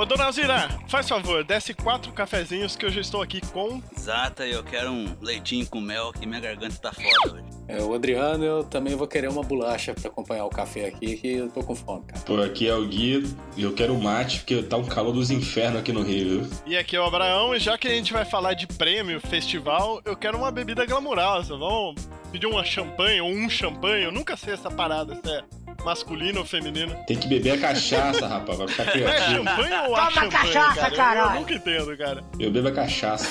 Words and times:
Ô, 0.00 0.06
dona 0.06 0.24
Alzira, 0.24 0.66
faz 0.88 1.06
favor, 1.06 1.44
desce 1.44 1.74
quatro 1.74 2.10
cafezinhos 2.10 2.74
que 2.74 2.86
eu 2.86 2.90
já 2.90 3.02
estou 3.02 3.20
aqui 3.20 3.38
com. 3.52 3.82
Exata, 3.94 4.46
eu 4.46 4.64
quero 4.64 4.90
um 4.90 5.14
leitinho 5.20 5.66
com 5.66 5.78
mel 5.78 6.10
que 6.10 6.24
minha 6.24 6.40
garganta 6.40 6.74
tá 6.76 6.90
foda 6.90 7.34
hoje. 7.34 7.44
É, 7.68 7.82
o 7.82 7.92
Adriano, 7.92 8.42
eu 8.42 8.64
também 8.64 8.96
vou 8.96 9.06
querer 9.06 9.28
uma 9.28 9.42
bolacha 9.42 9.92
pra 9.92 10.08
acompanhar 10.08 10.46
o 10.46 10.48
café 10.48 10.86
aqui, 10.86 11.18
que 11.18 11.32
eu 11.34 11.50
tô 11.50 11.62
com 11.62 11.76
fome, 11.76 12.02
cara. 12.06 12.22
Pô, 12.22 12.40
aqui 12.40 12.66
é 12.66 12.74
o 12.74 12.88
Gui 12.88 13.30
e 13.58 13.62
eu 13.62 13.74
quero 13.74 13.94
mate, 14.00 14.38
porque 14.38 14.62
tá 14.62 14.78
um 14.78 14.86
calor 14.86 15.12
dos 15.12 15.30
infernos 15.30 15.80
aqui 15.80 15.92
no 15.92 16.00
Rio, 16.00 16.44
viu? 16.44 16.50
E 16.64 16.78
aqui 16.78 16.96
é 16.96 17.00
o 17.00 17.04
Abraão, 17.04 17.54
e 17.54 17.60
já 17.60 17.76
que 17.76 17.86
a 17.86 17.90
gente 17.90 18.10
vai 18.10 18.24
falar 18.24 18.54
de 18.54 18.66
prêmio, 18.66 19.20
festival, 19.20 20.00
eu 20.06 20.16
quero 20.16 20.38
uma 20.38 20.50
bebida 20.50 20.86
glamurosa. 20.86 21.58
Vamos 21.58 22.08
pedir 22.32 22.46
uma 22.46 22.64
champanhe 22.64 23.20
ou 23.20 23.28
um 23.28 23.50
champanhe? 23.50 24.04
Eu 24.04 24.12
nunca 24.12 24.34
sei 24.34 24.54
essa 24.54 24.70
parada, 24.70 25.20
é 25.26 25.44
masculino 25.84 26.40
ou 26.40 26.44
feminino. 26.46 26.94
Tem 27.06 27.16
que 27.18 27.26
beber 27.28 27.52
a 27.52 27.58
cachaça, 27.58 28.26
rapaz, 28.26 28.58
vai 28.58 28.68
ficar 28.68 28.82
É 28.88 28.90
criativo. 28.90 29.44
champanhe 29.44 29.74
ou 29.88 29.96
a 29.96 29.98
Toma 30.06 30.10
champanhe, 30.10 30.30
cachaça, 30.30 30.74
cara? 30.74 30.86
Eu- 30.86 30.90
Eu, 30.90 30.96
caralho. 30.96 31.40
nunca 31.40 31.54
entendo, 31.54 31.96
cara. 31.96 32.24
Eu 32.38 32.50
bebo 32.50 32.68
a 32.68 32.72
cachaça. 32.72 33.26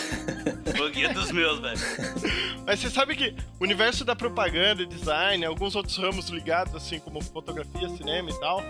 O 0.80 0.89
guia 0.89 1.13
dos 1.13 1.31
meus, 1.31 1.59
velho. 1.59 1.80
Mas 2.66 2.80
você 2.80 2.89
sabe 2.89 3.16
que 3.16 3.35
o 3.59 3.63
universo 3.63 4.05
da 4.05 4.16
propaganda, 4.16 4.85
design, 4.85 5.44
alguns 5.45 5.75
outros 5.75 5.98
ramos 5.98 6.30
ligados, 6.30 6.75
assim 6.75 6.99
como 6.99 7.22
fotografia, 7.22 7.89
cinema 7.89 8.30
e 8.30 8.39
tal, 8.39 8.61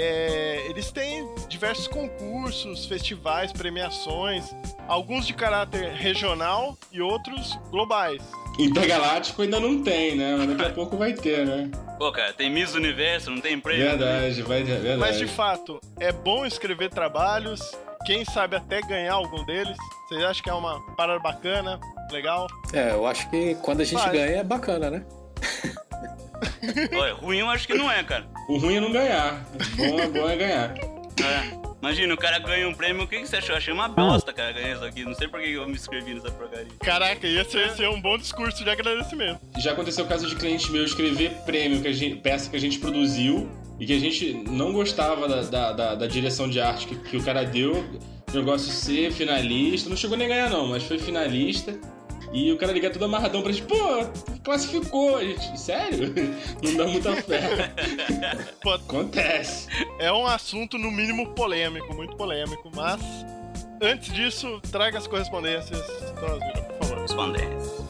é, 0.00 0.66
eles 0.68 0.92
têm 0.92 1.28
diversos 1.48 1.88
concursos, 1.88 2.86
festivais, 2.86 3.52
premiações, 3.52 4.54
alguns 4.86 5.26
de 5.26 5.34
caráter 5.34 5.90
regional 5.92 6.78
e 6.92 7.00
outros 7.00 7.58
globais. 7.70 8.22
Intergaláctico 8.58 9.42
ainda 9.42 9.58
não 9.60 9.82
tem, 9.82 10.16
né? 10.16 10.36
Mas 10.36 10.48
daqui 10.48 10.70
a 10.70 10.74
pouco 10.74 10.96
vai 10.96 11.12
ter, 11.12 11.44
né? 11.44 11.70
Pô, 11.98 12.12
cara, 12.12 12.32
tem 12.32 12.50
Miss 12.50 12.74
Universo, 12.74 13.30
não 13.30 13.40
tem 13.40 13.58
prêmio? 13.58 13.86
Verdade, 13.86 14.42
vai 14.42 14.64
ter, 14.64 14.80
verdade. 14.80 14.98
Mas 14.98 15.18
de 15.18 15.26
fato, 15.26 15.80
é 15.98 16.12
bom 16.12 16.46
escrever 16.46 16.90
trabalhos, 16.90 17.60
quem 18.04 18.24
sabe 18.24 18.56
até 18.56 18.80
ganhar 18.80 19.14
algum 19.14 19.44
deles. 19.44 19.76
Vocês 20.08 20.24
acham 20.24 20.42
que 20.42 20.50
é 20.50 20.54
uma 20.54 20.80
parada 20.96 21.20
bacana, 21.20 21.78
legal? 22.10 22.46
É, 22.72 22.92
eu 22.92 23.06
acho 23.06 23.28
que 23.30 23.56
quando 23.56 23.80
a 23.80 23.84
gente 23.84 24.00
Vai. 24.00 24.12
ganha 24.12 24.36
é 24.38 24.44
bacana, 24.44 24.90
né? 24.90 25.04
Olha, 26.96 27.14
ruim 27.14 27.38
eu 27.38 27.48
acho 27.50 27.66
que 27.66 27.74
não 27.74 27.90
é, 27.90 28.02
cara. 28.02 28.26
O 28.48 28.58
ruim 28.58 28.76
é 28.76 28.80
não 28.80 28.92
ganhar. 28.92 29.44
O 29.54 29.76
bom 29.76 30.00
é, 30.00 30.08
bom 30.08 30.28
é 30.30 30.36
ganhar. 30.36 30.74
É. 30.76 31.68
Imagina, 31.80 32.12
o 32.12 32.16
cara 32.16 32.40
ganha 32.40 32.68
um 32.68 32.74
prêmio, 32.74 33.04
o 33.04 33.06
que, 33.06 33.20
que 33.20 33.26
você 33.28 33.36
achou? 33.36 33.50
Eu 33.50 33.58
achei 33.58 33.72
uma 33.72 33.88
bosta, 33.88 34.32
cara, 34.32 34.50
ganhar 34.52 34.74
isso 34.74 34.84
aqui. 34.84 35.04
Não 35.04 35.14
sei 35.14 35.28
por 35.28 35.40
que 35.40 35.52
eu 35.52 35.64
me 35.66 35.74
inscrevi 35.74 36.12
nessa 36.14 36.30
porcaria. 36.30 36.66
Caraca, 36.80 37.24
ia 37.26 37.44
ser, 37.44 37.70
ser 37.76 37.88
um 37.88 38.00
bom 38.00 38.18
discurso 38.18 38.64
de 38.64 38.68
agradecimento. 38.70 39.38
Já 39.58 39.72
aconteceu 39.72 40.04
o 40.04 40.08
caso 40.08 40.26
de 40.26 40.34
cliente 40.34 40.72
meu 40.72 40.84
escrever 40.84 41.30
prêmio, 41.46 41.80
que 41.80 41.86
a 41.88 41.92
gente, 41.92 42.16
peça 42.16 42.50
que 42.50 42.56
a 42.56 42.60
gente 42.60 42.78
produziu 42.80 43.48
e 43.78 43.86
que 43.86 43.92
a 43.92 43.98
gente 44.00 44.32
não 44.50 44.72
gostava 44.72 45.28
da, 45.28 45.42
da, 45.42 45.72
da- 45.72 45.94
da 45.94 46.06
direção 46.08 46.48
de 46.48 46.60
arte 46.60 46.86
que, 46.86 46.96
que 46.96 47.16
o 47.16 47.22
cara 47.22 47.44
deu. 47.44 47.72
O 48.28 48.36
negócio 48.36 48.72
ser 48.72 49.12
finalista, 49.12 49.88
não 49.88 49.96
chegou 49.96 50.16
nem 50.16 50.26
a 50.26 50.30
ganhar 50.30 50.50
não, 50.50 50.66
mas 50.66 50.82
foi 50.82 50.98
finalista. 50.98 51.78
E 52.32 52.52
o 52.52 52.58
cara 52.58 52.72
ligar 52.72 52.92
todo 52.92 53.04
amarradão 53.04 53.42
pra 53.42 53.52
gente, 53.52 53.66
pô, 53.66 53.76
classificou. 54.44 55.16
A 55.16 55.24
gente, 55.24 55.58
sério? 55.58 56.12
Não 56.62 56.76
dá 56.76 56.86
muita 56.86 57.16
fé. 57.22 57.72
Pô, 58.62 58.70
Acontece. 58.72 59.68
É 59.98 60.12
um 60.12 60.26
assunto, 60.26 60.76
no 60.78 60.90
mínimo, 60.90 61.34
polêmico, 61.34 61.94
muito 61.94 62.16
polêmico, 62.16 62.70
mas 62.74 63.00
antes 63.80 64.12
disso, 64.12 64.60
traga 64.70 64.98
as 64.98 65.06
correspondências, 65.06 65.80
Dona 66.20 66.34
Alzira, 66.34 66.62
por 66.62 66.86
favor. 66.86 67.02
Respondência. 67.02 67.88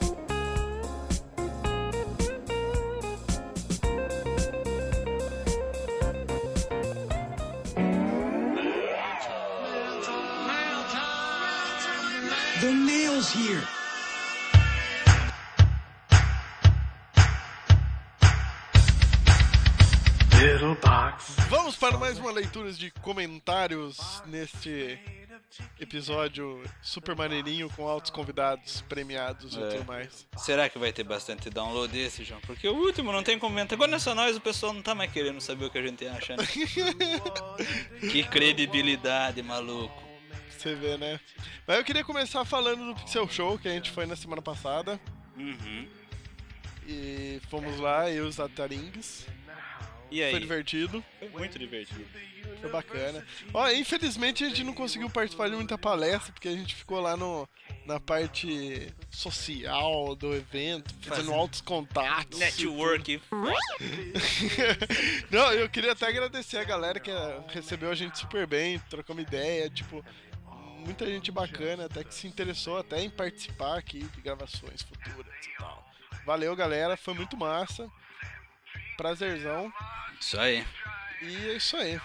The 12.60 12.72
nail's 12.72 13.30
here. 13.30 13.62
Para 21.88 21.98
mais 21.98 22.18
uma 22.18 22.30
leitura 22.30 22.70
de 22.72 22.90
comentários 22.90 24.22
neste 24.26 24.98
episódio 25.80 26.62
super 26.82 27.16
maneirinho 27.16 27.70
com 27.70 27.88
altos 27.88 28.10
convidados 28.10 28.82
premiados 28.82 29.54
e 29.54 29.62
É. 29.62 29.68
tudo 29.70 29.84
mais. 29.86 30.26
Será 30.36 30.68
que 30.68 30.78
vai 30.78 30.92
ter 30.92 31.04
bastante 31.04 31.48
download 31.48 31.90
desse, 31.92 32.24
João? 32.24 32.40
Porque 32.42 32.68
o 32.68 32.74
último 32.74 33.10
não 33.10 33.22
tem 33.22 33.38
comentário. 33.38 33.82
Agora 33.82 33.96
é 33.96 33.98
só 33.98 34.14
nós, 34.14 34.36
o 34.36 34.40
pessoal 34.40 34.74
não 34.74 34.82
tá 34.82 34.94
mais 34.94 35.10
querendo 35.10 35.40
saber 35.40 35.64
o 35.64 35.70
que 35.70 35.78
a 35.78 35.82
gente 35.82 36.06
acha, 36.06 36.36
né? 36.36 36.44
que 38.12 38.22
credibilidade, 38.24 39.42
maluco. 39.42 40.02
Você 40.50 40.74
vê, 40.74 40.98
né? 40.98 41.18
Mas 41.66 41.78
eu 41.78 41.84
queria 41.84 42.04
começar 42.04 42.44
falando 42.44 42.84
do 42.86 42.94
Pixel 43.00 43.28
Show 43.28 43.58
que 43.58 43.68
a 43.68 43.72
gente 43.72 43.90
foi 43.90 44.04
na 44.04 44.16
semana 44.16 44.42
passada. 44.42 45.00
Uhum. 45.36 45.88
E 46.86 47.40
fomos 47.48 47.78
lá, 47.78 48.10
eu 48.10 48.26
e 48.26 48.28
os 48.28 48.38
Ataringues. 48.38 49.26
E 50.10 50.22
aí? 50.22 50.30
Foi 50.30 50.40
divertido. 50.40 51.04
Foi 51.18 51.28
muito 51.28 51.58
divertido. 51.58 52.04
Foi 52.60 52.70
bacana. 52.70 53.24
Ó, 53.52 53.70
infelizmente 53.70 54.44
a 54.44 54.48
gente 54.48 54.64
não 54.64 54.72
conseguiu 54.72 55.08
participar 55.10 55.48
de 55.48 55.56
muita 55.56 55.76
palestra, 55.76 56.32
porque 56.32 56.48
a 56.48 56.56
gente 56.56 56.74
ficou 56.74 57.00
lá 57.00 57.16
no, 57.16 57.48
na 57.84 58.00
parte 58.00 58.92
social 59.10 60.16
do 60.16 60.34
evento, 60.34 60.92
fazendo 60.94 61.16
Fazendo 61.16 61.34
altos 61.34 61.60
contatos. 61.60 62.38
Network. 62.38 63.20
não, 65.30 65.52
eu 65.52 65.68
queria 65.68 65.92
até 65.92 66.06
agradecer 66.06 66.58
a 66.58 66.64
galera 66.64 66.98
que 66.98 67.10
recebeu 67.48 67.90
a 67.90 67.94
gente 67.94 68.18
super 68.18 68.46
bem, 68.46 68.78
trocamos 68.90 69.22
ideia, 69.22 69.70
tipo, 69.70 70.04
muita 70.78 71.06
gente 71.06 71.30
bacana, 71.30 71.84
até 71.84 72.02
que 72.02 72.14
se 72.14 72.26
interessou 72.26 72.78
até 72.78 73.02
em 73.02 73.10
participar 73.10 73.78
aqui 73.78 74.00
de 74.00 74.20
gravações 74.20 74.82
futuras 74.82 75.46
e 75.46 75.58
tal. 75.58 75.86
Valeu, 76.24 76.54
galera, 76.56 76.96
foi 76.96 77.14
muito 77.14 77.36
massa. 77.36 77.88
Prazerzão. 78.98 79.72
Isso 80.20 80.38
aí. 80.38 80.64
E 81.22 81.50
é 81.50 81.54
isso 81.54 81.76
aí. 81.76 82.00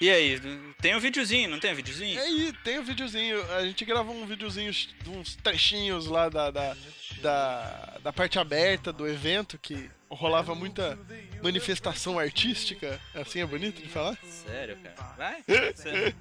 E 0.00 0.10
aí, 0.10 0.40
tem 0.80 0.96
um 0.96 1.00
videozinho, 1.00 1.50
não 1.50 1.58
tem 1.60 1.72
um 1.72 1.76
videozinho? 1.76 2.14
E 2.14 2.18
aí, 2.18 2.52
tem 2.64 2.78
um 2.78 2.82
videozinho. 2.82 3.42
A 3.52 3.64
gente 3.64 3.84
gravou 3.84 4.14
um 4.14 4.26
videozinho, 4.26 4.72
de 4.72 5.10
uns 5.10 5.36
trechinhos 5.36 6.06
lá 6.06 6.30
da, 6.30 6.50
da, 6.50 6.76
da, 7.20 7.98
da 8.02 8.12
parte 8.12 8.38
aberta 8.38 8.90
do 8.90 9.06
evento, 9.06 9.58
que 9.58 9.90
rolava 10.08 10.54
muita 10.54 10.98
manifestação 11.42 12.18
artística. 12.18 12.98
Assim 13.14 13.40
é 13.40 13.46
bonito 13.46 13.82
de 13.82 13.88
falar? 13.88 14.18
Sério, 14.24 14.78
cara? 14.78 15.14
Vai? 15.16 15.44
Sério. 15.76 16.14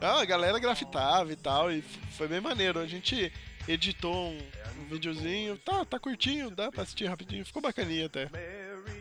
A 0.00 0.24
galera 0.24 0.58
grafitava 0.60 1.32
e 1.32 1.36
tal, 1.36 1.70
e 1.72 1.82
foi 2.16 2.28
bem 2.28 2.40
maneiro. 2.40 2.78
A 2.78 2.86
gente 2.86 3.32
editou 3.66 4.30
um, 4.30 4.38
um 4.80 4.84
videozinho, 4.86 5.56
tá, 5.58 5.84
tá 5.84 5.98
curtinho, 5.98 6.50
dá 6.50 6.70
pra 6.70 6.82
assistir 6.82 7.06
rapidinho, 7.06 7.44
ficou 7.44 7.62
bacaninha 7.62 8.06
até. 8.06 8.28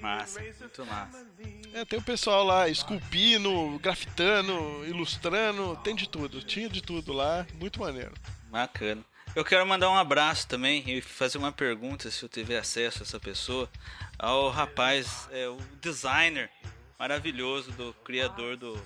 Massa, 0.02 0.40
muito 0.42 0.86
massa. 0.86 1.28
É, 1.74 1.86
tem 1.86 2.00
o 2.00 2.02
pessoal 2.02 2.44
lá 2.44 2.68
esculpindo, 2.70 3.78
grafitando, 3.80 4.86
ilustrando, 4.86 5.76
tem 5.84 5.96
de 5.96 6.08
tudo, 6.08 6.42
tinha 6.42 6.70
de 6.70 6.82
tudo 6.82 7.14
lá, 7.14 7.46
muito 7.56 7.80
maneiro. 7.80 8.14
Bacana. 8.50 9.04
Eu 9.36 9.46
quero 9.46 9.66
mandar 9.66 9.90
um 9.90 9.98
abraço 9.98 10.48
também 10.48 10.84
e 10.88 11.02
fazer 11.02 11.38
uma 11.38 11.52
pergunta, 11.52 12.10
se 12.10 12.24
eu 12.24 12.30
tiver 12.30 12.58
acesso 12.58 13.00
a 13.00 13.04
essa 13.04 13.20
pessoa, 13.20 13.70
ao 14.18 14.50
rapaz, 14.50 15.30
é, 15.32 15.48
o 15.48 15.58
designer 15.80 16.50
maravilhoso 16.98 17.72
do 17.72 17.94
criador 18.04 18.58
do, 18.58 18.82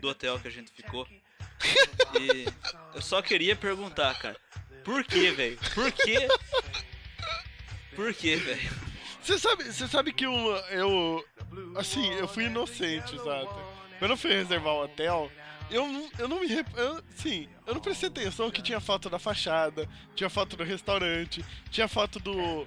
do 0.00 0.08
hotel 0.08 0.40
que 0.40 0.48
a 0.48 0.50
gente 0.50 0.72
ficou. 0.72 1.06
E 2.18 2.46
eu 2.94 3.02
só 3.02 3.20
queria 3.20 3.54
perguntar, 3.54 4.18
cara, 4.18 4.36
por 4.82 5.04
que, 5.04 5.30
velho? 5.30 5.58
Por 5.74 5.92
que? 5.92 6.28
Por 7.94 8.12
que, 8.14 8.36
velho? 8.36 8.93
Você 9.24 9.38
sabe, 9.38 9.64
você 9.64 9.88
sabe 9.88 10.12
que 10.12 10.26
eu, 10.26 10.32
eu. 10.70 11.24
Assim, 11.76 12.12
eu 12.12 12.28
fui 12.28 12.44
inocente, 12.44 13.16
sabe? 13.16 13.48
Quando 13.98 14.10
eu 14.10 14.16
fui 14.18 14.30
reservar 14.30 14.74
o 14.74 14.84
hotel, 14.84 15.32
eu 15.70 15.88
não, 15.88 16.10
eu 16.18 16.28
não 16.28 16.40
me. 16.40 16.46
Eu, 16.76 17.02
sim, 17.16 17.48
eu 17.66 17.72
não 17.72 17.80
prestei 17.80 18.10
atenção 18.10 18.50
que 18.50 18.60
tinha 18.60 18.80
foto 18.80 19.08
da 19.08 19.18
fachada, 19.18 19.88
tinha 20.14 20.28
foto 20.28 20.58
do 20.58 20.62
restaurante, 20.62 21.42
tinha 21.70 21.88
foto 21.88 22.20
do. 22.20 22.66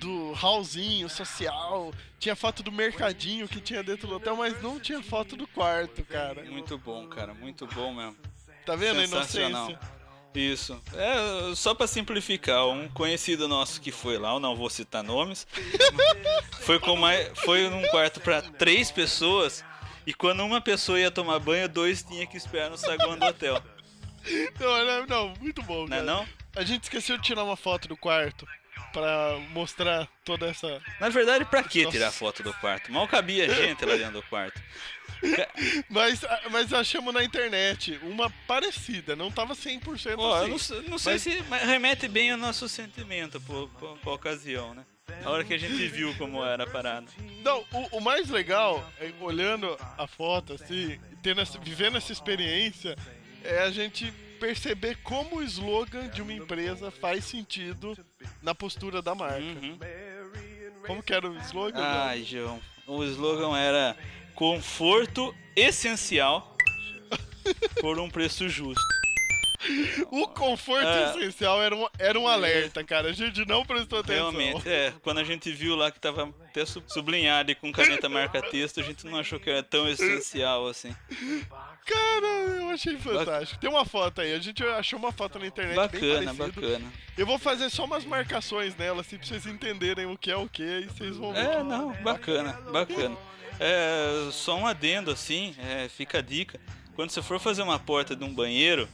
Do 0.00 0.30
hallzinho 0.30 1.08
social, 1.08 1.92
tinha 2.20 2.36
foto 2.36 2.62
do 2.62 2.70
mercadinho 2.70 3.48
que 3.48 3.60
tinha 3.60 3.82
dentro 3.82 4.06
do 4.06 4.14
hotel, 4.14 4.36
mas 4.36 4.62
não 4.62 4.78
tinha 4.78 5.02
foto 5.02 5.36
do 5.36 5.44
quarto, 5.44 6.04
cara. 6.04 6.44
Muito 6.44 6.78
bom, 6.78 7.08
cara, 7.08 7.34
muito 7.34 7.66
bom 7.66 7.92
mesmo. 7.92 8.16
Tá 8.64 8.76
vendo 8.76 9.00
a 9.00 9.04
inocência? 9.04 9.76
Isso. 10.34 10.80
É, 10.94 11.54
só 11.54 11.74
pra 11.74 11.86
simplificar, 11.86 12.66
um 12.68 12.88
conhecido 12.88 13.48
nosso 13.48 13.80
que 13.80 13.90
foi 13.90 14.18
lá, 14.18 14.32
eu 14.34 14.40
não 14.40 14.54
vou 14.54 14.70
citar 14.70 15.02
nomes, 15.02 15.46
foi 16.60 16.78
com 16.78 16.94
mais, 16.96 17.36
foi 17.40 17.68
num 17.68 17.86
quarto 17.88 18.20
pra 18.20 18.40
três 18.42 18.90
pessoas 18.90 19.64
e 20.06 20.14
quando 20.14 20.44
uma 20.44 20.60
pessoa 20.60 21.00
ia 21.00 21.10
tomar 21.10 21.38
banho, 21.38 21.68
dois 21.68 22.02
tinha 22.02 22.26
que 22.26 22.36
esperar 22.36 22.70
no 22.70 22.78
saguão 22.78 23.18
do 23.18 23.26
hotel. 23.26 23.62
Não, 24.60 24.84
não, 24.84 25.06
não, 25.06 25.34
muito 25.40 25.62
bom, 25.62 25.86
Não 25.86 25.96
é 25.96 26.02
não? 26.02 26.26
A 26.54 26.62
gente 26.64 26.82
esqueceu 26.84 27.16
de 27.16 27.22
tirar 27.22 27.44
uma 27.44 27.56
foto 27.56 27.88
do 27.88 27.96
quarto. 27.96 28.46
pra 28.92 29.38
mostrar 29.50 30.08
toda 30.24 30.46
essa. 30.46 30.80
Na 31.00 31.08
verdade, 31.08 31.44
pra 31.44 31.62
que 31.62 31.84
Nossa. 31.84 31.96
tirar 31.96 32.10
foto 32.10 32.42
do 32.42 32.52
quarto? 32.54 32.92
Mal 32.92 33.06
cabia 33.08 33.48
gente 33.52 33.84
lá 33.84 33.96
dentro 33.96 34.14
do 34.14 34.22
quarto. 34.22 34.60
Mas, 35.90 36.20
mas 36.50 36.72
achamos 36.72 37.12
na 37.12 37.24
internet 37.24 37.98
uma 38.02 38.30
parecida, 38.46 39.16
não 39.16 39.30
tava 39.30 39.54
100% 39.54 40.14
Pô, 40.16 40.22
eu 40.22 40.34
assim. 40.34 40.50
não, 40.50 40.58
sei- 40.58 40.82
não 40.88 40.98
sei 40.98 41.12
Mas- 41.14 41.22
se 41.22 41.66
remete 41.66 42.06
bem 42.08 42.30
ao 42.30 42.38
nosso 42.38 42.68
sentimento 42.68 43.40
por, 43.40 43.68
por, 43.70 43.98
por 43.98 44.12
ocasião, 44.14 44.74
né? 44.74 44.84
A 45.24 45.30
hora 45.30 45.42
que 45.44 45.54
a 45.54 45.58
gente 45.58 45.74
viu 45.88 46.14
como 46.16 46.44
era 46.44 46.64
a 46.64 46.66
parada. 46.66 47.06
Não, 47.42 47.64
o, 47.72 47.96
o 47.96 48.00
mais 48.00 48.28
legal, 48.28 48.86
é, 49.00 49.10
olhando 49.20 49.76
a 49.96 50.06
foto, 50.06 50.52
assim, 50.52 50.98
tendo 51.22 51.40
essa- 51.40 51.58
vivendo 51.58 51.96
essa 51.96 52.12
experiência, 52.12 52.94
é 53.42 53.60
a 53.62 53.70
gente 53.70 54.12
perceber 54.38 54.98
como 55.02 55.36
o 55.38 55.42
slogan 55.42 56.08
de 56.08 56.22
uma 56.22 56.32
empresa 56.32 56.90
faz 56.90 57.24
sentido 57.24 57.96
na 58.42 58.54
postura 58.54 59.00
da 59.02 59.14
marca. 59.14 59.40
Uhum. 59.40 59.78
Como 60.86 61.02
que 61.02 61.12
era 61.12 61.28
o 61.28 61.36
slogan? 61.38 61.82
Ai, 61.82 62.22
João. 62.22 62.60
O 62.86 63.02
slogan 63.04 63.56
era 63.58 63.96
conforto 64.38 65.34
essencial 65.56 66.56
por 67.80 67.98
um 67.98 68.08
preço 68.08 68.48
justo. 68.48 68.80
O 70.12 70.28
conforto 70.28 70.86
É. 70.86 71.10
essencial 71.10 71.60
era 71.60 71.74
um, 71.74 71.88
era 71.98 72.16
um 72.20 72.28
alerta, 72.28 72.84
cara. 72.84 73.08
A 73.08 73.12
gente 73.12 73.44
não 73.48 73.66
prestou 73.66 73.98
atenção. 73.98 74.30
Realmente, 74.30 74.68
é. 74.68 74.94
Quando 75.02 75.18
a 75.18 75.24
gente 75.24 75.50
viu 75.50 75.74
lá 75.74 75.90
que 75.90 75.98
tava 75.98 76.32
até 76.48 76.64
su- 76.64 76.84
sublinhado 76.86 77.50
e 77.50 77.56
com 77.56 77.72
caneta 77.72 78.08
marca-texto, 78.08 78.78
a 78.78 78.82
gente 78.84 79.04
não 79.04 79.18
achou 79.18 79.40
que 79.40 79.50
era 79.50 79.60
tão 79.64 79.88
essencial 79.88 80.68
assim. 80.68 80.94
Cara, 81.84 82.26
eu 82.60 82.70
achei 82.70 82.96
fantástico. 82.96 83.60
Tem 83.60 83.68
uma 83.68 83.84
foto 83.84 84.20
aí, 84.20 84.32
a 84.32 84.38
gente 84.38 84.62
achou 84.62 85.00
uma 85.00 85.10
foto 85.10 85.40
na 85.40 85.48
internet 85.48 85.74
Bacana, 85.74 86.32
bacana. 86.32 86.92
Eu 87.16 87.26
vou 87.26 87.40
fazer 87.40 87.68
só 87.70 87.84
umas 87.84 88.04
marcações 88.04 88.76
nela, 88.76 89.00
assim, 89.00 89.18
pra 89.18 89.26
vocês 89.26 89.44
entenderem 89.46 90.06
o 90.06 90.16
que 90.16 90.30
é 90.30 90.36
o 90.36 90.48
que 90.48 90.62
e 90.62 90.84
vocês 90.84 91.16
vão 91.16 91.32
ver. 91.32 91.40
É, 91.44 91.62
não, 91.64 91.92
bacana, 92.04 92.52
bacana. 92.70 93.16
É, 93.60 94.30
só 94.32 94.56
um 94.56 94.66
adendo 94.66 95.10
assim, 95.10 95.54
é, 95.58 95.88
fica 95.88 96.18
a 96.18 96.22
dica. 96.22 96.60
Quando 96.94 97.10
você 97.10 97.22
for 97.22 97.38
fazer 97.40 97.62
uma 97.62 97.78
porta 97.78 98.14
de 98.16 98.24
um 98.24 98.32
banheiro, 98.34 98.88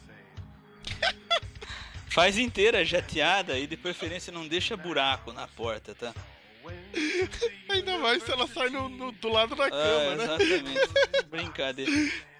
faz 2.08 2.38
inteira 2.38 2.84
jateada 2.84 3.58
e 3.58 3.66
de 3.66 3.76
preferência 3.76 4.32
não 4.32 4.46
deixa 4.46 4.76
buraco 4.76 5.32
na 5.32 5.46
porta, 5.48 5.94
tá? 5.94 6.14
Ainda 7.68 7.98
mais 7.98 8.22
se 8.22 8.30
ela 8.32 8.46
sai 8.46 8.70
no, 8.70 8.88
no- 8.88 9.12
do 9.12 9.28
lado 9.28 9.54
da 9.54 9.66
Ah, 9.66 9.70
cama, 9.70 10.14
né? 10.16 10.24
exatamente. 10.24 10.80
Brincadeira. 11.30 11.90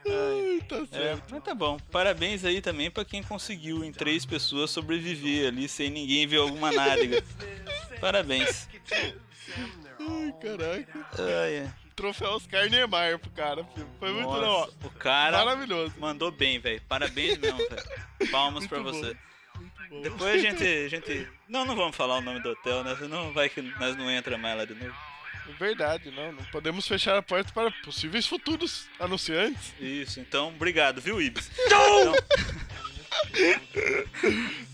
Ai, 0.06 0.60
tá 0.66 0.76
é, 0.76 0.86
certo. 0.86 1.24
mas 1.30 1.42
tá 1.42 1.54
bom. 1.54 1.78
Parabéns 1.90 2.42
aí 2.44 2.60
também 2.62 2.90
pra 2.90 3.04
quem 3.04 3.22
conseguiu 3.22 3.84
em 3.84 3.92
três 3.92 4.24
pessoas 4.24 4.70
sobreviver 4.70 5.48
ali 5.48 5.68
sem 5.68 5.90
ninguém 5.90 6.26
ver 6.26 6.38
alguma 6.38 6.72
nádega. 6.72 7.22
Parabéns. 8.00 8.66
Ai, 10.00 10.34
caraca. 10.40 11.06
Ai, 11.18 11.54
é. 11.56 11.72
Troféu 11.94 12.30
Oscar 12.32 12.68
Niemeyer 12.68 13.18
pro 13.18 13.30
cara, 13.30 13.64
filho. 13.74 13.88
Foi 13.98 14.10
muito 14.12 14.28
Nossa, 14.28 14.40
legal. 14.40 14.70
O 14.84 14.90
cara 14.90 15.44
Maravilhoso. 15.44 15.94
mandou 15.98 16.30
bem, 16.30 16.58
velho. 16.58 16.80
Parabéns 16.88 17.38
mesmo, 17.38 17.58
velho. 17.58 18.30
Palmas 18.30 18.66
pra 18.66 18.80
Muito 18.80 18.92
bom. 18.94 19.00
você. 19.00 19.16
Muito. 19.90 20.02
Depois 20.02 20.34
a 20.34 20.38
gente, 20.38 20.64
a 20.64 20.88
gente. 20.88 21.28
Não, 21.48 21.64
não 21.64 21.76
vamos 21.76 21.94
falar 21.96 22.16
o 22.16 22.20
nome 22.20 22.40
do 22.40 22.50
hotel, 22.50 22.82
né? 22.82 22.96
Senão 22.98 23.32
vai 23.32 23.48
que 23.48 23.62
nós 23.62 23.96
não 23.96 24.10
entra 24.10 24.36
mais 24.36 24.56
lá 24.56 24.64
de 24.64 24.74
novo. 24.74 24.94
É 25.48 25.52
Verdade, 25.52 26.10
não. 26.10 26.32
Não 26.32 26.44
podemos 26.46 26.88
fechar 26.88 27.16
a 27.16 27.22
porta 27.22 27.52
para 27.52 27.70
possíveis 27.84 28.26
futuros 28.26 28.88
anunciantes. 28.98 29.72
Isso, 29.78 30.18
então, 30.18 30.48
obrigado, 30.48 31.00
viu, 31.00 31.20
Ibis? 31.20 31.50
Então, 31.66 32.14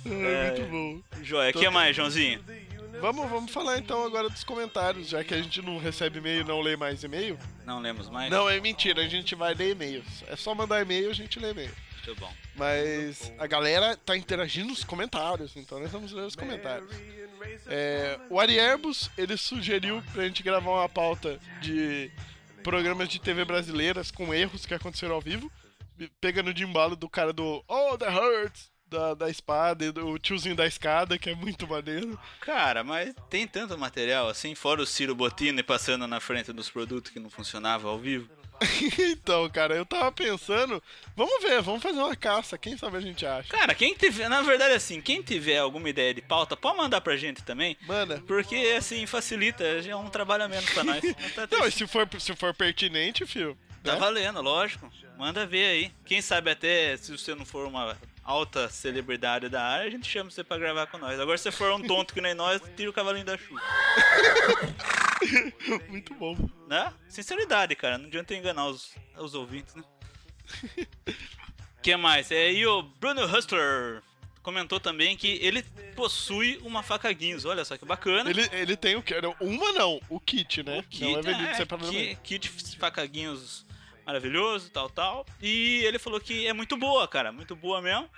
Ai, 0.07 0.51
muito 0.57 0.71
bom. 0.71 1.03
joia, 1.23 1.51
o 1.51 1.53
que 1.53 1.69
mais, 1.69 1.95
Joãozinho? 1.97 2.43
Vamos, 3.01 3.31
vamos 3.31 3.51
falar 3.51 3.79
então 3.79 4.05
agora 4.05 4.29
dos 4.29 4.45
comentários, 4.45 5.09
já 5.09 5.25
que 5.25 5.33
a 5.33 5.41
gente 5.41 5.63
não 5.63 5.79
recebe 5.79 6.19
e-mail 6.19 6.43
e 6.43 6.45
não 6.45 6.61
lê 6.61 6.77
mais 6.77 7.03
e-mail. 7.03 7.39
Não 7.65 7.81
lemos 7.81 8.11
mais? 8.11 8.31
Não, 8.31 8.49
é 8.49 8.61
mentira, 8.61 9.03
a 9.03 9.09
gente 9.09 9.35
vai 9.35 9.55
ler 9.55 9.73
e-mails. 9.73 10.23
É 10.29 10.37
só 10.37 10.55
mandar 10.55 10.83
e-mail 10.83 11.09
e 11.09 11.11
a 11.11 11.15
gente 11.15 11.39
lê 11.39 11.51
e-mail. 11.51 11.75
Muito 11.95 12.21
bom. 12.21 12.33
Mas 12.57 13.33
a 13.39 13.47
galera 13.47 13.97
tá 13.97 14.17
interagindo 14.17 14.69
nos 14.69 14.85
comentários, 14.85 15.57
então 15.57 15.81
nós 15.81 15.91
vamos 15.91 16.13
ler 16.13 16.25
os 16.25 16.37
comentários. 16.37 16.91
É, 17.67 18.19
o 18.29 18.39
Arierbus, 18.39 19.11
ele 19.17 19.37
sugeriu 19.37 20.03
pra 20.13 20.25
gente 20.25 20.43
gravar 20.43 20.71
uma 20.71 20.89
pauta 20.89 21.39
de 21.63 22.11
programas 22.63 23.09
de 23.09 23.19
TV 23.19 23.45
brasileiras 23.47 24.11
com 24.11 24.35
erros 24.35 24.67
que 24.67 24.75
aconteceram 24.75 25.15
ao 25.15 25.21
vivo, 25.23 25.51
pegando 26.21 26.53
de 26.53 26.65
embalo 26.65 26.97
do 26.97 27.09
cara 27.09 27.33
do 27.33 27.65
Oh, 27.67 27.97
the 27.97 28.09
Hurts, 28.09 28.71
da, 28.91 29.15
da 29.15 29.31
espada, 29.31 29.85
e 29.85 29.93
do 29.93 30.19
tiozinho 30.19 30.57
da 30.57 30.67
escada, 30.67 31.17
que 31.17 31.31
é 31.31 31.35
muito 31.35 31.67
maneiro. 31.67 32.19
Cara, 32.41 32.83
mas 32.83 33.15
tem 33.31 33.47
tanto 33.47 33.79
material 33.79 34.29
assim, 34.29 34.55
fora 34.55 34.83
o 34.83 34.87
Ciro 34.87 35.15
Bottini 35.15 35.63
passando 35.63 36.07
na 36.07 36.21
frente 36.21 36.53
dos 36.53 36.69
produtos 36.69 37.13
que 37.13 37.21
não 37.21 37.31
funcionavam 37.31 37.91
ao 37.91 37.99
vivo. 37.99 38.29
então, 38.99 39.49
cara, 39.49 39.75
eu 39.75 39.87
tava 39.87 40.13
pensando, 40.13 40.83
vamos 41.17 41.43
ver, 41.43 41.63
vamos 41.63 41.83
fazer 41.83 41.99
uma 41.99 42.15
caça, 42.15 42.59
quem 42.59 42.77
sabe 42.77 42.99
a 42.99 43.01
gente 43.01 43.25
acha. 43.25 43.49
Cara, 43.49 43.75
quem 43.75 43.95
tiver, 43.95 44.29
na 44.29 44.43
verdade 44.43 44.75
assim, 44.75 45.01
quem 45.01 45.23
tiver 45.23 45.59
alguma 45.59 45.89
ideia 45.89 46.13
de 46.13 46.21
pauta, 46.21 46.57
pode 46.57 46.77
mandar 46.77 47.01
pra 47.01 47.17
gente 47.17 47.43
também. 47.43 47.77
Mana. 47.87 48.23
Porque 48.27 48.75
assim, 48.77 49.07
facilita, 49.07 49.81
já 49.81 49.93
é 49.93 49.97
um 49.97 50.11
trabalho 50.11 50.45
a 50.45 50.49
menos 50.49 50.69
pra 50.71 50.85
nós. 50.85 51.03
Não 51.03 51.15
tá 51.47 51.49
Não, 51.51 51.67
e 51.67 51.73
se 51.73 51.87
for, 51.87 52.07
se 52.19 52.37
for 52.37 52.53
pertinente, 52.53 53.25
filho. 53.25 53.57
Tá 53.83 53.95
né? 53.95 53.99
valendo, 53.99 54.43
lógico. 54.43 54.91
Manda 55.17 55.47
ver 55.47 55.67
aí. 55.67 55.93
Quem 56.05 56.21
sabe 56.21 56.51
até 56.51 56.97
se 56.97 57.13
você 57.13 57.35
não 57.35 57.47
for 57.47 57.67
uma 57.67 57.97
alta 58.31 58.69
celebridade 58.69 59.49
da 59.49 59.63
área, 59.63 59.89
a 59.89 59.91
gente 59.91 60.09
chama 60.09 60.31
você 60.31 60.45
pra 60.45 60.57
gravar 60.57 60.87
com 60.87 60.99
nós. 60.99 61.19
Agora, 61.19 61.37
se 61.37 61.45
você 61.45 61.53
for 61.53 61.73
um 61.73 61.83
tonto 61.83 62.15
que 62.15 62.21
nem 62.21 62.33
nós, 62.33 62.63
tira 62.77 62.89
o 62.89 62.93
cavalinho 62.93 63.27
da 63.27 63.37
chuva. 63.37 63.61
Muito 65.89 66.15
bom. 66.15 66.37
Né? 66.69 66.93
Sinceridade, 67.09 67.75
cara. 67.75 67.99
Não 67.99 68.07
adianta 68.07 68.35
enganar 68.35 68.67
os, 68.67 68.95
os 69.19 69.35
ouvintes, 69.35 69.75
né? 69.75 69.83
que 71.83 71.97
mais? 71.97 72.31
É, 72.31 72.53
e 72.53 72.67
o 72.67 72.83
Bruno 72.83 73.25
Hustler 73.25 74.03
comentou 74.43 74.81
também 74.81 75.17
que 75.17 75.39
ele 75.43 75.63
possui 75.95 76.59
uma 76.63 76.83
faca 76.83 77.13
Guinness. 77.13 77.45
Olha 77.45 77.65
só 77.65 77.77
que 77.77 77.85
bacana. 77.85 78.31
Ele, 78.31 78.49
ele 78.53 78.77
tem 78.77 78.97
o 78.97 79.03
que? 79.03 79.15
Uma 79.41 79.73
não, 79.73 80.01
o 80.09 80.21
kit, 80.21 80.63
né? 80.63 80.85
kit, 80.89 81.05
não 81.05 81.31
é 81.31 81.51
é, 81.51 81.55
separadamente. 81.55 82.19
ki- 82.23 82.39
kit 82.39 82.77
faca 82.79 83.05
Guinness 83.05 83.67
maravilhoso, 84.11 84.71
tal, 84.71 84.91
tal. 84.91 85.25
E 85.41 85.83
ele 85.85 85.99
falou 85.99 86.21
que 86.21 86.47
é 86.47 86.53
muito 86.53 86.77
boa, 86.77 87.07
cara. 87.07 87.31
Muito 87.31 87.55
boa 87.55 87.81
mesmo. 87.81 88.09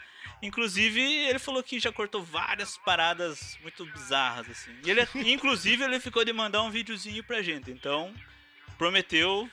Inclusive, 0.43 1.01
ele 1.01 1.39
falou 1.39 1.63
que 1.63 1.79
já 1.79 1.93
cortou 1.93 2.23
várias 2.23 2.77
paradas 2.79 3.57
muito 3.63 3.85
bizarras, 3.87 4.49
assim. 4.51 4.73
E 4.85 4.91
ele, 4.91 5.07
inclusive, 5.33 5.85
ele 5.85 6.01
ficou 6.01 6.25
de 6.25 6.33
mandar 6.33 6.63
um 6.63 6.71
videozinho 6.71 7.23
pra 7.23 7.43
gente. 7.43 7.71
Então, 7.71 8.13
prometeu. 8.79 9.49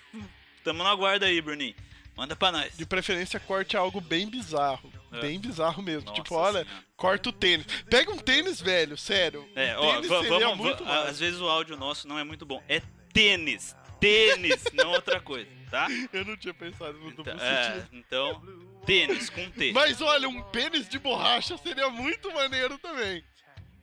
Tamo 0.63 0.83
na 0.83 0.95
guarda 0.95 1.25
aí, 1.25 1.41
Bruninho. 1.41 1.75
Manda 2.15 2.35
pra 2.35 2.51
nós. 2.51 2.75
De 2.75 2.85
preferência, 2.85 3.39
corte 3.39 3.77
algo 3.77 4.01
bem 4.01 4.27
bizarro. 4.29 4.91
É. 5.11 5.21
Bem 5.21 5.39
bizarro 5.39 5.81
mesmo. 5.81 6.09
Nossa 6.09 6.21
tipo, 6.21 6.35
olha, 6.35 6.63
Senhora. 6.63 6.83
corta 6.97 7.29
o 7.29 7.31
tênis. 7.31 7.65
Pega 7.89 8.11
um 8.11 8.17
tênis 8.17 8.59
velho, 8.59 8.97
sério. 8.97 9.47
É, 9.55 9.77
um 9.77 9.81
ó, 9.83 10.01
vamos. 10.01 10.57
muito 10.57 10.83
va- 10.83 10.95
massa. 10.95 11.09
às 11.09 11.19
vezes 11.19 11.39
o 11.39 11.47
áudio 11.47 11.77
nosso 11.77 12.07
não 12.07 12.19
é 12.19 12.23
muito 12.23 12.45
bom. 12.45 12.61
É 12.67 12.81
tênis. 13.13 13.73
Tênis, 14.01 14.63
não 14.73 14.91
outra 14.91 15.19
coisa, 15.19 15.49
tá? 15.69 15.87
Eu 16.13 16.25
não 16.25 16.35
tinha 16.37 16.53
pensado 16.53 16.93
no 16.99 17.11
duplo 17.11 17.31
Então, 17.33 17.45
é, 17.45 17.73
sentido. 17.73 17.89
então, 17.93 18.43
tênis 18.85 19.29
com 19.29 19.49
T. 19.51 19.71
Mas 19.73 20.01
olha, 20.01 20.27
um 20.29 20.41
pênis 20.43 20.87
de 20.89 20.97
borracha 20.99 21.57
seria 21.57 21.89
muito 21.89 22.31
maneiro 22.33 22.77
também. 22.77 23.23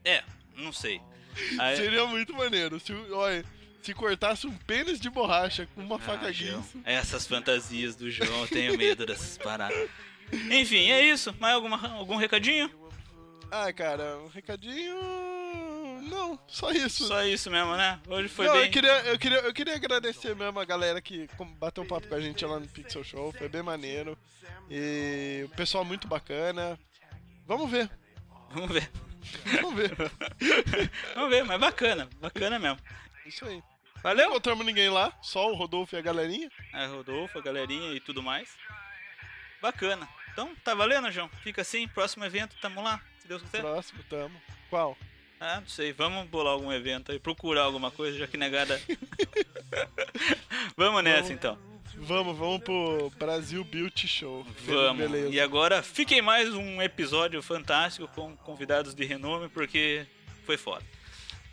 É, 0.05 0.23
não 0.55 0.71
sei. 0.73 1.01
Aí- 1.59 1.77
Seria 1.77 2.05
muito 2.07 2.33
maneiro. 2.33 2.79
Se, 2.79 2.91
olha, 3.11 3.45
se 3.83 3.93
cortasse 3.93 4.47
um 4.47 4.55
pênis 4.57 4.99
de 4.99 5.09
borracha 5.09 5.67
com 5.75 5.81
uma 5.81 5.97
Ah, 5.97 5.99
faca 5.99 6.31
guinso. 6.31 6.81
Essas 6.83 7.27
fantasias 7.27 7.95
do 7.95 8.09
João, 8.09 8.41
eu 8.41 8.47
tenho 8.47 8.77
medo 8.77 9.05
dessas 9.05 9.37
paradas. 9.37 9.89
Enfim, 10.51 10.89
é 10.91 11.01
isso. 11.05 11.33
Mais 11.39 11.53
alguma, 11.55 11.77
algum 11.93 12.15
recadinho? 12.17 12.69
Ah, 13.51 13.71
cara, 13.71 14.17
um 14.19 14.27
recadinho. 14.27 14.97
Não, 16.07 16.39
só 16.47 16.71
isso. 16.71 17.07
Só 17.07 17.23
isso 17.23 17.49
mesmo, 17.51 17.75
né? 17.75 17.99
Hoje 18.07 18.27
foi 18.29 18.47
Não, 18.47 18.53
bem. 18.53 18.65
eu, 18.65 18.71
queria, 18.71 18.99
eu, 19.05 19.19
queria, 19.19 19.37
eu 19.39 19.53
queria 19.53 19.75
agradecer 19.75 20.35
mesmo 20.35 20.59
a 20.59 20.65
galera 20.65 21.01
que 21.01 21.27
bateu 21.59 21.83
um 21.83 21.87
papo 21.87 22.07
com 22.07 22.15
a 22.15 22.19
gente 22.21 22.45
lá 22.45 22.59
no 22.59 22.67
Pixel 22.67 23.03
Show, 23.03 23.31
foi 23.33 23.49
bem 23.49 23.61
maneiro. 23.61 24.17
E 24.69 25.43
o 25.45 25.49
pessoal 25.55 25.85
muito 25.85 26.07
bacana. 26.07 26.79
Vamos 27.45 27.69
ver, 27.69 27.89
Vamos 28.51 28.71
ver. 28.71 28.89
vamos 29.61 29.75
ver. 29.75 29.91
Vamos 31.15 31.29
ver, 31.29 31.43
mas 31.43 31.59
bacana. 31.59 32.09
Bacana 32.19 32.57
mesmo. 32.59 32.79
Isso 33.25 33.45
aí. 33.45 33.57
Não 33.57 34.01
Valeu? 34.03 34.29
encontramos 34.29 34.65
ninguém 34.65 34.89
lá, 34.89 35.11
só 35.21 35.51
o 35.51 35.55
Rodolfo 35.55 35.95
e 35.95 35.99
a 35.99 36.01
galerinha. 36.01 36.49
A 36.73 36.85
Rodolfo, 36.85 37.37
a 37.37 37.41
galerinha 37.41 37.91
e 37.93 37.99
tudo 37.99 38.23
mais. 38.23 38.49
Bacana. 39.61 40.07
Então, 40.31 40.55
tá 40.63 40.73
valendo, 40.75 41.11
João? 41.11 41.29
Fica 41.43 41.61
assim, 41.61 41.87
próximo 41.87 42.23
evento, 42.23 42.55
tamo 42.61 42.81
lá, 42.81 43.01
se 43.19 43.27
Deus 43.27 43.41
quiser. 43.41 43.61
Próximo, 43.61 44.01
tamo. 44.09 44.39
Qual? 44.69 44.95
Ah, 45.39 45.59
não 45.59 45.67
sei, 45.67 45.93
vamos 45.93 46.27
bolar 46.27 46.53
algum 46.53 46.71
evento 46.71 47.11
aí, 47.11 47.19
procurar 47.19 47.61
alguma 47.61 47.91
coisa, 47.91 48.17
já 48.17 48.27
que 48.27 48.37
negada. 48.37 48.81
vamos 50.75 51.03
nessa 51.03 51.31
então. 51.31 51.57
Vamos, 51.99 52.37
vamos 52.37 52.61
pro 52.63 53.11
Brasil 53.17 53.63
Beauty 53.63 54.07
Show. 54.07 54.45
Vamos. 54.65 54.97
Beleza. 54.97 55.29
E 55.29 55.39
agora 55.39 55.81
fiquem 55.81 56.21
mais 56.21 56.53
um 56.53 56.81
episódio 56.81 57.41
fantástico 57.41 58.07
com 58.09 58.35
convidados 58.37 58.93
de 58.93 59.05
renome, 59.05 59.49
porque 59.49 60.05
foi 60.45 60.57
foda. 60.57 60.83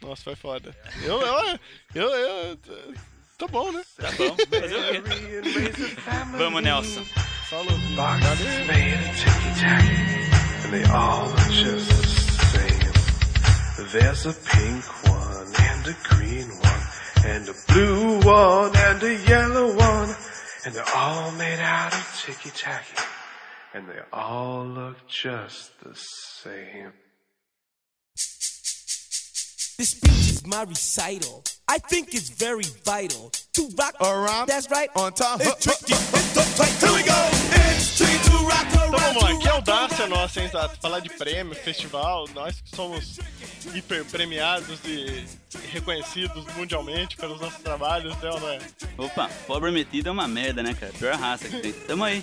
Nossa, 0.00 0.23
foi 0.23 0.37
foda. 0.37 0.76
Eu, 1.03 1.21
eu, 1.21 1.59
eu, 1.95 2.09
eu, 2.11 2.59
tá 3.38 3.47
bom, 3.49 3.73
né? 3.73 3.83
Tá 3.97 4.12
bom. 4.12 4.37
Fazer 4.61 4.76
o 4.76 4.85
quê? 4.91 5.03
Vamos, 6.37 6.62
Nelson. 6.62 7.05
Falou. 7.49 7.79
Boxes 10.91 12.24
There's 13.76 14.25
a 14.26 14.33
pink 14.33 14.85
one, 15.09 15.52
and 15.59 15.87
a 15.87 15.97
green 16.04 16.49
one, 16.49 16.83
and 17.25 17.49
a 17.49 17.54
blue 17.69 18.21
one, 18.21 18.76
and 18.76 19.02
a 19.02 19.16
yellow 19.28 19.76
one, 19.76 20.14
and 20.64 20.75
they're 20.75 20.95
all 20.95 21.33
made 21.33 21.59
out 21.59 21.93
of 21.93 22.23
ticky-tacky, 22.25 23.02
and 23.75 23.88
they 23.88 23.99
all 24.12 24.64
look 24.64 24.97
just 25.09 25.81
the 25.81 25.95
same. 25.95 26.93
This 29.76 29.90
speech 29.90 30.31
is 30.31 30.47
my 30.47 30.62
recital. 30.62 31.43
I 31.66 31.78
think 31.78 32.14
it's 32.14 32.28
very 32.28 32.64
vital 32.85 33.30
to 33.54 33.68
rock 33.78 33.94
around. 34.00 34.49
That's 34.49 34.71
right. 34.71 34.90
On 34.97 35.12
time. 35.12 35.38
It's 35.40 35.64
tricky. 35.64 35.94
It's 35.94 36.37
uptight. 36.37 36.80
Here 36.80 36.92
we 36.94 37.02
go. 37.02 37.28
It's 37.71 37.97
tricky 37.97 38.18
to 38.30 38.37
rock 38.44 38.66
Então 38.68 38.90
around. 38.92 39.14
vamos 39.14 39.23
lá, 39.23 39.38
que 39.40 39.49
audácia 39.49 40.06
nossa, 40.06 40.40
hein, 40.42 40.49
Zato? 40.52 40.78
Falar 40.80 41.00
de 41.00 41.09
prêmio, 41.11 41.54
festival, 41.54 42.26
nós 42.35 42.61
que 42.61 42.76
somos 42.76 43.18
hiper 43.75 44.04
premiados 44.04 44.78
e 44.85 45.25
reconhecidos 45.73 46.44
mundialmente 46.54 47.16
pelos 47.16 47.40
nossos 47.40 47.62
trabalhos, 47.62 48.14
né, 48.18 48.30
não 48.30 48.49
é? 48.49 48.59
Opa, 48.99 49.28
pobre 49.47 49.71
metido 49.71 50.09
é 50.09 50.12
uma 50.12 50.28
merda, 50.28 50.62
né, 50.62 50.75
cara? 50.75 50.92
Pior 50.92 51.14
raça 51.16 51.49
que 51.49 51.61
tem. 51.61 51.73
Tamo 51.73 52.04
aí. 52.04 52.23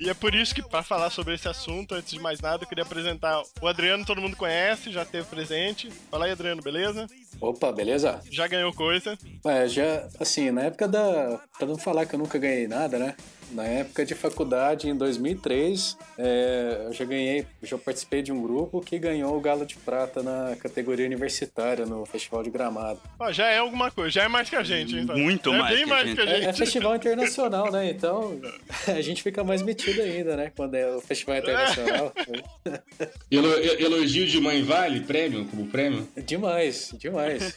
E 0.00 0.08
é 0.08 0.14
por 0.14 0.34
isso 0.34 0.54
que, 0.54 0.62
pra 0.62 0.82
falar 0.82 1.10
sobre 1.10 1.34
esse 1.34 1.48
assunto, 1.48 1.94
antes 1.94 2.12
de 2.12 2.18
mais 2.20 2.40
nada, 2.40 2.64
eu 2.64 2.68
queria 2.68 2.82
apresentar 2.84 3.42
o 3.60 3.66
Adriano, 3.68 4.04
todo 4.04 4.20
mundo 4.22 4.36
conhece, 4.36 4.90
já 4.90 5.04
teve 5.04 5.26
presente. 5.26 5.90
Fala 6.10 6.24
aí, 6.24 6.32
Adriano, 6.32 6.62
beleza? 6.62 7.06
Opa, 7.40 7.70
beleza? 7.72 8.20
Já 8.30 8.46
ganhou 8.46 8.72
coisa. 8.72 9.16
É, 9.44 9.68
já, 9.68 10.08
assim, 10.18 10.50
na 10.50 10.62
época 10.62 10.88
da. 10.88 11.40
Pra 11.58 11.66
não 11.66 11.78
falar 11.78 12.06
que 12.06 12.14
eu 12.14 12.18
nunca 12.18 12.38
ganhei 12.38 12.66
nada, 12.66 12.98
né? 12.98 13.14
Na 13.50 13.64
época 13.64 14.04
de 14.04 14.14
faculdade, 14.14 14.88
em 14.88 14.94
2003, 14.96 15.96
é, 16.18 16.82
eu 16.86 16.92
já 16.92 17.04
ganhei, 17.04 17.46
já 17.62 17.78
participei 17.78 18.20
de 18.22 18.30
um 18.30 18.42
grupo 18.42 18.80
que 18.80 18.98
ganhou 18.98 19.36
o 19.36 19.40
Galo 19.40 19.64
de 19.64 19.74
Prata 19.76 20.22
na 20.22 20.54
categoria 20.56 21.06
universitária 21.06 21.86
no 21.86 22.04
Festival 22.04 22.42
de 22.42 22.50
Gramado. 22.50 23.00
Ó, 23.18 23.32
já 23.32 23.48
é 23.48 23.58
alguma 23.58 23.90
coisa, 23.90 24.10
já 24.10 24.24
é 24.24 24.28
mais 24.28 24.50
que 24.50 24.56
a 24.56 24.62
gente, 24.62 24.96
hein? 24.96 25.06
Zato? 25.06 25.18
Muito 25.18 25.54
é 25.54 25.58
mais 25.58 25.74
bem 25.76 25.84
que 25.86 25.90
a 25.90 25.94
mais 25.94 26.06
gente. 26.08 26.16
que 26.16 26.22
a 26.22 26.24
É, 26.24 26.34
gente. 26.36 26.46
é 26.48 26.52
festival 26.52 26.94
internacional, 26.96 27.72
né? 27.72 27.90
Então 27.90 28.40
a 28.86 29.00
gente 29.00 29.22
fica 29.22 29.42
mais 29.42 29.62
metido 29.62 30.02
ainda, 30.02 30.36
né? 30.36 30.52
Quando 30.54 30.74
é 30.74 30.94
o 30.94 31.00
festival 31.00 31.36
internacional. 31.38 32.12
Elo- 33.30 33.58
elogio 33.80 34.26
de 34.26 34.40
mãe 34.40 34.62
vale? 34.62 35.00
Prêmio? 35.00 35.44
Como 35.46 35.66
prêmio? 35.68 36.06
demais, 36.16 36.92
demais. 36.98 37.56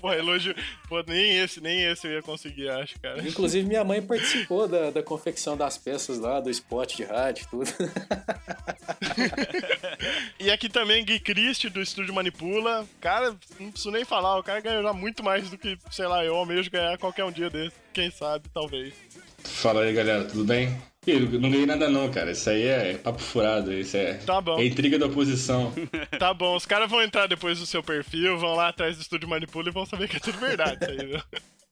Pô, 0.00 0.12
elogio. 0.12 0.54
Pô, 0.88 1.02
nem 1.06 1.38
esse, 1.38 1.60
nem 1.60 1.84
esse 1.84 2.06
eu 2.06 2.12
ia 2.14 2.22
conseguir, 2.22 2.68
acho, 2.68 2.98
cara. 3.00 3.20
Inclusive, 3.26 3.66
minha 3.66 3.84
mãe 3.84 4.00
participou 4.02 4.66
da, 4.66 4.90
da 4.90 5.02
confecção 5.20 5.54
das 5.54 5.76
peças 5.76 6.18
lá, 6.18 6.40
do 6.40 6.48
spot 6.48 6.96
de 6.96 7.04
rádio, 7.04 7.46
tudo. 7.50 7.70
E 10.38 10.50
aqui 10.50 10.70
também 10.70 11.04
Gui 11.04 11.20
Christ, 11.20 11.68
do 11.68 11.82
Estúdio 11.82 12.14
Manipula. 12.14 12.86
Cara, 13.00 13.36
não 13.58 13.70
preciso 13.70 13.90
nem 13.90 14.04
falar, 14.06 14.38
o 14.38 14.42
cara 14.42 14.60
ganhou 14.60 14.82
já 14.82 14.92
muito 14.92 15.22
mais 15.22 15.50
do 15.50 15.58
que, 15.58 15.76
sei 15.90 16.06
lá, 16.06 16.24
eu 16.24 16.34
almejo 16.34 16.70
ganhar 16.70 16.96
qualquer 16.96 17.24
um 17.24 17.30
dia 17.30 17.50
desse. 17.50 17.76
Quem 17.92 18.10
sabe, 18.10 18.48
talvez. 18.52 18.94
Fala 19.44 19.82
aí, 19.82 19.92
galera, 19.92 20.24
tudo 20.24 20.44
bem? 20.44 20.80
Eu 21.06 21.20
não 21.38 21.50
ganhei 21.50 21.66
nada 21.66 21.90
não, 21.90 22.10
cara. 22.10 22.30
Isso 22.30 22.48
aí 22.48 22.62
é 22.62 22.94
papo 22.94 23.20
furado. 23.20 23.72
Isso 23.72 23.96
é, 23.98 24.14
Tá 24.14 24.40
bom. 24.40 24.58
é 24.58 24.64
intriga 24.64 24.98
da 24.98 25.06
oposição. 25.06 25.72
Tá 26.18 26.32
bom, 26.32 26.56
os 26.56 26.64
caras 26.64 26.90
vão 26.90 27.02
entrar 27.02 27.26
depois 27.26 27.58
do 27.58 27.66
seu 27.66 27.82
perfil, 27.82 28.38
vão 28.38 28.54
lá 28.54 28.68
atrás 28.68 28.96
do 28.96 29.02
Estúdio 29.02 29.28
Manipula 29.28 29.68
e 29.68 29.72
vão 29.72 29.84
saber 29.84 30.08
que 30.08 30.16
é 30.16 30.20
tudo 30.20 30.38
verdade 30.38 30.78
isso 30.82 30.90
aí, 30.90 31.06
viu? 31.06 31.22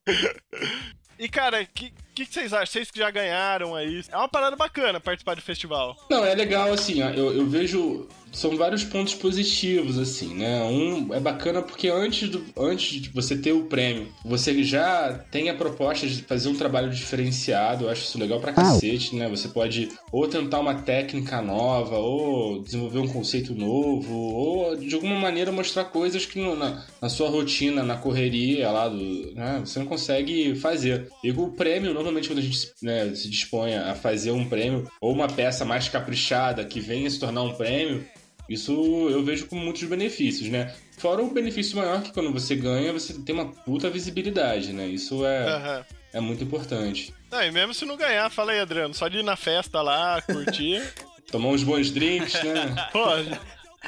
E, 1.19 1.29
cara, 1.29 1.65
que, 1.67 1.93
que, 2.19 2.27
que 2.27 2.35
vocês 2.35 2.53
acham? 2.53 2.67
Vocês 2.67 2.91
que 2.91 2.99
já 2.99 3.11
ganharam 3.11 3.75
aí. 3.75 4.03
É 4.11 4.17
uma 4.17 4.29
parada 4.29 4.57
bacana 4.57 5.01
participar 5.01 5.37
do 5.37 5.43
festival. 5.43 5.97
Não, 6.11 6.25
é 6.25 6.35
legal, 6.35 6.73
assim, 6.73 7.03
ó, 7.03 7.11
eu, 7.11 7.33
eu 7.37 7.47
vejo. 7.47 8.09
São 8.33 8.57
vários 8.57 8.85
pontos 8.85 9.15
positivos, 9.15 9.99
assim, 9.99 10.35
né? 10.35 10.63
Um 10.65 11.13
é 11.13 11.21
bacana 11.21 11.63
porque 11.63 11.89
antes, 11.89 12.29
do, 12.29 12.45
antes 12.57 13.01
de 13.01 13.09
você 13.11 13.37
ter 13.37 13.53
o 13.53 13.65
prêmio, 13.65 14.09
você 14.25 14.63
já 14.63 15.13
tem 15.31 15.49
a 15.49 15.55
proposta 15.55 16.07
de 16.07 16.23
fazer 16.23 16.49
um 16.49 16.55
trabalho 16.55 16.91
diferenciado. 16.91 17.85
Eu 17.85 17.91
acho 17.91 18.03
isso 18.03 18.19
legal 18.19 18.41
pra 18.41 18.53
cacete, 18.53 19.17
né? 19.17 19.29
Você 19.29 19.49
pode 19.49 19.89
ou 20.13 20.27
tentar 20.27 20.61
uma 20.61 20.75
técnica 20.75 21.43
nova, 21.43 21.97
ou 21.97 22.63
desenvolver 22.63 22.99
um 22.99 23.09
conceito 23.09 23.55
novo, 23.55 24.15
ou 24.15 24.77
de 24.77 24.95
alguma 24.95 25.19
maneira 25.19 25.53
mostrar 25.53 25.85
coisas 25.85 26.25
que 26.25 26.41
na, 26.41 26.85
na 27.01 27.09
sua 27.09 27.29
rotina, 27.29 27.83
na 27.83 27.97
correria 27.97 28.71
lá 28.71 28.89
do. 28.89 29.35
Né? 29.35 29.63
Você 29.65 29.79
não 29.79 29.87
consegue 29.87 30.55
fazer. 30.55 31.09
E 31.23 31.31
o 31.31 31.49
prêmio, 31.49 31.93
normalmente, 31.93 32.29
quando 32.29 32.39
a 32.39 32.43
gente 32.43 32.71
né, 32.83 33.15
se 33.15 33.29
dispõe 33.29 33.75
a 33.75 33.95
fazer 33.95 34.31
um 34.31 34.49
prêmio, 34.49 34.91
ou 35.01 35.13
uma 35.13 35.29
peça 35.29 35.65
mais 35.65 35.89
caprichada 35.89 36.65
que 36.65 36.81
venha 36.81 37.11
se 37.11 37.19
tornar 37.19 37.43
um 37.43 37.55
prêmio, 37.55 38.05
isso 38.49 38.73
eu 39.11 39.23
vejo 39.23 39.47
com 39.47 39.57
muitos 39.57 39.83
benefícios, 39.85 40.49
né? 40.49 40.75
Fora 40.97 41.23
o 41.23 41.31
benefício 41.31 41.77
maior 41.77 42.03
que 42.03 42.13
quando 42.13 42.33
você 42.33 42.57
ganha, 42.57 42.93
você 42.93 43.13
tem 43.15 43.35
uma 43.35 43.47
puta 43.47 43.91
visibilidade, 43.91 44.73
né? 44.73 44.87
Isso 44.89 45.25
é, 45.25 45.45
Aham. 45.49 45.85
é 46.15 46.21
muito 46.21 46.43
importante. 46.43 47.15
Não, 47.31 47.43
e 47.43 47.51
mesmo 47.51 47.75
se 47.75 47.85
não 47.85 47.97
ganhar, 47.97 48.31
fala 48.31 48.53
aí, 48.53 48.61
Adriano, 48.61 48.95
só 48.95 49.07
de 49.09 49.19
ir 49.19 49.23
na 49.23 49.37
festa 49.37 49.83
lá, 49.83 50.21
curtir. 50.23 50.83
Tomar 51.31 51.51
uns 51.51 51.63
bons 51.63 51.91
drinks, 51.91 52.43
né? 52.43 52.75
Pô, 52.91 53.05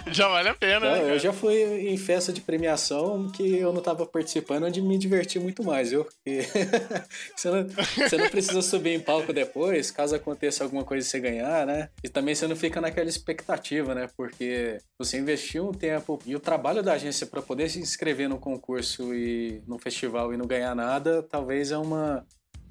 já 0.12 0.28
vale 0.28 0.48
a 0.48 0.54
pena, 0.54 0.80
Não, 0.80 1.02
né? 1.06 1.14
eu 1.14 1.18
já 1.18 1.32
fui 1.32 1.56
em 1.88 1.96
festa 1.96 2.32
de 2.32 2.40
premiação 2.40 3.30
que 3.30 3.56
eu 3.56 3.72
não 3.72 3.82
tava 3.82 4.06
participando, 4.06 4.64
onde 4.64 4.80
me 4.80 4.98
diverti 4.98 5.38
muito 5.38 5.62
mais, 5.62 5.90
viu? 5.90 6.04
Porque 6.04 6.42
você, 7.36 7.50
não, 7.50 7.68
você 7.68 8.16
não 8.16 8.28
precisa 8.28 8.62
subir 8.62 8.90
em 8.90 9.00
palco 9.00 9.32
depois, 9.32 9.90
caso 9.90 10.14
aconteça 10.14 10.64
alguma 10.64 10.84
coisa 10.84 11.06
e 11.06 11.10
você 11.10 11.20
ganhar, 11.20 11.66
né? 11.66 11.88
E 12.02 12.08
também 12.08 12.34
você 12.34 12.46
não 12.46 12.56
fica 12.56 12.80
naquela 12.80 13.08
expectativa, 13.08 13.94
né? 13.94 14.08
Porque 14.16 14.78
você 14.98 15.18
investiu 15.18 15.68
um 15.68 15.72
tempo 15.72 16.18
e 16.26 16.34
o 16.34 16.40
trabalho 16.40 16.82
da 16.82 16.92
agência 16.94 17.26
para 17.26 17.42
poder 17.42 17.68
se 17.68 17.78
inscrever 17.78 18.28
no 18.28 18.38
concurso 18.38 19.14
e 19.14 19.62
no 19.66 19.78
festival 19.78 20.32
e 20.32 20.36
não 20.36 20.46
ganhar 20.46 20.74
nada, 20.74 21.22
talvez 21.22 21.70
é 21.70 21.78
uma 21.78 22.24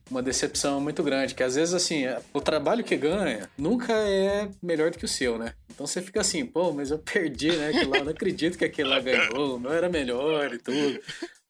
uma 0.10 0.22
decepção 0.22 0.82
muito 0.82 1.04
grande, 1.04 1.36
que 1.36 1.44
às 1.44 1.56
vezes 1.56 1.74
assim, 1.74 2.06
o 2.34 2.42
trabalho 2.42 2.84
que 2.84 2.96
ganha 2.96 3.50
nunca 3.58 3.94
é 3.94 4.50
melhor 4.62 4.92
do 4.92 4.98
que 4.98 5.06
o 5.06 5.08
seu, 5.08 5.38
né? 5.38 5.54
Então 5.70 5.86
você 5.86 6.02
fica 6.02 6.22
assim, 6.22 6.46
pô, 6.46 6.72
mas 6.72 6.92
eu 6.92 7.00
perdi, 7.00 7.52
né? 7.52 7.70
Aquilo 7.70 7.92
lá, 7.92 8.04
não 8.04 8.12
acredito 8.12 8.58
que 8.58 8.66
aquele 8.66 8.90
lá 8.90 9.00
ganhou, 9.00 9.56
o 9.56 9.60
meu 9.60 9.72
era 9.72 9.90
melhor 9.90 10.54
e 10.54 10.58
tudo. 10.58 11.00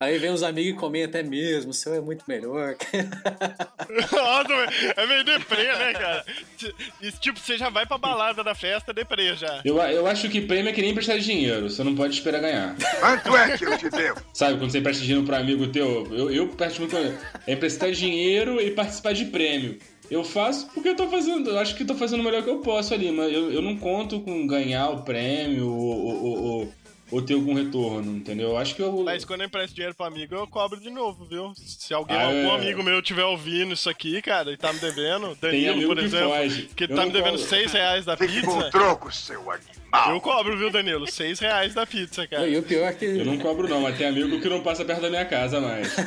Aí 0.02 0.18
vem 0.18 0.32
os 0.32 0.44
amigos 0.44 0.72
e 0.72 0.76
comentam, 0.80 1.20
é 1.20 1.24
mesmo, 1.24 1.72
o 1.72 1.74
seu 1.74 1.94
é 1.94 2.00
muito 2.00 2.24
melhor. 2.26 2.74
Nossa, 3.90 4.54
é 4.96 5.06
meio 5.06 5.26
deprê, 5.26 5.64
né, 5.64 5.92
cara? 5.94 6.26
Tipo, 7.20 7.38
você 7.38 7.58
já 7.58 7.70
vai 7.70 7.86
pra 7.86 7.98
balada 7.98 8.42
da 8.42 8.56
festa 8.56 8.94
deprê 8.94 9.36
já. 9.36 9.62
Eu, 9.66 9.76
eu 9.78 10.08
acho 10.08 10.30
que 10.30 10.40
prêmio 10.40 10.70
é 10.70 10.74
que 10.74 10.82
nem 10.82 10.92
emprestar 10.92 11.20
dinheiro, 11.20 11.70
você 11.70 11.84
não 11.84 11.96
pode 11.96 12.14
esperar 12.14 12.40
ganhar. 12.40 12.76
Quanto 13.02 13.36
é 13.36 13.58
que 13.58 13.66
eu 13.66 13.78
te 13.78 13.90
devo? 13.90 14.22
Sabe, 14.34 14.58
quando 14.58 14.72
você 14.72 14.80
empresta 14.80 15.04
dinheiro 15.04 15.26
pra 15.26 15.40
amigo 15.40 15.68
teu, 15.68 16.08
eu, 16.16 16.32
eu 16.32 16.48
presto 16.48 16.80
muito. 16.80 16.96
É 17.46 17.52
emprestar 17.52 17.92
dinheiro 17.92 18.62
e 18.62 18.72
participar 18.72 19.14
de 19.14 19.26
prêmio. 19.26 19.80
Eu 20.10 20.24
faço 20.24 20.68
porque 20.74 20.90
eu 20.90 20.96
tô 20.96 21.08
fazendo. 21.08 21.50
Eu 21.52 21.60
acho 21.60 21.76
que 21.76 21.84
tô 21.86 21.94
fazendo 21.94 22.22
o 22.22 22.24
melhor 22.24 22.42
que 22.42 22.50
eu 22.50 22.60
posso 22.60 22.94
ali, 22.94 23.12
mas 23.12 23.32
eu, 23.32 23.52
eu 23.52 23.62
não 23.62 23.76
conto 23.78 24.22
com 24.22 24.48
ganhar 24.48 24.90
o 24.90 25.04
prêmio 25.04 25.70
ou, 25.70 26.06
ou, 26.24 26.44
ou- 26.44 26.74
ou- 27.12 27.20
ou 27.20 27.22
ter 27.22 27.34
algum 27.34 27.54
retorno, 27.54 28.16
entendeu? 28.18 28.50
Eu 28.50 28.58
acho 28.58 28.76
que 28.76 28.82
eu. 28.82 29.04
Mas 29.04 29.24
quando 29.26 29.42
eu 29.42 29.48
empresto 29.48 29.76
dinheiro 29.76 29.96
pro 29.96 30.06
amigo, 30.06 30.36
eu 30.36 30.48
cobro 30.48 30.80
de 30.80 30.90
novo, 30.90 31.26
viu? 31.26 31.54
Se 31.56 31.94
alguém, 31.94 32.16
Ah, 32.18 32.26
algum 32.28 32.52
é. 32.52 32.56
amigo 32.56 32.84
meu 32.84 33.02
tiver 33.02 33.24
ouvindo 33.26 33.74
isso 33.74 33.90
aqui, 33.90 34.22
cara, 34.22 34.52
e 34.52 34.58
tá 34.58 34.72
me 34.74 34.80
devendo, 34.80 35.36
Tem 35.36 35.52
Danilo, 35.52 35.72
amigo 35.74 35.88
por 35.90 35.98
que 35.98 36.06
exemplo, 36.06 36.76
que 36.76 36.84
Eu 36.86 36.96
tá 36.96 37.06
me 37.06 37.12
devendo 37.12 37.34
cobro. 37.38 37.48
6 37.50 37.72
reais 37.72 38.06
da 38.06 38.16
Fique 38.18 38.42
com 38.42 38.52
o 38.52 38.56
pizza, 38.58 38.70
troco, 38.72 39.12
seu 39.14 39.44
eu 39.92 40.00
animal. 40.00 40.22
cobro, 40.22 40.58
viu, 40.58 40.70
Danilo? 40.70 41.10
6 41.10 41.40
reais 41.40 41.74
da 41.74 41.86
pizza, 41.86 42.28
cara. 42.28 42.48
e 42.48 42.58
o 42.58 42.64
pior 42.64 42.88
é 42.88 42.94
que. 42.94 43.06
Eu 43.06 43.26
não 43.26 43.38
cobro, 43.38 43.68
não, 43.68 43.82
mas 43.82 43.98
tem 43.98 44.08
amigo 44.08 44.40
que 44.40 44.50
não 44.50 44.62
passa 44.62 44.86
perto 44.86 45.02
da 45.02 45.10
minha 45.10 45.26
casa 45.26 45.60
mais. 45.60 45.96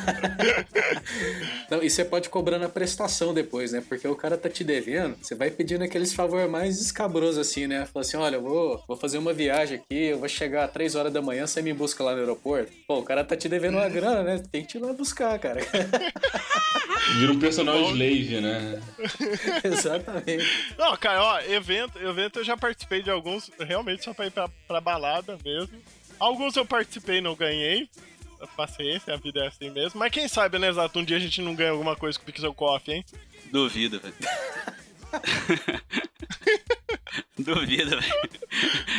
Não, 1.70 1.82
e 1.82 1.88
você 1.88 2.04
pode 2.04 2.28
cobrar 2.28 2.58
na 2.58 2.68
prestação 2.68 3.32
depois, 3.32 3.72
né? 3.72 3.82
Porque 3.88 4.06
o 4.06 4.14
cara 4.14 4.36
tá 4.36 4.48
te 4.48 4.62
devendo, 4.62 5.16
você 5.22 5.34
vai 5.34 5.50
pedindo 5.50 5.82
aqueles 5.82 6.12
favor 6.12 6.46
mais 6.48 6.80
escabrosos 6.80 7.38
assim, 7.38 7.66
né? 7.66 7.86
Fala 7.86 8.04
assim, 8.04 8.16
olha, 8.16 8.36
eu 8.36 8.42
vou, 8.42 8.84
vou 8.86 8.96
fazer 8.96 9.16
uma 9.16 9.32
viagem 9.32 9.78
aqui, 9.78 10.06
eu 10.08 10.18
vou 10.18 10.28
chegar 10.28 10.64
às 10.64 10.70
3 10.70 10.94
horas 10.94 11.12
da 11.12 11.22
manhã, 11.22 11.46
você 11.46 11.62
me 11.62 11.72
busca 11.72 12.04
lá 12.04 12.12
no 12.12 12.20
aeroporto. 12.20 12.70
Pô, 12.86 12.98
o 12.98 13.02
cara 13.02 13.24
tá 13.24 13.34
te 13.34 13.48
devendo 13.48 13.78
uma 13.78 13.88
grana, 13.88 14.22
né? 14.22 14.42
Tem 14.50 14.62
que 14.62 14.68
te 14.68 14.78
ir 14.78 14.80
lá 14.80 14.92
buscar, 14.92 15.38
cara. 15.38 15.60
Vira 17.18 17.32
um 17.32 17.38
personal 17.38 17.80
slave, 17.90 18.40
né? 18.40 18.80
Exatamente. 19.64 20.46
Não, 20.78 20.96
cara, 20.96 21.22
ó, 21.22 21.40
evento, 21.40 21.98
evento 21.98 22.38
eu 22.38 22.44
já 22.44 22.56
participei 22.56 23.02
de 23.02 23.10
alguns, 23.10 23.50
realmente 23.72 24.04
só 24.04 24.12
pra 24.14 24.26
ir 24.26 24.30
pra, 24.30 24.48
pra 24.68 24.80
balada 24.80 25.38
mesmo. 25.44 25.80
Alguns 26.18 26.54
eu 26.56 26.64
participei 26.64 27.18
e 27.18 27.20
não 27.20 27.34
ganhei. 27.34 27.88
Paciência, 28.56 29.14
a 29.14 29.16
vida 29.16 29.40
é 29.44 29.46
assim 29.48 29.70
mesmo. 29.70 29.98
Mas 30.00 30.10
quem 30.10 30.26
sabe, 30.28 30.58
né, 30.58 30.68
Exato? 30.68 30.98
Um 30.98 31.04
dia 31.04 31.16
a 31.16 31.20
gente 31.20 31.40
não 31.40 31.54
ganha 31.54 31.70
alguma 31.70 31.94
coisa 31.94 32.18
com 32.18 32.22
o 32.24 32.26
Pixel 32.26 32.52
Coffee, 32.54 32.94
hein? 32.96 33.04
Duvido, 33.52 34.00
velho. 34.00 34.14
Duvido, 37.38 37.90
velho. 37.90 38.02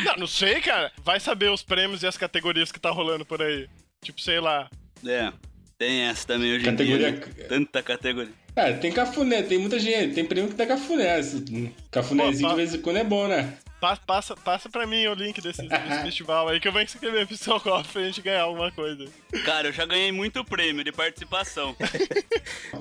Não, 0.04 0.16
não 0.18 0.26
sei, 0.26 0.60
cara. 0.60 0.90
Vai 1.04 1.20
saber 1.20 1.50
os 1.50 1.62
prêmios 1.62 2.02
e 2.02 2.06
as 2.06 2.16
categorias 2.16 2.70
que 2.72 2.80
tá 2.80 2.90
rolando 2.90 3.24
por 3.24 3.42
aí. 3.42 3.68
Tipo, 4.02 4.20
sei 4.20 4.40
lá. 4.40 4.68
É, 5.06 5.32
tem 5.78 6.02
essa 6.02 6.26
também 6.26 6.54
hoje 6.54 6.64
Categoria- 6.64 7.08
em 7.10 7.12
dia. 7.18 7.26
né? 7.26 7.44
Tanta 7.48 7.82
categoria. 7.82 8.32
Cara, 8.54 8.74
tem 8.78 8.92
cafuné, 8.92 9.42
tem 9.42 9.58
muita 9.58 9.78
gente, 9.80 10.14
tem 10.14 10.24
prêmio 10.24 10.48
que 10.50 10.56
dá 10.56 10.66
cafuné. 10.66 11.18
esse 11.18 11.44
Cafunézinho 11.90 12.48
Pô, 12.48 12.54
de 12.54 12.60
vez 12.60 12.74
em 12.74 12.80
quando 12.80 12.96
é 12.98 13.04
bom, 13.04 13.26
né? 13.26 13.58
Pa- 13.84 13.96
Passa, 14.06 14.34
passa 14.34 14.68
pra 14.70 14.86
mim 14.86 15.06
o 15.08 15.14
link 15.14 15.42
desse, 15.42 15.60
desse 15.60 16.00
festival 16.02 16.48
aí 16.48 16.58
que 16.58 16.66
eu 16.66 16.72
vou 16.72 16.80
escrever 16.80 17.26
pro 17.26 17.36
seu 17.36 17.60
cofre 17.60 17.92
pra 17.92 18.02
gente 18.04 18.22
ganhar 18.22 18.42
alguma 18.44 18.70
coisa. 18.72 19.04
Cara, 19.44 19.68
eu 19.68 19.72
já 19.74 19.84
ganhei 19.84 20.10
muito 20.10 20.42
prêmio 20.42 20.82
de 20.82 20.90
participação. 20.90 21.76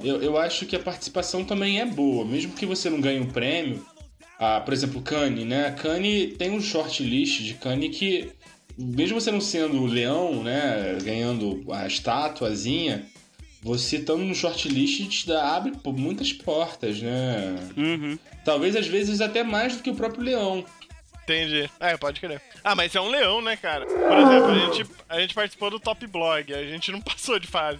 Eu, 0.04 0.22
eu 0.22 0.38
acho 0.38 0.66
que 0.66 0.76
a 0.76 0.80
participação 0.80 1.44
também 1.46 1.80
é 1.80 1.86
boa, 1.86 2.26
mesmo 2.26 2.54
que 2.54 2.66
você 2.66 2.90
não 2.90 3.00
ganhe 3.00 3.20
um 3.20 3.28
prêmio. 3.30 3.86
Ah, 4.40 4.60
por 4.60 4.74
exemplo, 4.74 5.02
Cane, 5.02 5.46
né? 5.46 5.72
Cane 5.72 6.28
tem 6.30 6.52
um 6.52 6.62
shortlist 6.62 7.42
de 7.42 7.54
Cane 7.54 7.90
que, 7.90 8.32
mesmo 8.78 9.20
você 9.20 9.32
não 9.32 9.40
sendo 9.40 9.82
o 9.82 9.86
leão, 9.86 10.44
né? 10.44 10.98
Ganhando 11.04 11.64
a 11.72 11.86
estatuazinha, 11.88 13.06
você 13.62 13.98
estando 13.98 14.24
no 14.24 14.36
shortlist 14.36 15.08
te 15.08 15.28
dá, 15.28 15.56
abre 15.56 15.72
muitas 15.86 16.34
portas, 16.34 17.02
né? 17.02 17.56
Uhum. 17.78 18.18
Talvez 18.44 18.76
às 18.76 18.88
vezes 18.88 19.22
até 19.22 19.42
mais 19.44 19.78
do 19.78 19.84
que 19.84 19.90
o 19.90 19.96
próprio 19.96 20.24
leão. 20.24 20.66
Entendi. 21.24 21.70
É, 21.80 21.96
pode 21.98 22.20
crer. 22.20 22.42
Ah, 22.64 22.76
mas 22.76 22.94
é 22.96 23.02
um 23.02 23.10
leão, 23.10 23.42
né, 23.42 23.56
cara? 23.56 23.86
Por 23.86 24.18
exemplo, 24.18 24.50
a 24.52 24.56
gente, 24.56 24.86
a 25.10 25.20
gente 25.22 25.34
participou 25.34 25.70
do 25.70 25.80
Top 25.80 26.06
Blog, 26.08 26.54
a 26.54 26.64
gente 26.66 26.92
não 26.92 27.00
passou 27.02 27.40
de 27.40 27.48
fase. 27.48 27.80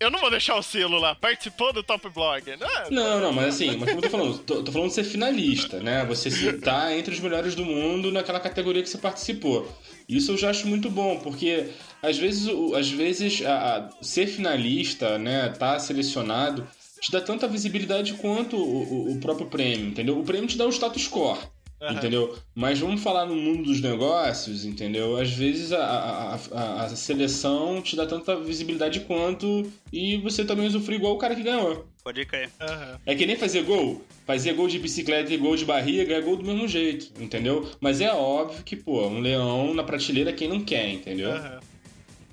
Eu 0.00 0.10
não 0.10 0.18
vou 0.20 0.28
deixar 0.30 0.56
o 0.56 0.62
selo 0.62 0.98
lá, 0.98 1.14
participou 1.14 1.72
do 1.72 1.82
Top 1.82 2.06
Blog. 2.10 2.44
Né? 2.50 2.56
Não, 2.90 3.20
não, 3.20 3.32
mas 3.32 3.54
assim, 3.54 3.76
mas 3.76 3.88
como 3.90 3.98
eu 3.98 4.02
tô 4.02 4.10
falando, 4.10 4.38
tô, 4.38 4.62
tô 4.62 4.72
falando 4.72 4.88
de 4.88 4.94
ser 4.94 5.04
finalista, 5.04 5.78
né? 5.80 6.04
Você 6.06 6.52
tá 6.54 6.94
entre 6.94 7.14
os 7.14 7.20
melhores 7.20 7.54
do 7.54 7.64
mundo 7.64 8.10
naquela 8.10 8.40
categoria 8.40 8.82
que 8.82 8.88
você 8.88 8.98
participou. 8.98 9.70
Isso 10.08 10.32
eu 10.32 10.36
já 10.36 10.50
acho 10.50 10.66
muito 10.66 10.90
bom, 10.90 11.18
porque 11.20 11.68
às 12.02 12.18
vezes, 12.18 12.48
às 12.76 12.90
vezes 12.90 13.44
a- 13.46 13.76
a- 13.88 13.90
ser 14.04 14.26
finalista, 14.26 15.16
né, 15.18 15.48
tá 15.50 15.78
selecionado, 15.78 16.66
te 17.00 17.10
dá 17.12 17.20
tanta 17.20 17.46
visibilidade 17.46 18.14
quanto 18.14 18.56
o, 18.56 18.82
o- 18.82 19.12
o 19.12 19.20
próprio 19.20 19.46
prêmio, 19.46 19.86
entendeu? 19.88 20.18
O 20.18 20.24
prêmio 20.24 20.48
te 20.48 20.58
dá 20.58 20.66
o 20.66 20.70
status 20.72 21.04
score. 21.04 21.38
Aham. 21.84 21.96
Entendeu? 21.96 22.38
Mas 22.54 22.78
vamos 22.78 23.02
falar 23.02 23.26
no 23.26 23.36
mundo 23.36 23.64
dos 23.64 23.80
negócios, 23.80 24.64
entendeu? 24.64 25.18
Às 25.18 25.30
vezes 25.32 25.70
a, 25.70 25.84
a, 25.84 26.34
a, 26.52 26.84
a 26.84 26.88
seleção 26.88 27.82
te 27.82 27.94
dá 27.94 28.06
tanta 28.06 28.36
visibilidade 28.36 29.00
quanto 29.00 29.70
e 29.92 30.16
você 30.18 30.44
também 30.44 30.66
usufrui 30.66 30.96
igual 30.96 31.14
o 31.14 31.18
cara 31.18 31.34
que 31.34 31.42
ganhou. 31.42 31.86
Pode 32.02 32.24
crer. 32.24 32.50
Aham. 32.60 32.98
É 33.04 33.14
que 33.14 33.26
nem 33.26 33.36
fazer 33.36 33.62
gol. 33.64 34.02
Fazer 34.26 34.54
gol 34.54 34.66
de 34.66 34.78
bicicleta 34.78 35.32
e 35.32 35.36
gol 35.36 35.56
de 35.56 35.66
barriga 35.66 36.14
é 36.14 36.20
gol 36.22 36.36
do 36.36 36.44
mesmo 36.44 36.66
jeito, 36.66 37.12
entendeu? 37.22 37.70
Mas 37.80 38.00
é 38.00 38.10
óbvio 38.10 38.62
que, 38.64 38.76
pô, 38.76 39.06
um 39.06 39.20
leão 39.20 39.74
na 39.74 39.82
prateleira 39.82 40.30
é 40.30 40.32
quem 40.32 40.48
não 40.48 40.64
quer, 40.64 40.88
entendeu? 40.88 41.32
Aham. 41.32 41.60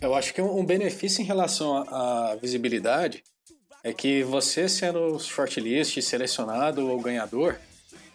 Eu 0.02 0.16
acho 0.16 0.34
que 0.34 0.42
um 0.42 0.66
benefício 0.66 1.22
em 1.22 1.26
relação 1.26 1.76
à 1.76 2.32
à 2.32 2.36
visibilidade 2.36 3.24
é 3.84 3.92
que 3.92 4.24
você 4.24 4.70
sendo 4.70 5.20
shortlist, 5.20 6.02
selecionado 6.02 6.88
ou 6.88 7.00
ganhador, 7.02 7.58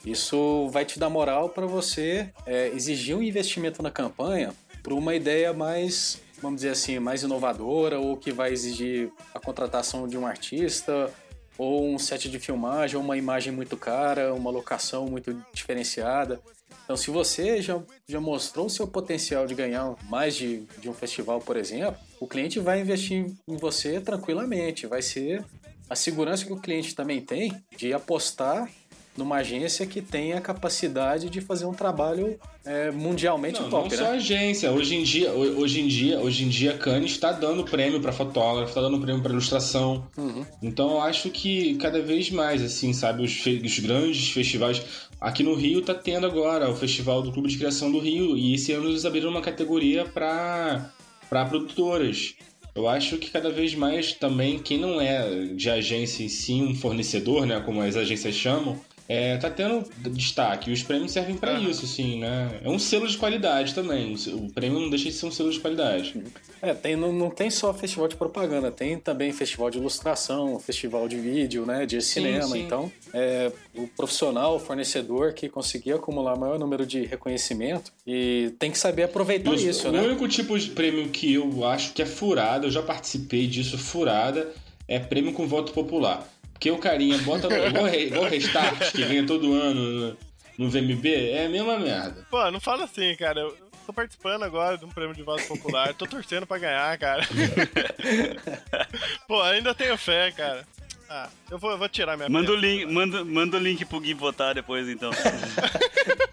isso 0.07 0.69
vai 0.69 0.85
te 0.85 0.99
dar 0.99 1.11
moral 1.11 1.49
para 1.49 1.67
você 1.67 2.31
é, 2.47 2.69
exigir 2.69 3.17
um 3.17 3.23
investimento 3.23 3.83
na 3.83 3.91
campanha 3.91 4.55
para 4.83 4.95
uma 4.95 5.17
ideia 5.17 5.53
mais, 5.53 6.21
vamos 6.41 6.59
dizer 6.59 6.71
assim, 6.71 7.01
mais 7.01 7.25
inovadora 7.25 7.99
ou 7.99 8.17
que 8.17 8.31
vai 8.31 8.53
exigir 8.53 9.11
a 9.35 9.41
contratação 9.41 10.07
de 10.07 10.17
um 10.17 10.25
artista 10.25 11.13
ou 11.59 11.89
um 11.89 11.99
set 11.99 12.31
de 12.31 12.39
filmagem, 12.39 12.97
ou 12.97 13.03
uma 13.03 13.17
imagem 13.17 13.53
muito 13.53 13.77
cara, 13.77 14.33
uma 14.33 14.51
locação 14.51 15.07
muito 15.07 15.35
diferenciada. 15.53 16.41
Então, 16.85 16.97
se 16.97 17.11
você 17.11 17.61
já, 17.61 17.83
já 18.07 18.21
mostrou 18.21 18.67
o 18.67 18.71
seu 18.71 18.87
potencial 18.87 19.45
de 19.45 19.57
ganhar 19.57 19.97
mais 20.05 20.37
de, 20.37 20.61
de 20.79 20.89
um 20.89 20.93
festival, 20.93 21.41
por 21.41 21.57
exemplo, 21.57 21.97
o 22.21 22.29
cliente 22.29 22.61
vai 22.61 22.81
investir 22.81 23.27
em 23.49 23.57
você 23.57 24.01
tranquilamente. 24.01 24.87
Vai 24.87 25.03
ser 25.03 25.45
a 25.91 25.97
segurança 25.97 26.45
que 26.45 26.53
o 26.53 26.61
cliente 26.61 26.95
também 26.95 27.21
tem 27.21 27.53
de 27.77 27.93
apostar 27.93 28.71
numa 29.17 29.37
agência 29.37 29.87
que 29.87 30.01
tem 30.03 30.33
a 30.35 30.41
capacidade 30.41 31.31
de 31.31 31.41
fazer 31.41 31.65
um 31.67 31.73
trabalho 31.73 32.39
é, 32.65 32.91
mundialmente 32.91 33.61
Não, 33.61 33.71
top, 33.71 33.91
não 33.91 33.97
só 33.97 34.05
né? 34.11 34.17
agência. 34.17 34.71
Hoje 34.73 34.95
em 34.97 35.03
dia, 35.03 35.33
ho- 35.33 35.61
hoje 35.61 35.81
em 35.81 35.87
dia, 35.87 36.21
hoje 36.21 36.45
em 36.45 36.49
dia, 36.49 36.73
a 36.73 36.79
Cannes 36.79 37.13
está 37.13 37.33
dando 37.33 37.65
prêmio 37.65 38.01
para 38.01 38.13
fotógrafo, 38.13 38.69
está 38.71 38.81
dando 38.81 38.99
prêmio 39.01 39.23
para 39.23 39.33
ilustração. 39.33 40.07
Uhum. 40.17 40.45
Então 40.63 40.91
eu 40.93 41.01
acho 41.01 41.31
que 41.31 41.77
cada 41.77 42.01
vez 42.03 42.31
mais, 42.31 42.63
assim, 42.63 42.93
sabe, 42.93 43.23
os, 43.25 43.33
fe- 43.33 43.63
os 43.65 43.79
grandes 43.79 44.29
festivais. 44.31 44.83
Aqui 45.21 45.43
no 45.43 45.55
Rio 45.55 45.81
tá 45.81 45.95
tendo 45.95 46.27
agora 46.27 46.69
o 46.71 46.77
Festival 46.77 47.23
do 47.23 47.33
Clube 47.33 47.49
de 47.49 47.57
Criação 47.57 47.91
do 47.91 47.99
Rio, 47.99 48.37
e 48.37 48.55
esse 48.55 48.73
ano 48.73 48.89
eles 48.91 49.05
abriram 49.05 49.31
uma 49.31 49.41
categoria 49.41 50.05
para 50.05 50.91
para 51.31 51.45
produtoras. 51.47 52.35
Eu 52.75 52.87
acho 52.87 53.17
que 53.17 53.31
cada 53.31 53.51
vez 53.51 53.75
mais 53.75 54.13
também 54.13 54.59
quem 54.59 54.79
não 54.79 55.01
é 55.01 55.47
de 55.55 55.71
agência 55.71 56.23
em 56.23 56.29
si, 56.29 56.53
um 56.55 56.75
fornecedor, 56.75 57.47
né, 57.47 57.61
como 57.65 57.81
as 57.81 57.97
agências 57.97 58.35
chamam, 58.35 58.79
é, 59.09 59.37
tá 59.37 59.49
tendo 59.51 59.85
destaque. 60.11 60.71
Os 60.71 60.83
prêmios 60.83 61.13
servem 61.13 61.37
para 61.37 61.53
Aham. 61.53 61.69
isso, 61.71 61.85
assim, 61.85 62.19
né? 62.19 62.61
É 62.65 62.69
um 62.69 62.79
selo 62.79 63.07
de 63.07 63.17
qualidade 63.17 63.75
também. 63.75 64.15
O 64.35 64.51
prêmio 64.53 64.81
não 64.81 64.91
deixa 64.91 65.05
de 65.07 65.13
ser 65.13 65.27
um 65.27 65.31
selo 65.31 65.51
de 65.51 65.61
qualidade. 65.61 66.15
É, 66.61 66.75
tem, 66.75 66.97
não, 66.97 67.13
não 67.13 67.31
tem 67.31 67.51
só 67.51 67.73
festival 67.73 68.09
de 68.09 68.17
propaganda, 68.17 68.71
tem 68.71 68.99
também 68.99 69.33
festival 69.33 69.71
de 69.71 69.79
ilustração, 69.79 70.59
festival 70.59 71.07
de 71.07 71.17
vídeo, 71.17 71.65
né, 71.67 71.87
de 71.87 72.01
cinema. 72.01 72.49
sim. 72.49 72.61
Então, 72.65 72.91
é, 73.13 73.53
o 73.75 73.87
profissional, 73.87 74.57
o 74.57 74.59
fornecedor 74.59 75.33
que 75.35 75.49
conseguir 75.49 75.93
acumular 75.93 76.37
maior 76.37 76.59
número 76.59 76.85
de 76.87 77.05
reconhecimento 77.05 77.93
e 78.07 78.53
tem 78.59 78.71
que 78.71 78.79
saber 78.79 79.05
aproveitar 79.05 79.51
Os- 79.53 79.63
isso, 79.63 79.89
o 79.89 79.93
né? 79.93 80.01
único 80.01 80.27
tipo 80.29 80.59
de 80.59 80.71
prêmio 80.71 81.09
que 81.11 81.35
eu 81.35 81.65
acho 81.65 81.93
que 81.93 82.03
é 82.03 82.07
furada, 82.07 82.67
eu 82.67 82.71
já 82.71 82.83
participei 82.83 83.47
disso, 83.47 83.77
furada, 83.79 84.49
é 84.89 84.99
prêmio 84.99 85.33
com 85.33 85.47
voto 85.47 85.73
popular. 85.73 86.27
Porque 86.57 86.71
o 86.71 86.79
carinha 86.79 87.19
bota 87.19 87.49
no, 87.49 87.55
igual, 87.67 87.85
re- 87.85 88.07
igual 88.07 88.25
Restart, 88.25 88.91
que 88.93 89.05
ganha 89.05 89.27
todo 89.27 89.53
ano 89.53 89.81
no, 89.83 90.17
no 90.59 90.71
VMB, 90.71 91.07
é 91.33 91.45
a 91.45 91.49
mesma 91.51 91.79
merda. 91.79 92.27
Pô, 92.31 92.51
não 92.51 92.59
fala 92.59 92.85
assim, 92.85 93.15
cara. 93.15 93.41
Eu 93.41 93.57
tô 93.87 93.93
participando 93.93 94.43
agora 94.43 94.79
de 94.79 94.87
um 94.87 94.89
prêmio 94.89 95.15
de 95.15 95.23
voto 95.23 95.47
popular. 95.47 95.93
tô 95.93 96.07
torcendo 96.07 96.47
pra 96.47 96.57
ganhar, 96.59 96.97
cara. 96.99 97.23
Pô, 99.29 99.43
ainda 99.43 99.75
tenho 99.75 99.97
fé, 99.99 100.33
cara. 100.33 100.65
Ah, 101.09 101.29
eu 101.51 101.59
vou, 101.59 101.71
eu 101.71 101.79
vou 101.79 101.89
tirar 101.89 102.17
minha 102.17 102.29
Manda 102.29 102.51
o 102.51 102.57
link, 102.57 102.85
manda, 102.87 103.25
manda 103.25 103.57
o 103.59 103.61
link 103.61 103.85
pro 103.85 104.01
Gui 104.01 104.13
votar 104.15 104.55
depois, 104.55 104.89
então. 104.89 105.11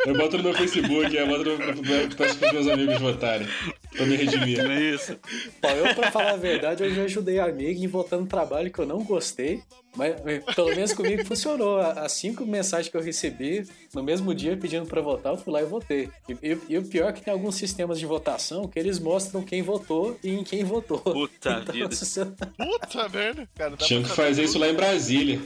Eu 0.06 0.16
boto 0.16 0.38
no 0.38 0.44
meu 0.44 0.54
Facebook, 0.54 1.16
eu 1.16 1.28
boto 1.28 1.50
no, 1.58 2.16
peço 2.16 2.38
pros 2.38 2.52
meus 2.52 2.68
amigos 2.68 3.00
votarem, 3.00 3.48
pra 3.96 4.06
me 4.06 4.16
redimir. 4.16 4.64
Não 4.64 4.72
é 4.72 4.82
isso? 4.82 5.16
Pô, 5.62 5.70
eu, 5.70 5.96
pra 5.96 6.12
falar 6.12 6.32
a 6.34 6.38
verdade, 6.38 6.84
eu 6.84 6.94
já 6.94 7.04
ajudei 7.04 7.40
a 7.40 7.46
amiga 7.46 7.80
em 7.80 7.88
votar 7.88 8.20
no 8.20 8.26
trabalho 8.28 8.72
que 8.72 8.80
eu 8.80 8.86
não 8.86 9.04
gostei. 9.04 9.62
Mas 9.96 10.16
mas 10.26 10.44
pelo 10.56 10.70
menos 10.76 10.92
comigo 10.92 11.24
funcionou. 11.24 11.80
As 11.80 12.12
cinco 12.14 12.44
mensagens 12.48 12.90
que 12.90 12.98
eu 12.98 13.02
recebi 13.02 13.64
no 13.94 14.02
mesmo 14.02 14.34
dia 14.34 14.58
pedindo 14.58 14.88
pra 14.88 15.02
votar, 15.02 15.34
eu 15.34 15.38
fui 15.38 15.54
lá 15.54 15.62
e 15.62 15.66
votei. 15.66 16.10
E, 16.28 16.34
e- 16.52 16.58
e 16.70 16.78
o 16.80 16.84
pior 16.84 17.10
é 17.10 17.14
que 17.14 17.22
tem 17.22 17.32
alguns 17.32 17.54
sistemas 17.56 18.00
de 18.00 18.06
votação 18.08 18.68
que 18.68 18.80
eles 18.80 18.98
mostram 18.98 19.44
quem 19.44 19.62
votou 19.62 20.18
e 20.24 20.32
em 20.32 20.44
quem 20.44 20.64
votou. 20.64 20.98
Puta 20.98 21.60
Então, 21.62 21.74
vida. 21.74 21.90
você- 21.96 22.26
Puta 22.26 23.08
merda, 23.10 23.48
cara. 23.56 23.70
dá 23.72 23.78
Tinha 23.86 24.02
que 24.02 24.10
fazer 24.10 24.44
isso 24.46 24.58
lá 24.58 24.68
em 24.68 24.74
Brasília. 24.74 25.40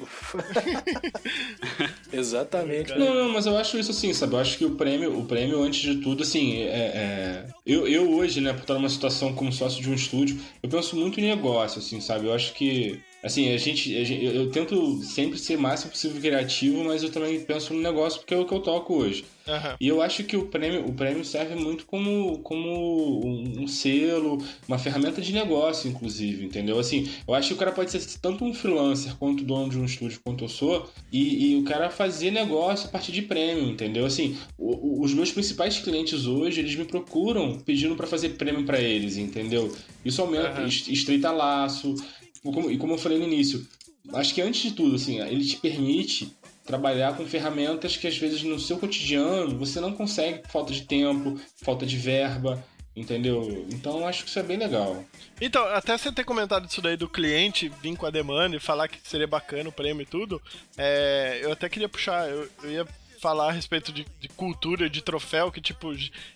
Exatamente. 2.11 2.97
Não, 2.97 3.13
não, 3.13 3.29
mas 3.33 3.45
eu 3.45 3.57
acho 3.57 3.77
isso 3.77 3.91
assim, 3.91 4.13
sabe? 4.13 4.33
Eu 4.35 4.39
acho 4.39 4.57
que 4.57 4.65
o 4.65 4.71
prêmio, 4.75 5.17
o 5.19 5.25
prêmio, 5.25 5.61
antes 5.61 5.81
de 5.81 6.01
tudo, 6.01 6.23
assim, 6.23 6.61
é, 6.61 6.67
é- 6.67 7.45
Eu, 7.65 7.85
eu 7.87 8.09
hoje, 8.13 8.36
né, 8.41 8.53
por 8.53 8.61
estar 8.61 8.73
numa 8.75 8.89
situação 8.89 9.33
como 9.33 9.51
sócio 9.51 9.81
de 9.81 9.89
um 9.89 9.93
estúdio, 9.93 10.39
eu 10.61 10.69
penso 10.69 10.95
muito 10.95 11.19
em 11.19 11.23
negócio, 11.23 11.79
assim, 11.79 11.99
sabe? 12.01 12.27
Eu 12.27 12.33
acho 12.33 12.53
que. 12.53 13.01
Assim, 13.23 13.51
a 13.51 13.57
gente, 13.57 13.95
a 13.97 14.03
gente- 14.03 14.23
eu, 14.23 14.49
tento 14.51 15.01
sempre 15.03 15.39
ser 15.39 15.57
o 15.57 15.61
máximo 15.61 15.91
possível 15.91 16.21
criativo, 16.21 16.83
mas 16.83 17.01
eu 17.01 17.09
também 17.11 17.39
penso 17.39 17.73
no 17.73 17.81
negócio 17.81 18.19
porque 18.19 18.33
é 18.33 18.37
o 18.37 18.45
que 18.45 18.53
eu 18.53 18.59
toco 18.59 18.93
hoje. 18.93 19.25
Aham. 19.47 19.75
E 19.79 19.87
eu 19.87 20.01
acho 20.01 20.23
que 20.25 20.35
o 20.37 20.47
prêmio, 20.47 20.85
o 20.85 20.93
prêmio 20.93 21.23
serve 21.25 21.55
muito 21.55 21.85
como, 21.85 22.39
como 22.39 23.25
um, 23.25 23.67
selo, 23.67 24.37
uma 24.67 24.77
ferramenta 24.77 25.21
de 25.21 25.33
negócio, 25.33 25.89
inclusive, 25.89 26.45
entendeu? 26.45 26.77
Assim, 26.77 27.07
eu 27.27 27.33
acho 27.33 27.49
que 27.49 27.53
o 27.53 27.57
cara 27.57 27.71
pode 27.71 27.89
ser 27.91 28.01
tanto 28.19 28.43
um 28.43 28.53
freelancer 28.53 29.15
quanto 29.15 29.43
dono 29.43 29.69
de 29.69 29.77
um 29.79 29.85
estúdio 29.85 30.19
quanto 30.23 30.43
eu 30.43 30.49
sou, 30.49 30.87
e, 31.11 31.51
e 31.51 31.55
o 31.55 31.63
cara 31.63 31.89
fazer 31.89 32.29
negócio 32.31 32.87
a 32.87 32.91
partir 32.91 33.11
de 33.13 33.21
prêmio, 33.21 33.69
entendeu? 33.69 34.05
Assim, 34.05 34.37
o- 34.57 34.99
o- 34.99 35.01
os 35.03 35.13
meus 35.13 35.31
principais 35.31 35.79
clientes 35.79 36.25
hoje, 36.27 36.59
eles 36.59 36.75
me 36.75 36.85
procuram 36.85 37.57
pedindo 37.59 37.95
para 37.95 38.05
fazer 38.05 38.29
prêmio 38.31 38.65
para 38.65 38.79
eles, 38.81 39.15
entendeu? 39.17 39.73
Isso 40.03 40.21
aumenta, 40.21 40.63
es- 40.63 40.87
estreita 40.89 41.31
laço, 41.31 41.95
como- 42.43 42.71
e 42.71 42.77
como 42.77 42.93
eu 42.93 42.97
falei 42.97 43.17
no 43.17 43.23
início, 43.25 43.65
acho 44.13 44.33
que 44.33 44.41
antes 44.41 44.61
de 44.61 44.71
tudo, 44.71 44.95
assim, 44.95 45.19
ele 45.21 45.45
te 45.45 45.57
permite 45.57 46.35
trabalhar 46.65 47.15
com 47.15 47.25
ferramentas 47.25 47.95
que 47.95 48.07
às 48.07 48.17
vezes 48.17 48.43
no 48.43 48.59
seu 48.59 48.77
cotidiano 48.77 49.57
você 49.57 49.79
não 49.79 49.93
consegue 49.93 50.39
por 50.39 50.49
falta 50.51 50.73
de 50.73 50.81
tempo, 50.81 51.39
falta 51.63 51.85
de 51.85 51.95
verba, 51.95 52.61
entendeu? 52.95 53.65
Então 53.71 54.05
acho 54.07 54.23
que 54.23 54.29
isso 54.29 54.39
é 54.39 54.43
bem 54.43 54.57
legal. 54.57 55.03
Então, 55.39 55.63
até 55.67 55.97
você 55.97 56.11
ter 56.11 56.23
comentado 56.25 56.67
isso 56.67 56.81
daí 56.81 56.97
do 56.97 57.07
cliente 57.07 57.71
vir 57.81 57.95
com 57.95 58.05
a 58.05 58.09
demanda 58.09 58.55
e 58.55 58.59
falar 58.59 58.87
que 58.87 58.97
seria 59.03 59.27
bacana 59.27 59.69
o 59.69 59.71
prêmio 59.71 60.01
e 60.03 60.05
tudo, 60.05 60.41
é, 60.77 61.39
eu 61.41 61.51
até 61.51 61.69
queria 61.69 61.87
puxar, 61.87 62.27
eu, 62.29 62.49
eu 62.63 62.71
ia 62.71 62.87
falar 63.21 63.49
a 63.49 63.51
respeito 63.51 63.91
de, 63.91 64.05
de 64.19 64.27
cultura, 64.29 64.89
de 64.89 65.01
troféu, 65.01 65.51
que 65.51 65.61
tipo, 65.61 65.91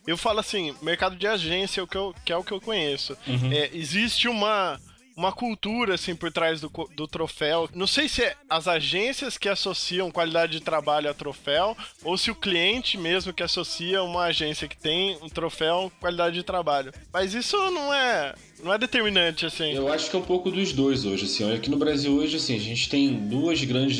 eu 0.08 0.18
falo 0.18 0.40
assim, 0.40 0.74
mercado 0.82 1.16
de 1.16 1.28
agência, 1.28 1.82
é 1.82 1.84
o 1.84 1.88
que, 1.88 1.98
eu, 1.98 2.16
que 2.26 2.32
é 2.32 2.38
o 2.38 2.44
que 2.44 2.52
eu 2.52 2.62
conheço. 2.62 3.18
É, 3.54 3.70
existe 3.74 4.28
uma 4.28 4.80
uma 5.16 5.32
cultura 5.32 5.96
assim 5.96 6.16
por 6.16 6.32
trás 6.32 6.62
do, 6.62 6.72
do 6.96 7.08
troféu. 7.08 7.70
Não 7.74 7.88
sei 7.88 8.08
se 8.08 8.24
é 8.24 8.36
as 8.50 8.68
agências 8.68 9.38
que 9.38 9.50
associam 9.50 10.12
qualidade 10.12 10.54
de 10.54 10.62
trabalho 10.62 11.10
a 11.10 11.14
troféu 11.14 11.76
ou 12.04 12.18
se 12.18 12.32
o 12.32 12.36
cliente 12.36 12.98
mesmo 12.98 13.34
que 13.34 13.44
associa 13.44 14.04
uma 14.04 14.24
agência 14.24 14.68
que 14.68 14.78
tem 14.78 15.18
um 15.22 15.30
troféu 15.30 15.92
qualidade 16.00 16.36
de 16.36 16.44
trabalho. 16.44 16.94
Mas 17.12 17.34
isso 17.34 17.58
não 17.72 17.94
é 17.94 18.34
não 18.64 18.74
é 18.74 18.78
determinante 18.78 19.46
assim. 19.46 19.72
Eu 19.74 19.92
acho 19.92 20.10
que 20.10 20.16
é 20.16 20.20
um 20.20 20.24
pouco 20.24 20.52
dos 20.52 20.72
dois 20.72 21.06
hoje, 21.06 21.26
assim. 21.26 21.52
Aqui 21.52 21.70
no 21.70 21.78
Brasil 21.78 22.14
hoje, 22.14 22.36
assim, 22.36 22.56
a 22.56 22.60
gente 22.60 22.90
tem 22.90 23.12
duas 23.14 23.64
grandes, 23.64 24.00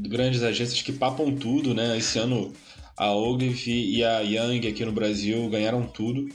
grandes 0.00 0.42
agências 0.42 0.82
que 0.82 0.92
papam 0.92 1.34
tudo, 1.36 1.72
né? 1.74 1.96
Esse 1.96 2.18
ano 2.18 2.52
a 2.96 3.14
Ogilvy 3.14 3.96
e 3.96 4.04
a 4.04 4.20
Young 4.20 4.68
aqui 4.68 4.84
no 4.84 4.92
Brasil 4.92 5.48
ganharam 5.48 5.86
tudo 5.86 6.28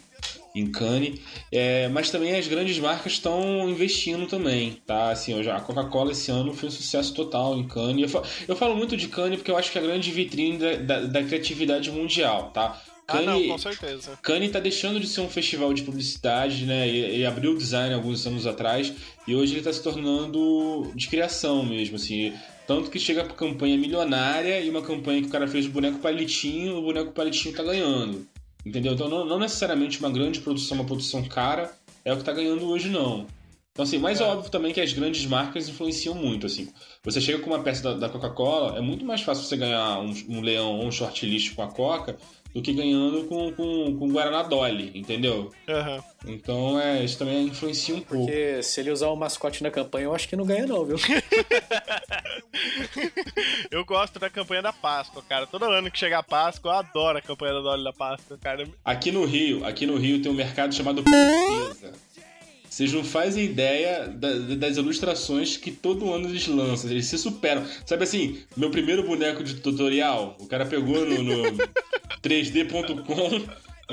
em 0.56 0.68
Cannes. 0.72 1.20
É, 1.52 1.88
mas 1.90 2.10
também 2.10 2.34
as 2.36 2.48
grandes 2.48 2.80
marcas 2.80 3.14
estão 3.14 3.70
investindo 3.70 4.26
também, 4.28 4.82
tá? 4.86 5.12
Assim, 5.12 5.34
hoje 5.36 5.50
a 5.50 5.60
Coca-Cola 5.60 6.12
esse 6.14 6.32
ano 6.32 6.54
foi 6.54 6.70
um 6.70 6.72
sucesso 6.72 7.14
total 7.14 7.58
em 7.58 7.68
Cannes. 7.68 8.04
Eu, 8.04 8.10
fa- 8.10 8.24
eu 8.48 8.56
falo 8.56 8.76
muito 8.76 8.96
de 8.98 9.08
Cannes 9.08 9.38
porque 9.38 9.52
eu 9.52 9.58
acho 9.58 9.72
que 9.72 9.78
é 9.78 9.82
a 9.82 9.86
grande 9.86 10.10
vitrine 10.12 10.58
da, 10.58 10.76
da- 10.76 11.00
da 11.02 11.24
criatividade 11.24 11.92
mundial, 11.92 12.52
tá? 12.54 12.82
Ah, 13.08 13.22
não, 13.22 13.34
Cannes- 13.34 13.48
com 13.52 13.58
certeza. 13.60 14.20
Cannes 14.24 14.52
tá 14.52 14.60
deixando 14.60 15.00
de 15.00 15.06
ser 15.08 15.22
um 15.22 15.30
festival 15.30 15.72
de 15.74 15.84
publicidade, 15.84 16.66
né? 16.66 16.88
Ele, 16.88 16.98
ele 16.98 17.26
abriu 17.26 17.52
o 17.52 17.58
design 17.58 17.94
alguns 17.94 18.26
anos 18.26 18.48
atrás 18.48 18.92
e 19.28 19.36
hoje 19.36 19.54
ele 19.54 19.62
tá 19.62 19.72
se 19.72 19.84
tornando 19.84 20.92
de 20.96 21.08
criação 21.08 21.64
mesmo, 21.64 21.98
assim. 21.98 22.34
Tanto 22.68 22.90
que 22.90 23.00
chega 23.00 23.24
pra 23.24 23.36
campanha 23.36 23.78
milionária 23.78 24.60
e 24.60 24.68
uma 24.72 24.82
campanha 24.82 25.22
que 25.22 25.28
o 25.28 25.32
cara 25.32 25.48
fez 25.48 25.66
do 25.68 25.72
boneco 25.72 26.00
palitinho, 26.00 26.78
o 26.78 26.82
boneco 26.82 27.12
palitinho 27.12 27.54
tá 27.56 27.62
ganhando. 27.62 28.26
Entendeu? 28.66 28.94
Então 28.94 29.08
não, 29.08 29.26
não 29.26 29.40
necessariamente 29.40 30.00
uma 30.00 30.10
grande 30.10 30.40
produção, 30.40 30.78
uma 30.78 30.86
produção 30.86 31.24
cara 31.24 31.72
é 32.04 32.14
o 32.14 32.18
que 32.18 32.24
tá 32.24 32.34
ganhando 32.34 32.68
hoje, 32.68 32.90
não. 32.90 33.28
Então, 33.72 33.84
assim, 33.84 33.98
mas 33.98 34.22
é 34.22 34.24
óbvio 34.24 34.50
também 34.50 34.74
que 34.74 34.80
as 34.80 34.94
grandes 34.94 35.26
marcas 35.26 35.68
influenciam 35.68 36.16
muito, 36.16 36.46
assim. 36.46 36.70
Você 37.04 37.20
chega 37.20 37.40
com 37.40 37.50
uma 37.50 37.62
peça 37.62 37.84
da, 37.84 37.94
da 37.94 38.10
Coca-Cola, 38.10 38.78
é 38.78 38.82
muito 38.82 39.04
mais 39.04 39.22
fácil 39.22 39.44
você 39.44 39.58
ganhar 39.58 40.00
um, 40.00 40.14
um 40.30 40.40
leão 40.40 40.80
ou 40.80 40.86
um 40.86 40.92
shortlist 40.92 41.54
com 41.54 41.62
a 41.62 41.68
Coca 41.68 42.18
do 42.56 42.62
que 42.62 42.72
ganhando 42.72 43.26
com, 43.26 43.52
com, 43.52 43.98
com 44.00 44.08
Guaraná 44.10 44.42
Dolly, 44.42 44.94
entendeu? 44.96 45.52
Aham. 45.68 46.02
Então, 46.26 46.80
é, 46.80 47.04
isso 47.04 47.20
também 47.20 47.48
influencia 47.48 47.94
um 47.94 48.00
pouco. 48.00 48.28
Porque 48.28 48.64
se 48.64 48.80
ele 48.80 48.92
usar 48.92 49.10
o 49.10 49.16
mascote 49.18 49.62
na 49.62 49.70
campanha, 49.70 50.06
eu 50.06 50.16
acho 50.16 50.30
que 50.30 50.38
não 50.38 50.46
ganha 50.46 50.66
não, 50.66 50.86
viu? 50.86 50.96
Eu 53.70 53.84
gosto 53.84 54.18
da 54.20 54.30
campanha 54.30 54.62
da 54.62 54.72
Páscoa, 54.72 55.22
cara. 55.28 55.46
Todo 55.46 55.66
ano 55.66 55.92
que 55.92 56.00
chega 56.00 56.18
a 56.20 56.24
Páscoa, 56.24 56.72
eu 56.72 56.78
adoro 56.78 57.18
a 57.18 57.22
campanha 57.22 57.56
da 57.56 57.60
Dolly 57.60 57.84
da 57.84 57.92
Páscoa, 57.92 58.38
cara. 58.42 58.66
Aqui 58.86 59.12
no 59.12 59.26
Rio, 59.26 59.66
aqui 59.66 59.86
no 59.86 59.98
Rio 59.98 60.22
tem 60.22 60.32
um 60.32 60.36
mercado 60.36 60.74
chamado 60.74 61.04
Princesa. 61.04 61.92
Vocês 62.76 62.92
não 62.92 63.06
fazem 63.06 63.46
ideia 63.46 64.06
da- 64.06 64.34
das 64.58 64.76
ilustrações 64.76 65.56
que 65.56 65.72
todo 65.72 66.12
ano 66.12 66.28
eles 66.28 66.46
lançam. 66.46 66.92
Eles 66.92 67.06
se 67.06 67.18
superam. 67.18 67.66
Sabe 67.86 68.04
assim, 68.04 68.40
meu 68.58 68.70
primeiro 68.70 69.02
boneco 69.04 69.42
de 69.46 69.56
tutorial, 69.56 70.36
o 70.42 70.46
cara 70.46 70.66
pegou 70.66 71.06
no, 71.06 71.24
no 71.24 71.58
3D.com 72.22 73.46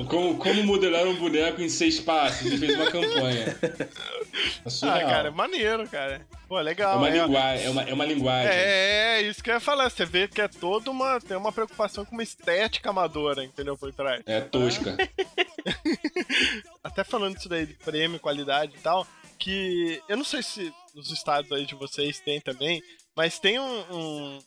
como, 0.08 0.38
como 0.38 0.64
modelar 0.64 1.04
um 1.06 1.14
boneco 1.16 1.60
em 1.60 1.68
seis 1.68 2.00
passos 2.00 2.50
e 2.52 2.58
fez 2.58 2.74
uma 2.74 2.90
campanha. 2.90 3.56
É 3.62 4.88
Ah, 4.88 5.00
cara, 5.00 5.28
é 5.28 5.30
maneiro, 5.30 5.86
cara. 5.88 6.26
Pô, 6.48 6.58
é, 6.58 6.62
legal. 6.62 6.98
uma 6.98 7.08
é- 7.08 7.12
linguagem, 7.12 7.66
é, 7.66 7.70
uma, 7.70 7.82
é 7.82 7.92
uma 7.94 8.04
linguagem. 8.06 8.50
É, 8.52 9.18
é, 9.18 9.22
isso 9.22 9.42
que 9.42 9.50
eu 9.50 9.54
ia 9.54 9.60
falar. 9.60 9.90
Você 9.90 10.04
vê 10.06 10.26
que 10.28 10.40
é 10.40 10.48
toda 10.48 10.90
uma. 10.90 11.20
Tem 11.20 11.36
uma 11.36 11.52
preocupação 11.52 12.04
com 12.04 12.12
uma 12.12 12.22
estética 12.22 12.90
amadora, 12.90 13.44
entendeu? 13.44 13.76
Por 13.76 13.92
trás. 13.92 14.22
É 14.26 14.40
tosca. 14.40 14.96
Até 16.82 17.04
falando 17.04 17.36
disso 17.36 17.48
daí 17.48 17.66
de 17.66 17.74
prêmio, 17.74 18.18
qualidade 18.20 18.72
e 18.76 18.80
tal, 18.80 19.06
que 19.38 20.00
eu 20.08 20.16
não 20.16 20.24
sei 20.24 20.42
se 20.42 20.72
nos 20.94 21.10
estados 21.10 21.50
aí 21.52 21.64
de 21.64 21.74
vocês 21.74 22.20
tem 22.20 22.40
também, 22.40 22.82
mas 23.16 23.38
tem 23.38 23.58
um. 23.58 23.80
um- 23.90 24.38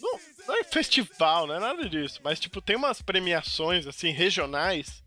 não, 0.00 0.18
não 0.46 0.56
é 0.60 0.64
festival, 0.64 1.46
não 1.46 1.54
é 1.54 1.60
nada 1.60 1.88
disso, 1.88 2.20
mas 2.22 2.38
tipo, 2.40 2.60
tem 2.60 2.76
umas 2.76 3.00
premiações 3.02 3.86
assim, 3.86 4.10
regionais. 4.10 5.02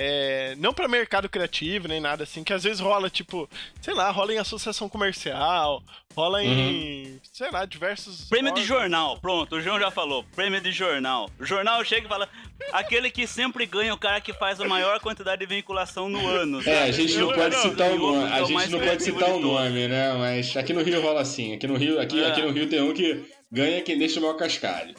é, 0.00 0.54
não 0.58 0.72
pra 0.72 0.86
mercado 0.86 1.28
criativo 1.28 1.88
nem 1.88 2.00
nada 2.00 2.22
assim, 2.22 2.44
que 2.44 2.52
às 2.52 2.62
vezes 2.62 2.78
rola, 2.78 3.10
tipo, 3.10 3.48
sei 3.82 3.92
lá, 3.94 4.10
rola 4.12 4.32
em 4.32 4.38
associação 4.38 4.88
comercial, 4.88 5.82
rola 6.14 6.42
em, 6.44 7.20
sei 7.32 7.50
lá, 7.50 7.64
diversos. 7.64 8.28
Prêmio 8.28 8.52
de 8.54 8.60
órgãos. 8.60 8.66
jornal, 8.80 9.18
pronto, 9.20 9.56
o 9.56 9.60
João 9.60 9.80
já 9.80 9.90
falou. 9.90 10.24
Prêmio 10.36 10.60
de 10.60 10.70
jornal. 10.70 11.28
O 11.40 11.44
jornal 11.44 11.84
chega 11.84 12.06
e 12.06 12.08
fala: 12.08 12.28
aquele 12.72 13.10
que 13.10 13.26
sempre 13.26 13.66
ganha, 13.66 13.92
o 13.92 13.98
cara 13.98 14.20
que 14.20 14.32
faz 14.32 14.60
a 14.60 14.64
maior 14.68 15.00
quantidade 15.00 15.44
de 15.44 15.52
vinculação 15.52 16.08
no 16.08 16.24
ano. 16.28 16.58
É, 16.64 16.74
a 16.74 16.80
sabe? 16.80 16.92
gente 16.92 17.16
não 17.18 17.32
pode 17.32 17.56
citar 17.56 17.90
o 17.90 17.98
nome. 17.98 18.32
A 18.32 18.44
gente 18.44 18.50
não 18.70 18.78
pode 18.78 18.80
criativo 18.80 19.18
citar 19.18 19.30
de 19.32 19.36
o 19.36 19.40
nome, 19.40 19.88
né? 19.88 20.12
Mas 20.14 20.56
aqui 20.56 20.72
no 20.72 20.82
Rio 20.82 21.00
rola 21.02 21.20
assim. 21.22 21.54
Aqui 21.54 21.66
no 21.66 21.76
Rio, 21.76 22.00
aqui, 22.00 22.22
É. 22.22 22.28
aqui 22.28 22.42
no 22.42 22.50
Rio 22.52 22.68
tem 22.68 22.80
um 22.80 22.94
que 22.94 23.24
ganha 23.50 23.82
quem 23.82 23.98
deixa 23.98 24.18
o 24.18 24.22
maior 24.22 24.36
cascalho. 24.36 24.94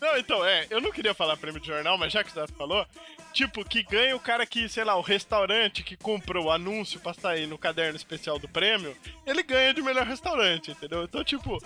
Não, 0.00 0.18
então, 0.18 0.44
é, 0.44 0.66
eu 0.68 0.80
não 0.80 0.92
queria 0.92 1.14
falar 1.14 1.36
prêmio 1.36 1.60
de 1.60 1.66
jornal, 1.66 1.96
mas 1.96 2.12
já 2.12 2.22
que 2.22 2.30
o 2.30 2.34
Zato 2.34 2.52
falou, 2.52 2.86
tipo, 3.32 3.64
que 3.64 3.82
ganha 3.82 4.14
o 4.14 4.20
cara 4.20 4.44
que, 4.44 4.68
sei 4.68 4.84
lá, 4.84 4.96
o 4.96 5.00
restaurante 5.00 5.82
que 5.82 5.96
comprou 5.96 6.46
o 6.46 6.50
anúncio 6.50 7.00
pra 7.00 7.14
sair 7.14 7.46
no 7.46 7.56
caderno 7.56 7.96
especial 7.96 8.38
do 8.38 8.46
prêmio, 8.46 8.94
ele 9.26 9.42
ganha 9.42 9.72
de 9.72 9.80
melhor 9.80 10.06
restaurante, 10.06 10.72
entendeu? 10.72 11.04
Então, 11.04 11.24
tipo, 11.24 11.58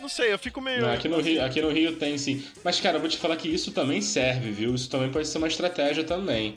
não 0.00 0.08
sei, 0.08 0.32
eu 0.32 0.38
fico 0.38 0.60
meio. 0.60 0.80
Não, 0.80 0.92
aqui, 0.92 1.08
no 1.08 1.20
Rio, 1.20 1.44
aqui 1.44 1.60
no 1.60 1.70
Rio 1.70 1.96
tem 1.96 2.16
sim. 2.16 2.42
Mas, 2.64 2.80
cara, 2.80 2.96
eu 2.96 3.00
vou 3.00 3.08
te 3.08 3.18
falar 3.18 3.36
que 3.36 3.48
isso 3.48 3.70
também 3.72 4.00
serve, 4.00 4.50
viu? 4.50 4.74
Isso 4.74 4.88
também 4.88 5.10
pode 5.10 5.28
ser 5.28 5.38
uma 5.38 5.48
estratégia 5.48 6.04
também. 6.04 6.54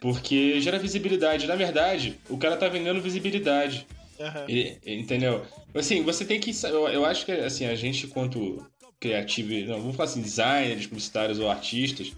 Porque 0.00 0.60
gera 0.60 0.78
visibilidade. 0.78 1.46
Na 1.46 1.56
verdade, 1.56 2.18
o 2.28 2.38
cara 2.38 2.56
tá 2.56 2.68
vendendo 2.68 3.00
visibilidade. 3.00 3.86
Aham. 4.20 4.44
Ele- 4.48 4.78
entendeu? 4.86 5.42
Assim, 5.74 6.02
você 6.02 6.24
tem 6.24 6.40
que. 6.40 6.52
Eu, 6.64 6.88
eu 6.88 7.04
acho 7.04 7.24
que 7.24 7.32
assim, 7.32 7.66
a 7.66 7.74
gente, 7.74 8.06
quanto 8.06 8.64
criativo, 8.98 9.52
não, 9.66 9.80
vamos 9.80 9.96
falar 9.96 10.08
assim, 10.08 10.22
designers, 10.22 10.86
publicitários 10.86 11.38
ou 11.38 11.50
artistas, 11.50 12.12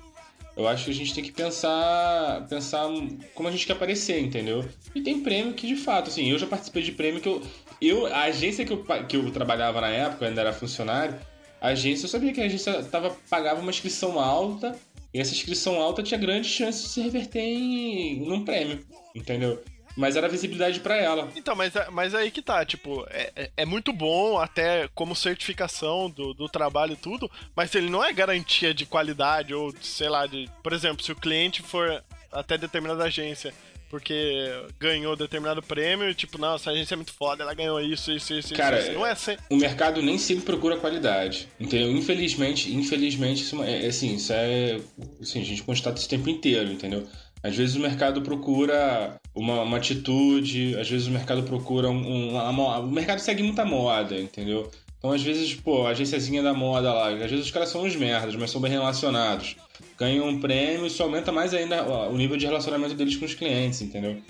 eu 0.57 0.67
acho 0.67 0.85
que 0.85 0.91
a 0.91 0.95
gente 0.95 1.15
tem 1.15 1.25
que 1.25 1.33
pensar. 1.33 2.47
Pensar 2.49 2.87
como 3.35 3.49
a 3.49 3.53
gente 3.53 3.67
quer 3.67 3.75
aparecer, 3.75 4.21
entendeu? 4.21 4.69
E 4.95 5.01
tem 5.01 5.21
prêmio 5.21 5.55
que, 5.55 5.67
de 5.67 5.77
fato, 5.77 6.09
assim, 6.09 6.29
eu 6.31 6.39
já 6.39 6.47
participei 6.47 6.83
de 6.83 6.93
prêmio 6.93 7.21
que 7.21 7.29
eu. 7.29 7.43
eu 7.81 8.07
a 8.07 8.23
agência 8.23 8.65
que 8.65 8.73
eu, 8.73 8.85
que 9.07 9.17
eu 9.17 9.31
trabalhava 9.31 9.81
na 9.81 9.89
época, 9.89 10.25
eu 10.25 10.29
ainda 10.29 10.41
era 10.41 10.53
funcionário, 10.53 11.19
a 11.61 11.69
agência, 11.69 12.07
eu 12.07 12.09
sabia 12.09 12.33
que 12.33 12.41
a 12.41 12.45
agência 12.45 12.83
tava, 12.85 13.17
pagava 13.29 13.61
uma 13.61 13.71
inscrição 13.71 14.19
alta, 14.19 14.77
e 15.13 15.21
essa 15.21 15.33
inscrição 15.33 15.81
alta 15.81 16.03
tinha 16.03 16.19
grande 16.19 16.49
chance 16.49 16.83
de 16.83 16.89
se 16.89 17.01
reverter 17.01 17.41
em 17.41 18.21
num 18.21 18.45
prêmio, 18.45 18.85
entendeu? 19.15 19.63
Mas 19.99 20.15
era 20.15 20.29
visibilidade 20.29 20.79
pra 20.79 20.97
ela. 20.97 21.29
Então, 21.35 21.57
mas, 21.57 21.73
mas 21.91 22.15
aí 22.15 22.31
que 22.31 22.41
tá, 22.41 22.65
tipo, 22.65 23.05
é, 23.11 23.33
é- 23.35 23.51
é 23.57 23.65
muito 23.67 23.93
bom 23.93 24.39
até 24.39 24.89
como 24.95 25.17
certificação 25.17 26.09
do, 26.09 26.33
do 26.33 26.49
trabalho 26.49 26.93
e 26.93 26.97
tudo, 26.97 27.29
mas 27.57 27.75
ele 27.75 27.91
não 27.91 28.05
é 28.05 28.13
garantia 28.13 28.73
de 28.73 28.87
qualidade 28.87 29.53
ou, 29.53 29.75
sei 29.83 30.09
lá, 30.09 30.25
de. 30.27 30.49
Por 30.63 30.73
exemplo, 30.73 31.05
se 31.05 31.11
o 31.11 31.17
cliente 31.17 31.63
for 31.63 32.03
até 32.31 32.57
determinada 32.57 33.03
agência 33.05 33.53
porque 33.91 34.45
ganhou 34.79 35.17
determinado 35.17 35.63
prêmio, 35.63 36.11
e 36.11 36.15
tipo, 36.15 36.37
não, 36.39 36.57
essa 36.57 36.71
agência 36.71 36.95
é 36.95 36.97
muito 36.97 37.13
foda, 37.13 37.43
ela 37.43 37.55
ganhou 37.55 37.81
isso, 37.81 38.13
isso, 38.13 38.35
isso, 38.35 38.55
Cara, 38.55 38.79
isso. 38.79 38.93
Não 38.93 39.07
é 39.07 39.13
assim. 39.13 39.37
o 39.49 39.57
mercado 39.57 40.03
nem 40.03 40.19
sempre 40.19 40.45
procura 40.45 40.77
qualidade, 40.77 41.49
entendeu? 41.59 41.91
Infelizmente, 41.93 42.71
infelizmente, 42.71 43.43
isso 43.43 43.63
é, 43.63 43.85
é 43.85 43.89
assim, 43.89 44.15
isso 44.17 44.33
é, 44.33 44.79
assim, 45.23 45.41
a 45.41 45.45
gente 45.45 45.63
constata 45.63 45.97
isso 45.97 46.07
o 46.07 46.11
tempo 46.11 46.29
inteiro, 46.29 46.71
entendeu? 46.71 47.07
Às 47.43 47.55
vezes 47.57 47.77
o 47.77 47.81
mercado 47.81 48.21
procura 48.23 49.19
uma, 49.35 49.63
uma 49.63 49.77
atitude, 49.77 50.77
às 50.79 50.89
vezes 50.89 51.07
o 51.07 51.11
mercado 51.11 51.43
procura 51.43 51.89
um, 51.89 51.97
um- 51.97 52.37
uma 52.37 52.79
o 52.81 52.91
mercado 52.91 53.21
segue 53.21 53.43
muita 53.43 53.65
moda, 53.65 54.19
entendeu? 54.21 54.71
Então 54.99 55.13
às 55.13 55.23
vezes, 55.23 55.55
pô, 55.55 55.87
a 55.87 55.91
agênciazinha 55.91 56.43
da 56.43 56.53
moda 56.53 56.93
lá, 56.93 57.11
às 57.11 57.31
vezes 57.31 57.47
os 57.47 57.51
caras 57.53 57.69
são 57.69 57.85
uns 57.85 57.95
merdas, 57.95 58.35
mas 58.35 58.51
são 58.51 58.61
bem 58.61 58.71
relacionados. 58.73 59.55
Ganham 59.97 60.27
um 60.29 60.41
prêmio, 60.41 60.87
isso 60.87 61.03
aumenta 61.03 61.31
mais 61.31 61.55
ainda 61.55 61.85
o 62.09 62.17
nível 62.17 62.37
de 62.37 62.47
relacionamento 62.47 62.95
deles 62.95 63.17
com 63.17 63.25
os 63.25 63.35
clientes, 63.35 63.81
entendeu? 63.81 64.21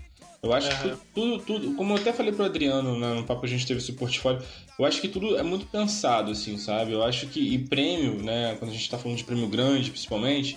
Eu 0.42 0.52
acho 0.52 0.68
que 0.82 0.88
Aham. 0.88 0.98
tudo, 1.14 1.38
tudo, 1.40 1.74
como 1.74 1.94
eu 1.94 1.96
até 1.96 2.12
falei 2.12 2.32
pro 2.32 2.44
Adriano 2.44 2.96
né, 2.98 3.12
no 3.14 3.24
papo 3.24 3.40
que 3.40 3.46
a 3.46 3.50
gente 3.50 3.66
teve 3.66 3.80
esse 3.80 3.92
portfólio, 3.94 4.40
eu 4.78 4.84
acho 4.84 5.00
que 5.00 5.08
tudo 5.08 5.36
é 5.36 5.42
muito 5.42 5.66
pensado, 5.66 6.30
assim, 6.30 6.56
sabe? 6.58 6.92
Eu 6.92 7.02
acho 7.02 7.26
que, 7.26 7.40
e 7.40 7.58
prêmio, 7.58 8.22
né, 8.22 8.54
quando 8.58 8.70
a 8.70 8.74
gente 8.74 8.88
tá 8.88 8.96
falando 8.96 9.16
de 9.18 9.24
prêmio 9.24 9.48
grande, 9.48 9.90
principalmente, 9.90 10.56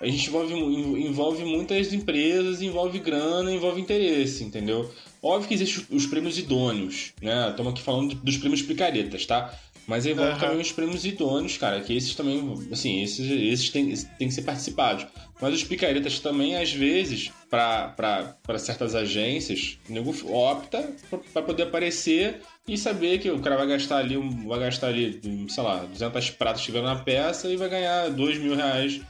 a 0.00 0.06
gente 0.06 0.28
envolve, 0.28 0.54
envolve 0.54 1.44
muitas 1.44 1.92
empresas, 1.92 2.60
envolve 2.62 2.98
grana, 2.98 3.52
envolve 3.52 3.80
interesse, 3.80 4.44
entendeu? 4.44 4.90
Óbvio 5.22 5.48
que 5.48 5.54
existem 5.54 5.84
os- 5.90 6.04
os 6.04 6.06
prêmios 6.06 6.38
idôneos, 6.38 7.12
né? 7.22 7.48
Estamos 7.50 7.72
aqui 7.72 7.82
falando 7.82 8.14
dos 8.14 8.36
prêmios 8.36 8.62
picaretas, 8.62 9.24
tá? 9.26 9.52
Mas 9.88 10.04
vão 10.04 10.24
Aham. 10.24 10.38
também 10.40 10.60
os 10.60 10.72
prêmios 10.72 11.04
idôneos, 11.06 11.56
cara, 11.56 11.80
que 11.80 11.96
esses 11.96 12.12
também, 12.16 12.42
assim, 12.72 13.02
esses, 13.04 13.30
esses 13.30 13.70
têm, 13.70 13.94
têm 14.18 14.26
que 14.26 14.34
ser 14.34 14.42
participados. 14.42 15.06
Mas 15.40 15.54
os 15.54 15.62
picaretas 15.62 16.18
também, 16.18 16.56
às 16.56 16.72
vezes, 16.72 17.30
pra 17.48 17.94
certas 18.58 18.96
agências, 18.96 19.78
o 19.88 19.92
nego 19.92 20.12
opta 20.34 20.90
pra 21.32 21.40
poder 21.42 21.64
aparecer 21.64 22.40
e 22.66 22.76
saber 22.76 23.18
que 23.20 23.30
o 23.30 23.38
cara 23.38 23.56
vai 23.56 23.66
gastar 23.68 23.98
ali, 23.98 24.16
um- 24.16 24.48
vai 24.48 24.58
gastar 24.58 24.88
ali, 24.88 25.20
sei 25.48 25.62
lá, 25.62 25.84
200 25.84 26.30
pratas 26.30 26.62
chegando 26.62 26.84
na 26.86 26.96
peça 26.96 27.48
e 27.48 27.56
vai 27.56 27.68
ganhar 27.68 28.08
2 28.10 28.38
mil 28.38 28.56
reais 28.56 29.00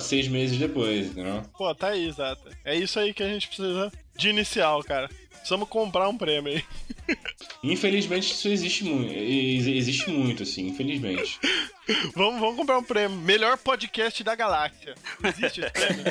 seis 0.00 0.28
meses 0.28 0.58
depois, 0.58 1.06
entendeu? 1.08 1.42
Pô, 1.56 1.74
tá 1.74 1.88
aí, 1.88 2.06
exato. 2.06 2.42
É 2.64 2.74
isso 2.76 2.98
aí 2.98 3.12
que 3.12 3.22
a 3.22 3.28
gente 3.28 3.46
precisa 3.48 3.92
de 4.16 4.28
inicial, 4.28 4.82
cara. 4.82 5.08
Precisamos 5.30 5.68
comprar 5.68 6.08
um 6.08 6.16
prêmio 6.16 6.52
aí. 6.54 6.64
Infelizmente 7.64 8.32
isso 8.32 8.48
existe 8.48 8.84
muito, 8.84 9.12
existe 9.12 10.08
muito, 10.10 10.44
assim, 10.44 10.68
infelizmente. 10.68 11.38
Vamos, 12.14 12.38
vamos 12.40 12.56
comprar 12.56 12.78
um 12.78 12.82
prêmio. 12.84 13.18
Melhor 13.18 13.58
podcast 13.58 14.22
da 14.22 14.36
galáxia. 14.36 14.94
Existe 15.24 15.60
esse 15.62 15.70
prêmio? 15.72 16.04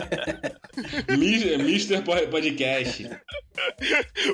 Mi- 1.17 1.53
Mr. 1.53 2.01
Po- 2.01 2.27
Podcast. 2.27 3.09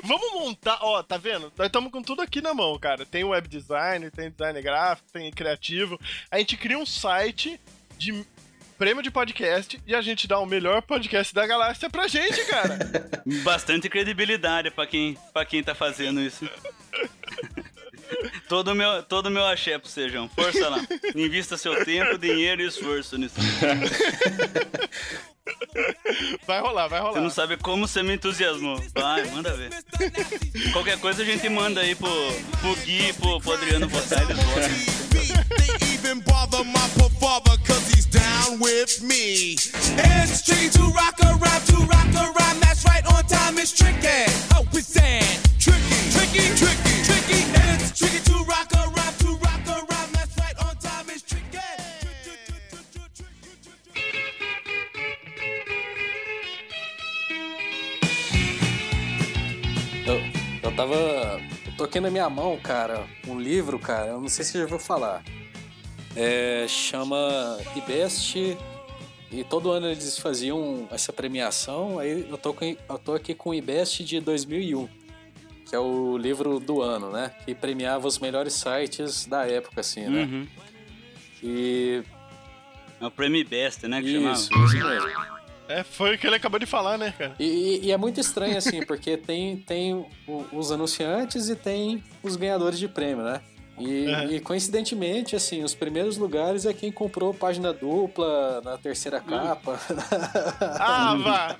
Vamos 0.02 0.32
montar, 0.32 0.78
ó, 0.82 1.00
tá 1.02 1.16
vendo? 1.16 1.52
Nós 1.56 1.68
estamos 1.68 1.92
com 1.92 2.02
tudo 2.02 2.22
aqui 2.22 2.40
na 2.40 2.52
mão, 2.52 2.76
cara. 2.78 3.06
Tem 3.06 3.22
web 3.22 3.46
design, 3.48 4.10
tem 4.10 4.30
design 4.30 4.60
gráfico, 4.60 5.08
tem 5.12 5.30
criativo. 5.30 5.98
A 6.28 6.38
gente 6.38 6.56
cria 6.56 6.76
um 6.78 6.84
site 6.86 7.58
de 7.96 8.24
prêmio 8.78 9.02
de 9.02 9.10
podcast 9.10 9.80
e 9.84 9.94
a 9.94 10.00
gente 10.00 10.28
dá 10.28 10.38
o 10.38 10.46
melhor 10.46 10.80
podcast 10.82 11.34
da 11.34 11.44
galáxia 11.44 11.90
pra 11.90 12.06
gente, 12.06 12.44
cara. 12.44 12.78
Bastante 13.42 13.88
credibilidade 13.88 14.70
pra 14.70 14.86
quem, 14.86 15.18
pra 15.32 15.44
quem 15.44 15.62
tá 15.62 15.74
fazendo 15.74 16.20
isso. 16.20 16.48
Todo 18.48 18.74
meu, 18.74 19.02
todo 19.02 19.30
meu 19.30 19.46
axé 19.46 19.78
pro 19.78 19.86
Sejão. 19.86 20.30
Força 20.30 20.66
lá. 20.70 20.78
Invista 21.14 21.58
seu 21.58 21.84
tempo, 21.84 22.16
dinheiro 22.16 22.62
e 22.62 22.66
esforço 22.66 23.18
nisso. 23.18 23.34
Vai 26.46 26.60
rolar, 26.60 26.88
vai 26.88 27.00
Você 27.00 27.06
rolar. 27.06 27.20
não 27.20 27.30
sabe 27.30 27.56
como 27.56 27.86
você 27.86 28.02
me 28.02 28.14
entusiasmou. 28.14 28.82
Vai, 28.94 29.24
manda 29.30 29.54
ver. 29.54 29.70
Qualquer 30.72 30.98
coisa 30.98 31.22
a 31.22 31.24
gente 31.24 31.48
manda 31.48 31.80
aí 31.80 31.94
pro, 31.94 32.08
pro 32.60 32.74
Gui, 32.84 33.12
pro, 33.14 33.40
pro 33.40 33.52
Adriano 33.52 33.88
votar, 33.88 34.22
eles 34.22 34.36
votam. 34.44 34.98
Toquei 61.98 62.00
na 62.00 62.10
minha 62.10 62.30
mão, 62.30 62.56
cara, 62.58 63.04
um 63.26 63.40
livro, 63.40 63.76
cara, 63.78 64.12
eu 64.12 64.20
não 64.20 64.28
sei 64.28 64.44
se 64.44 64.52
você 64.52 64.58
já 64.58 64.64
ouviu 64.64 64.78
falar. 64.78 65.22
É, 66.14 66.64
chama 66.68 67.16
IBEST. 67.74 68.56
E 69.30 69.44
todo 69.44 69.70
ano 69.70 69.88
eles 69.88 70.18
faziam 70.18 70.88
essa 70.90 71.12
premiação. 71.12 71.98
Aí 71.98 72.24
eu 72.30 72.38
tô, 72.38 72.54
com, 72.54 72.64
eu 72.64 72.98
tô 72.98 73.14
aqui 73.14 73.34
com 73.34 73.50
o 73.50 73.54
IBEST 73.54 74.04
de 74.04 74.20
2001, 74.20 74.88
que 75.68 75.74
é 75.74 75.78
o 75.78 76.16
livro 76.16 76.60
do 76.60 76.80
ano, 76.82 77.10
né? 77.10 77.32
Que 77.44 77.54
premiava 77.54 78.06
os 78.06 78.18
melhores 78.20 78.54
sites 78.54 79.26
da 79.26 79.44
época, 79.46 79.80
assim, 79.80 80.08
né? 80.08 80.22
Uhum. 80.22 80.46
E. 81.42 82.02
É 83.00 83.06
o 83.06 83.10
Prêmio 83.10 83.46
Best, 83.46 83.86
né? 83.86 84.00
Que 84.00 84.08
Isso, 84.08 84.48
chamava. 84.48 84.66
isso 84.66 84.86
mesmo. 84.86 85.37
É, 85.68 85.84
foi 85.84 86.14
o 86.14 86.18
que 86.18 86.26
ele 86.26 86.36
acabou 86.36 86.58
de 86.58 86.66
falar, 86.66 86.96
né, 86.98 87.12
cara? 87.16 87.34
E, 87.38 87.80
e- 87.84 87.92
é 87.92 87.96
muito 87.96 88.18
estranho, 88.20 88.56
assim, 88.56 88.82
porque 88.86 89.16
tem, 89.16 89.56
tem 89.56 90.04
os 90.52 90.72
anunciantes 90.72 91.48
e 91.48 91.54
tem 91.56 92.02
os 92.22 92.36
ganhadores 92.36 92.78
de 92.78 92.88
prêmio, 92.88 93.24
né? 93.24 93.40
E, 93.80 94.06
Uhum. 94.08 94.30
e, 94.32 94.40
coincidentemente, 94.40 95.36
assim, 95.36 95.62
os 95.62 95.72
primeiros 95.72 96.16
lugares 96.16 96.66
é 96.66 96.72
quem 96.72 96.90
comprou 96.90 97.32
página 97.32 97.72
dupla 97.72 98.60
na 98.64 98.76
terceira 98.76 99.20
capa. 99.20 99.78
Ah, 100.80 101.14
vá. 101.14 101.56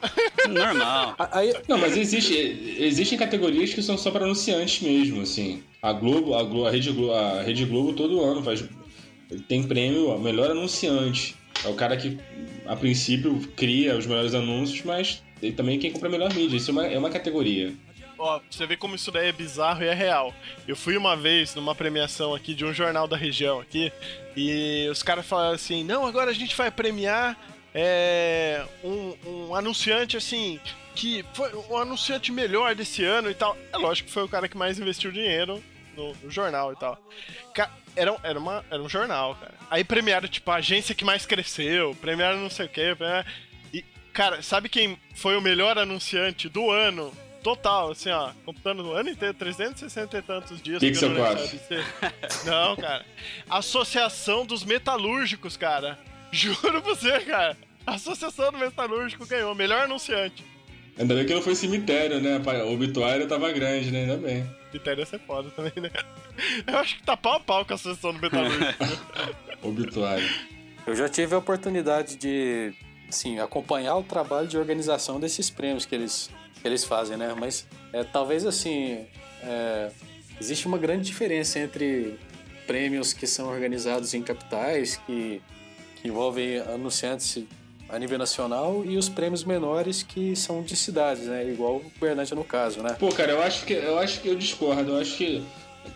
Normal. 0.48 1.14
Aí, 1.30 1.54
Não, 1.68 1.78
mas 1.78 1.96
existe, 1.96 2.34
existem 2.80 3.16
categorias 3.16 3.72
que 3.72 3.80
são 3.82 3.96
só 3.96 4.10
para 4.10 4.24
anunciantes 4.24 4.80
mesmo, 4.82 5.20
assim. 5.22 5.62
A 5.80 5.92
Globo, 5.92 6.34
a, 6.34 6.42
Glo- 6.42 6.66
a, 6.66 6.70
Rede 6.72 6.90
Globo, 6.90 7.12
a 7.12 7.42
Rede 7.42 7.64
Globo 7.64 7.92
todo 7.92 8.20
ano 8.20 8.42
faz 8.42 8.64
tem 9.46 9.62
prêmio 9.62 10.10
a 10.10 10.18
melhor 10.18 10.50
anunciante. 10.50 11.36
É 11.64 11.68
o 11.68 11.74
cara 11.74 11.96
que, 11.96 12.18
a 12.68 12.76
princípio, 12.76 13.40
cria 13.56 13.96
os 13.96 14.06
melhores 14.06 14.34
anúncios, 14.34 14.82
mas 14.84 15.22
ele 15.42 15.52
também 15.52 15.78
quem 15.78 15.90
compra 15.90 16.08
a 16.08 16.12
melhor 16.12 16.32
mídia. 16.34 16.56
Isso 16.56 16.70
é 16.70 16.72
uma, 16.72 16.86
é 16.86 16.98
uma 16.98 17.10
categoria. 17.10 17.72
Ó, 18.18 18.40
você 18.50 18.66
ver 18.66 18.76
como 18.76 18.94
isso 18.94 19.10
daí 19.10 19.28
é 19.28 19.32
bizarro 19.32 19.82
e 19.82 19.86
é 19.86 19.94
real. 19.94 20.34
Eu 20.66 20.76
fui 20.76 20.96
uma 20.96 21.16
vez 21.16 21.54
numa 21.54 21.74
premiação 21.74 22.34
aqui 22.34 22.52
de 22.52 22.64
um 22.64 22.72
jornal 22.74 23.08
da 23.08 23.16
região 23.16 23.60
aqui, 23.60 23.92
e 24.36 24.86
os 24.90 25.02
caras 25.02 25.24
falaram 25.24 25.54
assim, 25.54 25.82
não, 25.82 26.04
agora 26.04 26.30
a 26.30 26.34
gente 26.34 26.54
vai 26.54 26.70
premiar 26.70 27.38
é, 27.72 28.64
um, 28.84 29.14
um 29.24 29.54
anunciante 29.54 30.16
assim, 30.16 30.60
que 30.94 31.24
foi 31.32 31.50
o 31.54 31.76
anunciante 31.76 32.32
melhor 32.32 32.74
desse 32.74 33.04
ano 33.04 33.30
e 33.30 33.34
tal. 33.34 33.56
É 33.72 33.78
lógico 33.78 34.08
que 34.08 34.12
foi 34.12 34.24
o 34.24 34.28
cara 34.28 34.48
que 34.48 34.58
mais 34.58 34.78
investiu 34.78 35.12
dinheiro 35.12 35.62
no, 35.96 36.12
no 36.22 36.30
jornal 36.30 36.72
e 36.72 36.76
tal. 36.76 37.00
Era, 37.94 38.16
era, 38.22 38.38
uma, 38.38 38.64
era 38.68 38.82
um 38.82 38.88
jornal, 38.88 39.36
cara. 39.36 39.54
Aí 39.70 39.84
premiaram, 39.84 40.26
tipo, 40.28 40.50
a 40.50 40.56
agência 40.56 40.94
que 40.94 41.04
mais 41.04 41.26
cresceu, 41.26 41.94
premiaram 42.00 42.38
não 42.40 42.50
sei 42.50 42.66
o 42.66 42.68
quê. 42.68 42.94
premiaram- 42.96 43.26
E, 43.72 43.84
cara, 44.12 44.42
sabe 44.42 44.68
quem 44.68 44.98
foi 45.14 45.36
o 45.36 45.40
melhor 45.40 45.78
anunciante 45.78 46.48
do 46.48 46.70
ano? 46.70 47.12
Total, 47.42 47.92
assim, 47.92 48.10
ó, 48.10 48.32
computando 48.44 48.82
o 48.84 48.92
ano 48.92 49.10
inteiro, 49.10 49.32
360 49.34 50.18
e 50.18 50.22
tantos 50.22 50.60
dias. 50.60 50.80
Pixel 50.80 51.10
não 51.10 51.16
4. 51.18 51.42
lembro, 51.44 51.58
sabe 51.58 51.58
ser. 51.68 52.44
Não, 52.44 52.76
cara. 52.76 53.04
Associação 53.48 54.44
dos 54.44 54.64
Metalúrgicos, 54.64 55.56
cara. 55.56 55.98
Juro 56.32 56.58
pra 56.60 56.80
você, 56.80 57.20
cara. 57.20 57.56
A 57.86 57.94
Associação 57.94 58.50
do 58.52 58.58
Metalúrgico 58.58 59.24
ganhou, 59.26 59.54
melhor 59.54 59.82
anunciante. 59.84 60.44
Ainda 60.98 61.14
bem 61.14 61.24
que 61.24 61.34
não 61.34 61.42
foi 61.42 61.54
cemitério, 61.54 62.20
né? 62.20 62.40
O 62.64 62.72
obituário 62.72 63.26
tava 63.28 63.52
grande, 63.52 63.90
né? 63.92 64.00
Ainda 64.00 64.16
bem. 64.16 64.44
Critério 64.70 65.00
ia 65.00 65.06
ser 65.06 65.20
foda 65.20 65.48
também, 65.50 65.72
né? 65.76 65.90
Eu 66.66 66.78
acho 66.78 66.96
que 66.96 67.02
tá 67.04 67.16
pau 67.16 67.34
a 67.34 67.40
pau 67.40 67.64
com 67.64 67.72
a 67.72 67.76
Associação 67.76 68.12
do 68.12 68.20
Metalúrgico. 68.20 68.64
Obituário. 69.62 70.28
eu 70.86 70.94
já 70.94 71.08
tive 71.08 71.34
a 71.34 71.38
oportunidade 71.38 72.14
de, 72.14 72.72
assim, 73.08 73.40
acompanhar 73.40 73.96
o 73.96 74.04
trabalho 74.04 74.46
de 74.46 74.56
organização 74.56 75.18
desses 75.18 75.50
prêmios 75.50 75.84
que 75.84 75.96
eles, 75.96 76.30
que 76.62 76.68
eles 76.68 76.84
fazem, 76.84 77.16
né? 77.16 77.34
Mas 77.36 77.66
é, 77.92 78.04
talvez, 78.04 78.46
assim, 78.46 79.04
é, 79.42 79.90
existe 80.40 80.68
uma 80.68 80.78
grande 80.78 81.04
diferença 81.06 81.58
entre 81.58 82.16
prêmios 82.68 83.12
que 83.12 83.26
são 83.26 83.48
organizados 83.48 84.14
em 84.14 84.22
capitais, 84.22 84.96
que, 84.96 85.42
que 85.96 86.06
envolvem 86.06 86.58
anunciantes 86.58 87.44
a 87.88 87.98
nível 87.98 88.18
nacional, 88.18 88.84
e 88.84 88.96
os 88.96 89.08
prêmios 89.08 89.44
menores 89.44 90.02
que 90.02 90.36
são 90.36 90.62
de 90.62 90.76
cidades, 90.76 91.24
né? 91.24 91.48
Igual 91.48 91.76
o 91.76 91.92
Berlândia 92.00 92.34
no 92.36 92.44
caso, 92.44 92.82
né? 92.82 92.96
Pô, 92.98 93.08
cara, 93.10 93.32
eu 93.32 93.42
acho 93.42 93.64
que 93.64 93.72
eu 93.72 93.98
acho 93.98 94.20
que 94.20 94.28
eu 94.28 94.36
discordo. 94.36 94.92
Eu 94.92 95.00
acho 95.00 95.16
que 95.16 95.42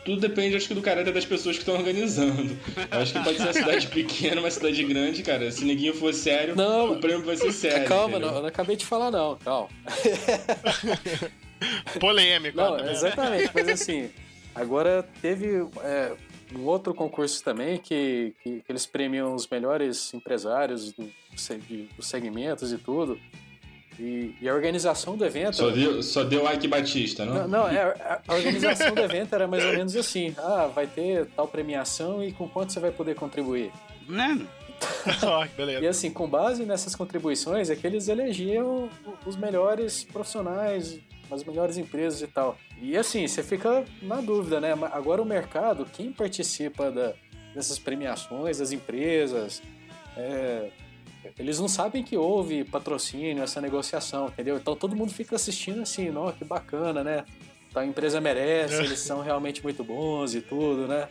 tudo 0.04 0.20
depende, 0.20 0.56
acho 0.56 0.68
que, 0.68 0.74
do 0.74 0.80
caráter 0.80 1.12
das 1.12 1.26
pessoas 1.26 1.56
que 1.56 1.62
estão 1.62 1.74
organizando. 1.76 2.56
Eu 2.90 2.98
acho 2.98 3.12
que 3.12 3.22
pode 3.22 3.36
ser 3.36 3.42
uma 3.44 3.52
cidade 3.52 3.86
pequena, 3.88 4.40
uma 4.40 4.50
cidade 4.50 4.82
grande, 4.84 5.22
cara. 5.22 5.50
Se 5.50 5.64
ninguém 5.64 5.92
for 5.92 6.14
sério, 6.14 6.56
Não, 6.56 6.92
o 6.92 7.00
prêmio 7.00 7.24
vai 7.24 7.36
ser 7.36 7.52
sério. 7.52 7.86
calma, 7.86 8.12
entendeu? 8.12 8.28
não, 8.28 8.36
eu 8.36 8.42
não 8.42 8.48
acabei 8.48 8.76
de 8.76 8.86
falar, 8.86 9.10
não, 9.10 9.36
calma. 9.36 9.68
Polêmico, 12.00 12.56
Não, 12.56 12.76
tá 12.76 12.90
exatamente, 12.90 13.50
mas 13.54 13.68
assim, 13.68 14.10
agora 14.54 15.06
teve 15.20 15.64
é, 15.84 16.12
um 16.54 16.64
outro 16.66 16.94
concurso 16.94 17.42
também 17.42 17.78
que, 17.78 18.34
que, 18.42 18.60
que 18.60 18.72
eles 18.72 18.86
premiam 18.86 19.34
os 19.34 19.46
melhores 19.48 20.12
empresários 20.14 20.92
do, 20.92 21.04
de- 21.68 21.88
dos 21.96 22.06
segmentos 22.06 22.72
e 22.72 22.78
tudo. 22.78 23.18
E, 23.98 24.34
e 24.40 24.48
a 24.48 24.54
organização 24.54 25.16
do 25.16 25.24
evento. 25.24 25.56
Só 25.56 25.70
deu, 25.70 26.02
só 26.02 26.24
deu 26.24 26.50
Ike 26.50 26.66
Batista, 26.66 27.24
não? 27.26 27.34
Não, 27.34 27.48
não, 27.48 27.68
é, 27.68 27.82
a 27.82 28.20
a 28.26 28.34
organização 28.34 28.94
do 28.94 29.00
evento 29.02 29.34
era 29.34 29.46
mais 29.46 29.64
ou 29.64 29.72
menos 29.72 29.94
assim: 29.94 30.34
ah, 30.38 30.66
vai 30.74 30.86
ter 30.86 31.26
tal 31.36 31.46
premiação 31.46 32.24
e 32.24 32.32
com 32.32 32.48
quanto 32.48 32.72
você 32.72 32.80
vai 32.80 32.90
poder 32.90 33.14
contribuir? 33.14 33.70
Né? 34.08 34.46
Ó, 35.22 35.46
que 35.46 35.54
beleza. 35.54 35.80
E 35.84 35.86
assim, 35.86 36.10
com 36.10 36.26
base 36.26 36.64
nessas 36.64 36.96
contribuições, 36.96 37.68
é 37.70 37.76
que 37.76 37.86
eles 37.86 38.08
elegiam 38.08 38.88
os 39.26 39.36
melhores 39.36 40.04
profissionais, 40.04 40.98
as 41.34 41.44
melhores 41.44 41.76
empresas 41.76 42.20
e 42.22 42.26
tal. 42.26 42.58
E 42.80 42.96
assim, 42.96 43.26
você 43.26 43.42
fica 43.42 43.84
na 44.02 44.20
dúvida, 44.20 44.60
né? 44.60 44.74
Mas 44.74 44.92
Agora 44.92 45.20
o 45.22 45.24
mercado, 45.24 45.86
quem 45.92 46.12
participa 46.12 46.90
da- 46.90 47.14
dessas 47.54 47.78
premiações, 47.78 48.60
as 48.60 48.72
empresas, 48.72 49.62
é, 50.16 50.70
eles 51.38 51.58
não 51.58 51.68
sabem 51.68 52.02
que 52.02 52.16
houve 52.16 52.64
patrocínio, 52.64 53.42
essa 53.42 53.60
negociação, 53.60 54.26
entendeu? 54.28 54.56
Então 54.56 54.74
todo 54.76 54.94
mundo 54.96 55.12
fica 55.12 55.36
assistindo 55.36 55.82
assim, 55.82 56.10
não, 56.10 56.30
que 56.32 56.44
bacana, 56.44 57.02
né? 57.04 57.24
Então, 57.70 57.80
a 57.82 57.86
empresa 57.86 58.20
merece, 58.20 58.82
eles 58.82 58.98
são 58.98 59.22
realmente 59.22 59.62
muito 59.62 59.82
bons 59.82 60.34
e 60.34 60.42
tudo, 60.42 60.86
né? 60.86 61.08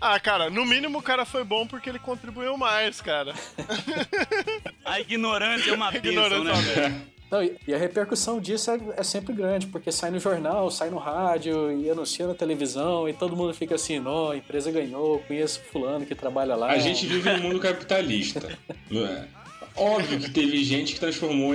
Ah, 0.00 0.18
cara, 0.18 0.48
no 0.48 0.64
mínimo 0.64 0.98
o 1.00 1.02
cara 1.02 1.26
foi 1.26 1.44
bom 1.44 1.66
porque 1.66 1.90
ele 1.90 1.98
contribuiu 1.98 2.56
mais, 2.56 3.00
cara. 3.02 3.34
A 4.86 5.00
ignorância 5.00 5.70
é 5.70 5.74
uma 5.74 5.90
bênção, 5.92 6.44
né? 6.44 7.02
Não, 7.30 7.42
e 7.42 7.74
a 7.74 7.78
repercussão 7.78 8.40
disso 8.40 8.70
é, 8.70 8.78
é 8.96 9.02
sempre 9.02 9.34
grande, 9.34 9.66
porque 9.66 9.92
sai 9.92 10.10
no 10.10 10.18
jornal, 10.18 10.70
sai 10.70 10.88
no 10.88 10.96
rádio 10.96 11.70
e 11.72 11.90
anuncia 11.90 12.26
na 12.26 12.34
televisão 12.34 13.08
e 13.08 13.12
todo 13.12 13.36
mundo 13.36 13.52
fica 13.52 13.74
assim, 13.74 14.00
não, 14.00 14.30
a 14.30 14.36
empresa 14.36 14.70
ganhou, 14.70 15.18
conheço 15.20 15.60
fulano 15.70 16.06
que 16.06 16.14
trabalha 16.14 16.56
lá. 16.56 16.70
A 16.70 16.78
gente 16.78 17.06
vive 17.06 17.30
num 17.32 17.42
mundo 17.42 17.60
capitalista. 17.60 18.48
não 18.90 19.06
é? 19.06 19.28
Óbvio 19.76 20.18
que 20.18 20.30
teve 20.30 20.64
gente 20.64 20.94
que 20.94 21.00
transformou 21.00 21.54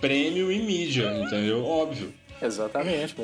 prêmio 0.00 0.50
em 0.50 0.64
mídia, 0.64 1.12
entendeu? 1.22 1.64
Óbvio. 1.64 2.12
Exatamente? 2.42 3.14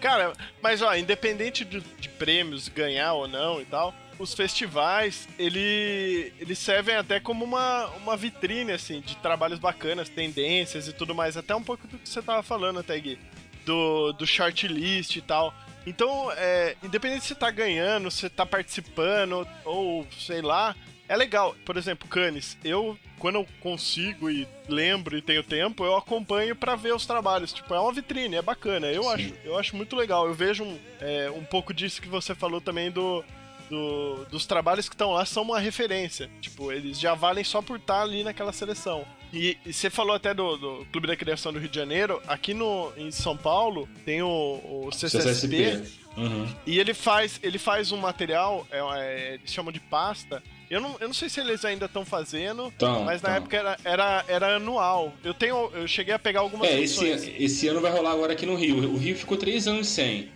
Cara, 0.00 0.32
mas 0.62 0.82
ó, 0.82 0.94
independente 0.94 1.64
de, 1.64 1.80
de 1.80 2.08
prêmios 2.10 2.68
ganhar 2.68 3.14
ou 3.14 3.26
não 3.26 3.60
e 3.60 3.64
tal, 3.64 3.94
os 4.18 4.34
festivais, 4.34 5.28
ele, 5.38 6.32
eles 6.38 6.58
servem 6.58 6.96
até 6.96 7.20
como 7.20 7.44
uma, 7.44 7.86
uma 7.96 8.16
vitrine, 8.16 8.72
assim, 8.72 9.00
de 9.00 9.16
trabalhos 9.16 9.58
bacanas, 9.58 10.08
tendências 10.08 10.88
e 10.88 10.92
tudo 10.92 11.14
mais. 11.14 11.36
Até 11.36 11.54
um 11.54 11.62
pouco 11.62 11.86
do 11.86 11.98
que 11.98 12.08
você 12.08 12.22
tava 12.22 12.42
falando 12.42 12.78
até, 12.78 12.98
Gui. 12.98 13.18
Do, 13.64 14.12
do 14.12 14.26
shortlist 14.26 15.16
e 15.16 15.20
tal. 15.20 15.52
Então, 15.86 16.30
é, 16.32 16.76
independente 16.82 17.22
se 17.22 17.28
você 17.28 17.34
tá 17.34 17.50
ganhando, 17.50 18.10
se 18.10 18.20
você 18.20 18.30
tá 18.30 18.46
participando, 18.46 19.46
ou 19.64 20.06
sei 20.18 20.40
lá, 20.40 20.74
é 21.08 21.16
legal. 21.16 21.54
Por 21.64 21.76
exemplo, 21.76 22.08
Cannes, 22.08 22.56
eu, 22.64 22.98
quando 23.18 23.36
eu 23.36 23.46
consigo 23.60 24.28
e 24.28 24.48
lembro 24.68 25.16
e 25.16 25.22
tenho 25.22 25.42
tempo, 25.42 25.84
eu 25.84 25.96
acompanho 25.96 26.56
pra 26.56 26.74
ver 26.74 26.94
os 26.94 27.06
trabalhos. 27.06 27.52
Tipo, 27.52 27.74
é 27.74 27.80
uma 27.80 27.92
vitrine, 27.92 28.36
é 28.36 28.42
bacana. 28.42 28.88
Eu, 28.88 29.04
Sim. 29.04 29.08
acho, 29.10 29.34
eu 29.44 29.58
acho 29.58 29.76
muito 29.76 29.94
legal. 29.94 30.26
Eu 30.26 30.34
vejo 30.34 30.64
um, 30.64 30.78
é, 31.00 31.30
um 31.30 31.44
pouco 31.44 31.72
disso 31.72 32.02
que 32.02 32.08
você 32.08 32.34
falou 32.34 32.60
também 32.60 32.90
do. 32.90 33.24
Do- 33.70 34.24
dos 34.30 34.46
trabalhos 34.46 34.88
que 34.88 34.94
estão 34.94 35.12
lá 35.12 35.24
são 35.24 35.42
uma 35.42 35.58
referência. 35.58 36.30
Tipo, 36.40 36.70
eles 36.72 36.98
já 36.98 37.14
valem 37.14 37.44
só 37.44 37.60
por 37.62 37.78
estar 37.78 38.02
ali 38.02 38.22
naquela 38.24 38.52
seleção. 38.52 39.04
E, 39.32 39.56
e 39.66 39.72
você 39.72 39.90
falou 39.90 40.14
até 40.14 40.32
do, 40.32 40.56
do 40.56 40.86
Clube 40.92 41.06
da 41.08 41.16
Criação 41.16 41.52
do 41.52 41.58
Rio 41.58 41.68
de 41.68 41.76
Janeiro. 41.76 42.22
Aqui 42.28 42.54
no, 42.54 42.92
em 42.96 43.10
São 43.10 43.36
Paulo 43.36 43.88
tem 44.04 44.22
o, 44.22 44.28
o 44.28 44.90
CCSP. 44.92 45.82
Uhum. 46.16 46.46
E 46.66 46.78
ele 46.78 46.94
faz, 46.94 47.38
ele 47.42 47.58
faz 47.58 47.92
um 47.92 47.98
material, 47.98 48.66
é, 48.70 48.78
é, 48.78 49.34
eles 49.34 49.52
chamam 49.52 49.70
de 49.70 49.80
pasta. 49.80 50.42
Eu 50.70 50.80
não, 50.80 50.96
eu 50.98 51.06
não 51.08 51.14
sei 51.14 51.28
se 51.28 51.38
eles 51.40 51.64
ainda 51.64 51.84
estão 51.86 52.04
fazendo, 52.04 52.72
Tão, 52.78 53.04
mas 53.04 53.20
na 53.22 53.28
tão. 53.28 53.36
época 53.36 53.56
era, 53.56 53.76
era, 53.84 54.24
era 54.26 54.56
anual. 54.56 55.12
Eu 55.22 55.34
tenho, 55.34 55.70
eu 55.74 55.86
cheguei 55.86 56.14
a 56.14 56.18
pegar 56.18 56.40
algumas 56.40 56.68
É, 56.68 56.80
esse, 56.80 57.06
esse 57.38 57.68
ano 57.68 57.80
vai 57.80 57.92
rolar 57.92 58.12
agora 58.12 58.32
aqui 58.32 58.46
no 58.46 58.54
Rio. 58.56 58.78
O 58.92 58.96
Rio 58.96 59.14
ficou 59.14 59.36
três 59.36 59.68
anos 59.68 59.86
sem. 59.88 60.28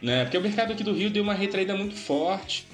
Né? 0.00 0.24
Porque 0.24 0.38
o 0.38 0.40
mercado 0.40 0.72
aqui 0.72 0.82
do 0.82 0.92
Rio 0.94 1.10
deu 1.10 1.22
uma 1.22 1.34
retraída 1.34 1.76
muito 1.76 1.94
forte. 1.94 2.66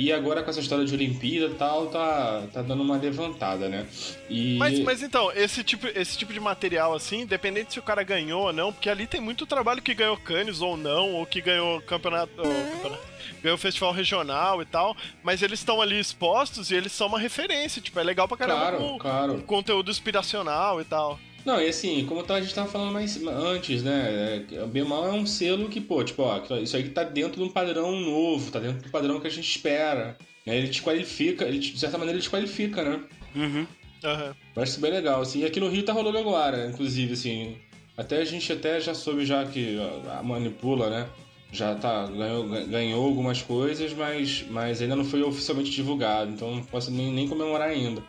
E 0.00 0.12
agora 0.12 0.44
com 0.44 0.48
essa 0.50 0.60
história 0.60 0.84
de 0.84 0.94
Olimpíada 0.94 1.46
e 1.52 1.54
tal, 1.56 1.88
tá, 1.88 2.44
tá 2.52 2.62
dando 2.62 2.84
uma 2.84 2.96
levantada, 2.96 3.68
né? 3.68 3.84
E... 4.30 4.56
Mas, 4.56 4.78
mas 4.78 5.02
então, 5.02 5.32
esse 5.32 5.64
tipo, 5.64 5.88
esse 5.88 6.16
tipo 6.16 6.32
de 6.32 6.38
material, 6.38 6.94
assim, 6.94 7.22
independente 7.22 7.72
se 7.72 7.80
o 7.80 7.82
cara 7.82 8.04
ganhou 8.04 8.42
ou 8.44 8.52
não, 8.52 8.72
porque 8.72 8.88
ali 8.88 9.08
tem 9.08 9.20
muito 9.20 9.44
trabalho 9.44 9.82
que 9.82 9.92
ganhou 9.94 10.16
Cannes 10.16 10.60
ou 10.60 10.76
não, 10.76 11.14
ou 11.14 11.26
que 11.26 11.40
ganhou 11.40 11.80
campeonato. 11.82 12.30
ou 12.38 12.44
campeonato- 12.44 13.08
ganhou 13.42 13.58
festival 13.58 13.92
regional 13.92 14.62
e 14.62 14.64
tal, 14.64 14.96
mas 15.22 15.42
eles 15.42 15.58
estão 15.60 15.80
ali 15.82 15.98
expostos 15.98 16.70
e 16.70 16.74
eles 16.76 16.92
são 16.92 17.06
uma 17.08 17.18
referência, 17.18 17.82
tipo, 17.82 17.98
é 17.98 18.02
legal 18.04 18.26
pra 18.28 18.36
caramba 18.36 18.60
Claro, 18.60 18.78
com, 18.78 18.98
claro. 18.98 19.34
com 19.34 19.40
conteúdo 19.42 19.90
inspiracional 19.90 20.80
e 20.80 20.84
tal. 20.84 21.18
Não, 21.48 21.62
e 21.62 21.68
assim, 21.68 22.04
como 22.04 22.22
a 22.30 22.40
gente 22.42 22.54
tava 22.54 22.68
falando 22.68 22.92
mais 22.92 23.18
antes, 23.26 23.82
né? 23.82 24.44
é, 24.52 24.62
O 24.62 24.66
Bienal 24.66 25.06
é 25.08 25.12
um 25.12 25.24
selo 25.24 25.66
que, 25.70 25.80
pô, 25.80 26.04
tipo, 26.04 26.22
ó, 26.22 26.38
isso 26.58 26.76
aí 26.76 26.82
que 26.82 26.90
tá 26.90 27.02
dentro 27.02 27.40
de 27.40 27.42
um 27.42 27.48
padrão 27.48 27.98
novo, 27.98 28.50
tá 28.50 28.58
dentro 28.60 28.82
do 28.82 28.90
padrão 28.90 29.18
que 29.18 29.26
a 29.26 29.30
gente 29.30 29.48
espera. 29.48 30.14
Né? 30.44 30.58
Ele 30.58 30.68
te 30.68 30.82
qualifica, 30.82 31.46
ele, 31.46 31.58
te- 31.58 31.72
de 31.72 31.78
certa 31.80 31.96
maneira 31.96 32.18
ele 32.18 32.22
te 32.22 32.28
qualifica, 32.28 32.84
né? 32.84 33.00
Uhum. 33.34 33.66
Aham. 34.04 34.36
Eu 34.54 34.62
acho 34.62 34.72
isso 34.72 34.80
bem 34.82 34.90
legal, 34.90 35.22
assim. 35.22 35.40
E 35.40 35.46
aqui 35.46 35.58
no 35.58 35.70
Rio 35.70 35.82
tá 35.84 35.94
rolando 35.94 36.18
agora, 36.18 36.66
inclusive, 36.66 37.14
assim. 37.14 37.56
Até 37.96 38.18
a 38.18 38.24
gente 38.26 38.52
até 38.52 38.78
já 38.78 38.92
soube 38.92 39.24
já 39.24 39.46
que 39.46 39.78
a 40.18 40.22
Manipula, 40.22 40.90
né? 40.90 41.08
Já 41.50 41.74
tá, 41.76 42.06
ganhou, 42.08 42.46
ganhou 42.66 43.06
algumas 43.06 43.40
coisas, 43.40 43.94
mas, 43.94 44.44
mas 44.50 44.82
ainda 44.82 44.94
não 44.94 45.04
foi 45.04 45.22
oficialmente 45.22 45.70
divulgado, 45.70 46.30
então 46.30 46.56
não 46.56 46.62
posso 46.62 46.90
nem, 46.90 47.10
nem 47.10 47.26
comemorar 47.26 47.70
ainda. 47.70 48.02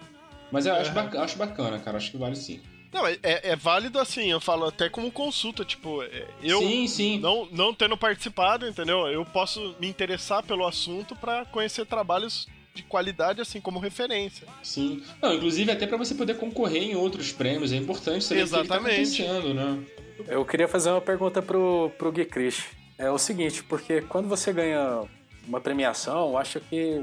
Mas 0.51 0.65
eu 0.65 0.73
acho, 0.73 0.91
Aham. 0.91 1.03
bac- 1.05 1.15
acho 1.15 1.37
bacana, 1.37 1.79
cara, 1.79 1.95
acho 1.95 2.11
que 2.11 2.17
vale 2.17 2.35
sim. 2.35 2.59
Não, 2.91 3.05
é, 3.05 3.17
é 3.23 3.55
válido 3.55 3.99
assim, 3.99 4.31
eu 4.31 4.39
falo 4.39 4.65
até 4.65 4.89
como 4.89 5.11
consulta, 5.11 5.63
tipo, 5.63 6.01
é, 6.03 6.25
eu 6.41 6.59
sim, 6.59 6.87
sim. 6.87 7.19
não, 7.19 7.47
não 7.51 7.73
tendo 7.73 7.95
participado, 7.95 8.67
entendeu? 8.67 9.07
Eu 9.07 9.23
posso 9.25 9.75
me 9.79 9.87
interessar 9.87 10.43
pelo 10.43 10.65
assunto 10.65 11.15
pra 11.15 11.45
conhecer 11.45 11.85
trabalhos 11.85 12.47
de 12.73 12.83
qualidade, 12.83 13.41
assim, 13.41 13.61
como 13.61 13.79
referência. 13.79 14.47
Sim. 14.63 15.03
Não, 15.21 15.33
inclusive 15.33 15.71
até 15.71 15.85
pra 15.85 15.97
você 15.97 16.15
poder 16.15 16.37
concorrer 16.37 16.83
em 16.83 16.95
outros 16.95 17.31
prêmios, 17.31 17.71
é 17.71 17.75
importante 17.75 18.23
saber 18.23 18.41
Exatamente. 18.41 18.71
o 18.73 19.05
que, 19.05 19.11
que 19.11 19.23
tá 19.23 19.23
acontecendo, 19.23 19.53
né? 19.53 19.83
Eu 20.27 20.45
queria 20.45 20.67
fazer 20.67 20.89
uma 20.89 21.01
pergunta 21.01 21.41
pro, 21.41 21.91
pro 21.97 22.11
Gui 22.11 22.25
Chris. 22.25 22.65
É 22.97 23.09
o 23.09 23.17
seguinte, 23.17 23.63
porque 23.63 24.01
quando 24.01 24.27
você 24.27 24.51
ganha 24.51 25.03
uma 25.47 25.61
premiação, 25.61 26.29
eu 26.29 26.37
acho 26.37 26.59
que 26.59 27.01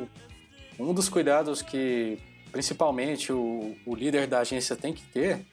um 0.79 0.93
dos 0.93 1.09
cuidados 1.09 1.63
que 1.63 2.19
principalmente 2.53 3.33
o, 3.33 3.75
o 3.85 3.95
líder 3.95 4.27
da 4.27 4.41
agência 4.41 4.77
tem 4.77 4.93
que 4.93 5.03
ter 5.05 5.45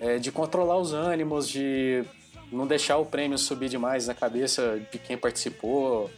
é 0.00 0.18
de 0.18 0.30
controlar 0.32 0.76
os 0.78 0.92
ânimos, 0.92 1.48
de 1.48 2.04
não 2.52 2.66
deixar 2.66 2.96
o 2.98 3.06
prêmio 3.06 3.36
subir 3.38 3.68
demais 3.68 4.06
na 4.06 4.14
cabeça 4.14 4.80
de 4.92 4.98
quem 4.98 5.16
participou 5.16 6.10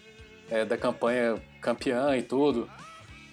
é, 0.50 0.64
da 0.64 0.76
campanha 0.76 1.36
campeã 1.60 2.16
e 2.16 2.22
tudo. 2.22 2.68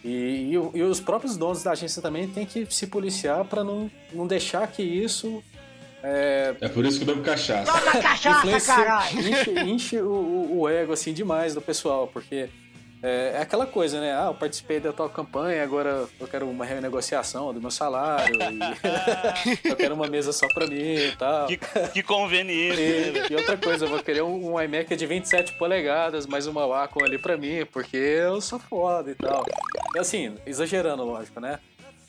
E, 0.04 0.54
e 0.54 0.54
e 0.78 0.84
os 0.84 1.00
próprios 1.00 1.36
donos 1.36 1.64
da 1.64 1.72
agência 1.72 2.02
também 2.02 2.28
têm 2.28 2.46
que 2.46 2.66
se 2.70 2.88
policiar 2.88 3.44
para 3.46 3.64
não, 3.64 3.90
não 4.14 4.28
deixar 4.28 4.68
que 4.68 4.84
isso 4.84 5.44
É 6.62 6.70
por 6.70 6.86
isso 6.86 7.00
que 7.00 7.04
eu 7.10 7.16
bebo 7.16 7.26
cachaça. 7.26 7.72
influencia, 8.30 8.76
enche, 9.14 9.60
enche 9.62 10.02
o, 10.02 10.12
o- 10.12 10.60
o 10.62 10.70
ego 10.70 10.94
assim 10.94 11.12
demais 11.12 11.56
do 11.56 11.62
pessoal, 11.62 12.08
porque 12.08 12.48
é, 13.06 13.34
é 13.36 13.42
aquela 13.42 13.68
coisa, 13.68 14.02
né? 14.02 14.14
Ah, 14.14 14.28
eu 14.28 14.34
participei 14.34 14.80
da 14.80 14.92
tua 14.92 15.08
campanha, 15.08 15.64
agora 15.64 16.08
eu 16.20 16.28
quero 16.28 16.50
uma 16.50 16.66
renegociação 16.66 17.54
do 17.54 17.62
meu 17.62 17.70
salário, 17.70 18.36
e 18.36 19.60
eu 19.70 19.76
quero 19.76 19.94
uma 19.94 20.08
mesa 20.08 20.34
só 20.34 20.48
pra 20.48 20.66
mim 20.66 20.96
e 20.96 21.16
tal. 21.16 21.46
Que, 21.46 21.58
que 21.94 22.02
conveniente. 22.02 22.82
E, 22.82 23.34
e 23.34 23.36
outra 23.36 23.56
coisa, 23.58 23.86
eu 23.86 23.90
vou 23.90 24.02
querer 24.02 24.24
um, 24.24 24.54
um 24.54 24.62
iMac 24.62 24.96
de 24.96 25.06
27 25.06 25.54
polegadas, 25.54 26.26
mais 26.26 26.48
uma 26.48 26.66
Wacom 26.66 27.06
ali 27.06 27.20
pra 27.20 27.38
mim, 27.38 27.66
porque 27.72 27.96
eu 27.96 28.42
sou 28.42 28.58
foda 28.58 29.12
e 29.12 29.16
tal. 29.16 29.46
E 29.96 30.00
assim, 30.00 30.36
exagerando, 30.46 31.04
lógico, 31.04 31.40
né? 31.40 31.60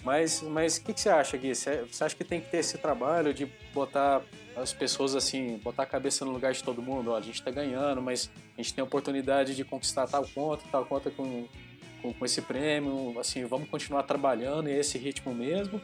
Mas 0.06 0.40
o 0.40 0.48
mas 0.48 0.78
que, 0.78 0.92
que 0.94 1.00
você 1.00 1.08
acha, 1.08 1.36
Gui? 1.36 1.52
Você 1.52 1.82
você 1.90 2.04
acha 2.04 2.14
que 2.14 2.22
tem 2.22 2.40
que 2.40 2.48
ter 2.48 2.58
esse 2.58 2.78
trabalho 2.78 3.34
de 3.34 3.48
botar 3.74 4.22
as 4.56 4.72
pessoas 4.72 5.16
assim, 5.16 5.58
botar 5.64 5.82
a 5.82 5.86
cabeça 5.86 6.24
no 6.24 6.30
lugar 6.30 6.52
de 6.52 6.62
todo 6.62 6.80
mundo? 6.80 7.10
Ó, 7.10 7.16
a 7.16 7.20
gente 7.20 7.42
tá 7.42 7.50
ganhando, 7.50 8.00
mas 8.00 8.30
a 8.56 8.62
gente 8.62 8.72
tem 8.72 8.82
a 8.82 8.84
oportunidade 8.84 9.56
de 9.56 9.64
conquistar 9.64 10.06
tal 10.06 10.24
conta, 10.32 10.62
tal 10.70 10.86
conta 10.86 11.10
com, 11.10 11.48
com, 12.00 12.12
com 12.12 12.24
esse 12.24 12.40
prêmio. 12.40 13.18
Assim, 13.18 13.44
vamos 13.46 13.68
continuar 13.68 14.04
trabalhando 14.04 14.68
e 14.68 14.74
é 14.74 14.78
esse 14.78 14.96
ritmo 14.96 15.34
mesmo. 15.34 15.80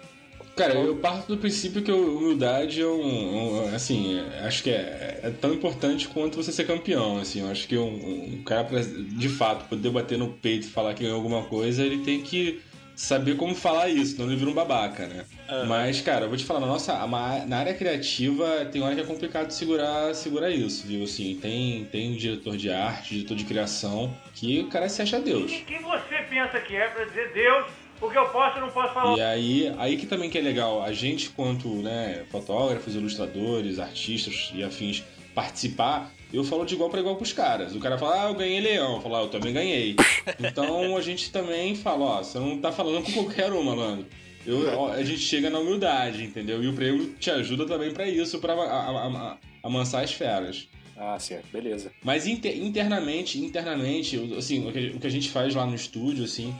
Cara, 0.54 0.74
eu 0.74 0.96
parto 0.98 1.26
do 1.26 1.38
princípio 1.38 1.82
que 1.82 1.90
humildade 1.90 2.80
é 2.80 2.87
um, 2.87 3.64
um- 3.70 3.74
assim, 3.74 4.20
acho 4.44 4.62
que 4.62 4.70
é, 4.70 5.18
é 5.24 5.30
tão 5.30 5.52
importante 5.52 6.06
quanto 6.06 6.37
você 6.37 6.52
ser 6.52 6.64
campeão, 6.64 7.18
assim, 7.18 7.40
eu 7.40 7.48
acho 7.48 7.66
que 7.66 7.76
um, 7.76 8.35
um 8.35 8.42
cara, 8.44 8.64
pra, 8.64 8.80
de 8.80 9.28
fato, 9.28 9.68
poder 9.68 9.90
bater 9.90 10.16
no 10.16 10.28
peito 10.35 10.66
e 10.66 10.70
falar 10.70 10.94
que 10.94 11.02
ganhou 11.02 11.16
alguma 11.16 11.42
coisa, 11.44 11.82
ele 11.85 12.04
tem 12.04 12.22
que 12.22 12.61
saber 12.94 13.37
como 13.37 13.55
falar 13.55 13.88
isso, 13.88 14.20
ele 14.20 14.37
vira 14.37 14.50
um 14.50 14.55
babaca, 14.55 15.07
né? 15.07 15.24
Mas, 15.66 16.00
cara, 16.00 16.24
eu 16.24 16.28
vou 16.28 16.37
te 16.37 16.44
falar, 16.44 16.61
na 16.61 16.66
nossa, 16.66 17.07
na 17.46 17.59
área 17.59 17.74
criativa 17.74 18.66
tem 18.66 18.83
hora 18.83 18.94
que 18.94 19.00
é 19.00 19.05
complicado 19.05 19.50
segurar, 19.50 20.14
segurar 20.14 20.50
isso, 20.50 20.87
viu? 20.87 21.05
Assim, 21.05 21.38
tem, 21.40 21.85
tem 21.87 22.14
diretor 22.14 22.57
de 22.57 22.70
arte, 22.70 23.14
diretor 23.14 23.37
de 23.37 23.44
criação, 23.44 24.14
que 24.35 24.61
o 24.61 24.68
cara 24.68 24.88
se 24.88 25.02
acha 25.02 25.20
Deus. 25.20 25.52
Quem 25.66 25.83
você 25.83 26.16
pensa 26.31 26.61
que 26.61 26.74
é 26.74 26.88
pra 26.88 27.05
dizer 27.05 27.33
Deus, 27.33 27.66
o 28.00 28.11
que 28.11 28.18
eu 28.18 28.26
posso 28.28 28.59
e 28.59 28.61
não 28.61 28.70
posso 28.70 28.94
falar? 28.94 29.16
E 29.16 29.20
aí, 29.20 29.74
aí 29.78 29.96
que 29.96 30.07
também 30.07 30.31
que 30.31 30.38
é 30.38 30.40
legal, 30.40 30.83
a 30.83 30.92
gente 30.92 31.31
quanto 31.31 31.68
né, 31.68 32.24
fotógrafos, 32.31 32.94
ilustradores, 32.94 33.78
artistas 33.78 34.50
e 34.55 34.62
afins 34.62 35.05
participar, 35.35 36.11
eu 36.33 36.45
falo 36.45 36.64
de 36.64 36.75
igual 36.75 36.88
para 36.90 37.01
igual 37.01 37.16
com 37.16 37.23
os 37.25 37.33
caras. 37.33 37.75
O 37.75 37.81
cara 37.81 37.99
fala, 37.99 38.25
ah, 38.25 38.29
eu 38.31 38.35
ganhei 38.35 38.61
leão, 38.61 38.97
eu 38.97 39.01
falo, 39.01 39.16
ah, 39.16 39.21
eu 39.23 39.29
também 39.29 39.53
ganhei. 39.53 39.97
Então 40.40 40.97
a 40.97 41.01
gente 41.01 41.31
também 41.31 41.75
fala, 41.75 42.05
ó, 42.05 42.23
você 42.23 42.38
não 42.38 42.59
tá 42.59 42.73
falando 42.73 43.05
com 43.05 43.12
qualquer 43.12 43.53
um, 43.53 43.62
malandro. 43.62 44.07
Eu, 44.47 44.77
ó, 44.77 44.90
a 44.93 45.03
gente 45.05 45.20
chega 45.20 45.51
na 45.51 45.59
humildade, 45.61 46.24
entendeu? 46.24 46.62
E 46.62 46.66
o 46.68 46.72
prêmio 46.72 47.14
te 47.18 47.30
ajuda 47.30 47.64
também 47.66 47.93
para 47.93 48.09
isso, 48.09 48.39
para 48.41 48.55
amansar 49.62 50.03
as 50.03 50.12
feras. 50.12 50.68
Ah, 50.97 51.18
certo, 51.18 51.47
beleza. 51.53 51.91
Mas 52.05 52.26
inter- 52.26 52.57
internamente, 52.57 53.39
internamente, 53.39 54.16
assim, 54.37 54.68
o 54.68 54.72
que, 54.72 54.93
o 54.97 55.01
que 55.01 55.07
a 55.07 55.11
gente 55.11 55.30
faz 55.30 55.55
lá 55.55 55.64
no 55.66 55.74
estúdio, 55.74 56.24
assim, 56.24 56.55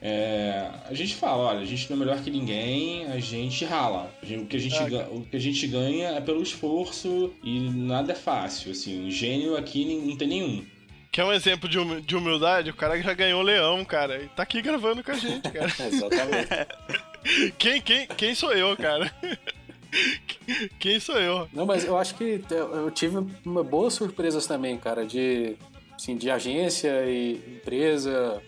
é, 0.00 0.70
a 0.88 0.94
gente 0.94 1.14
fala, 1.16 1.44
olha, 1.48 1.60
a 1.60 1.64
gente 1.64 1.90
não 1.90 1.96
é 1.96 2.00
melhor 2.00 2.22
que 2.22 2.30
ninguém, 2.30 3.06
a 3.06 3.18
gente 3.18 3.64
rala. 3.64 4.12
A 4.22 4.26
gente- 4.26 4.42
o, 4.42 4.46
que 4.46 4.56
a 4.56 4.60
gente, 4.60 4.76
Ah, 4.76 4.88
ga- 4.88 5.08
o 5.10 5.22
que 5.22 5.36
a 5.36 5.40
gente 5.40 5.66
ganha 5.66 6.08
é 6.10 6.20
pelo 6.20 6.42
esforço 6.42 7.32
e 7.42 7.60
nada 7.70 8.12
é 8.12 8.14
fácil, 8.14 8.70
assim, 8.72 9.10
gênio 9.10 9.56
aqui 9.56 9.84
não 10.06 10.16
tem 10.16 10.28
nenhum. 10.28 10.64
Quer 11.10 11.24
um 11.24 11.32
exemplo 11.32 11.68
de, 11.68 11.78
humi- 11.78 12.00
de 12.02 12.14
humildade? 12.14 12.70
O 12.70 12.74
cara 12.74 13.00
já 13.02 13.12
ganhou 13.14 13.40
o 13.40 13.44
leão, 13.44 13.84
cara. 13.84 14.22
E 14.22 14.28
tá 14.28 14.42
aqui 14.42 14.60
gravando 14.62 15.02
com 15.02 15.10
a 15.10 15.14
gente, 15.14 15.50
cara. 15.50 15.66
Exatamente. 15.88 17.52
quem, 17.58 17.80
quem, 17.80 18.06
quem 18.06 18.34
sou 18.34 18.52
eu, 18.52 18.76
cara? 18.76 19.10
quem 20.78 21.00
sou 21.00 21.18
eu? 21.18 21.48
Não, 21.52 21.66
mas 21.66 21.84
eu 21.84 21.96
acho 21.96 22.14
que 22.14 22.40
eu 22.50 22.74
eu 22.76 22.90
tive 22.90 23.18
uma 23.44 23.64
boas 23.64 23.94
surpresas 23.94 24.46
também, 24.46 24.76
cara, 24.76 25.04
de, 25.06 25.56
assim, 25.96 26.16
de 26.16 26.30
agência 26.30 27.04
e 27.06 27.32
empresa 27.56 28.40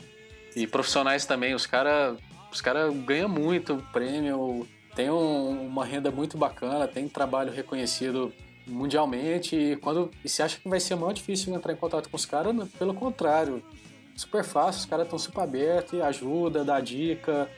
e 0.57 0.66
profissionais 0.66 1.24
também. 1.26 1.55
Os 1.55 1.66
caras 1.66 2.18
os 2.53 2.61
cara 2.61 2.90
ganham 2.90 3.28
muito 3.28 3.76
prêmio, 3.92 4.66
tem 4.96 5.09
um- 5.09 5.66
uma 5.66 5.84
renda 5.84 6.11
muito 6.11 6.36
bacana, 6.36 6.88
tem 6.88 7.09
trabalho 7.09 7.53
reconhecido 7.53 8.32
mundialmente. 8.66 9.55
E 9.57 9.76
quando 9.76 10.11
e 10.24 10.28
você 10.28 10.42
acha 10.42 10.59
que 10.59 10.68
vai 10.68 10.80
ser 10.80 10.96
muito 10.96 11.16
difícil 11.16 11.55
entrar 11.55 11.72
em 11.72 11.76
contato 11.76 12.09
com 12.09 12.16
os 12.16 12.26
caras, 12.26 12.55
pelo 12.78 12.92
contrário, 12.94 13.62
super 14.16 14.42
fácil, 14.44 14.80
os 14.80 14.86
caras 14.86 15.07
estão 15.07 15.18
super 15.18 15.42
abertos 15.42 15.92
e 15.92 16.03
ajuda, 16.03 16.64
dá 16.64 16.80
dica. 16.80 17.48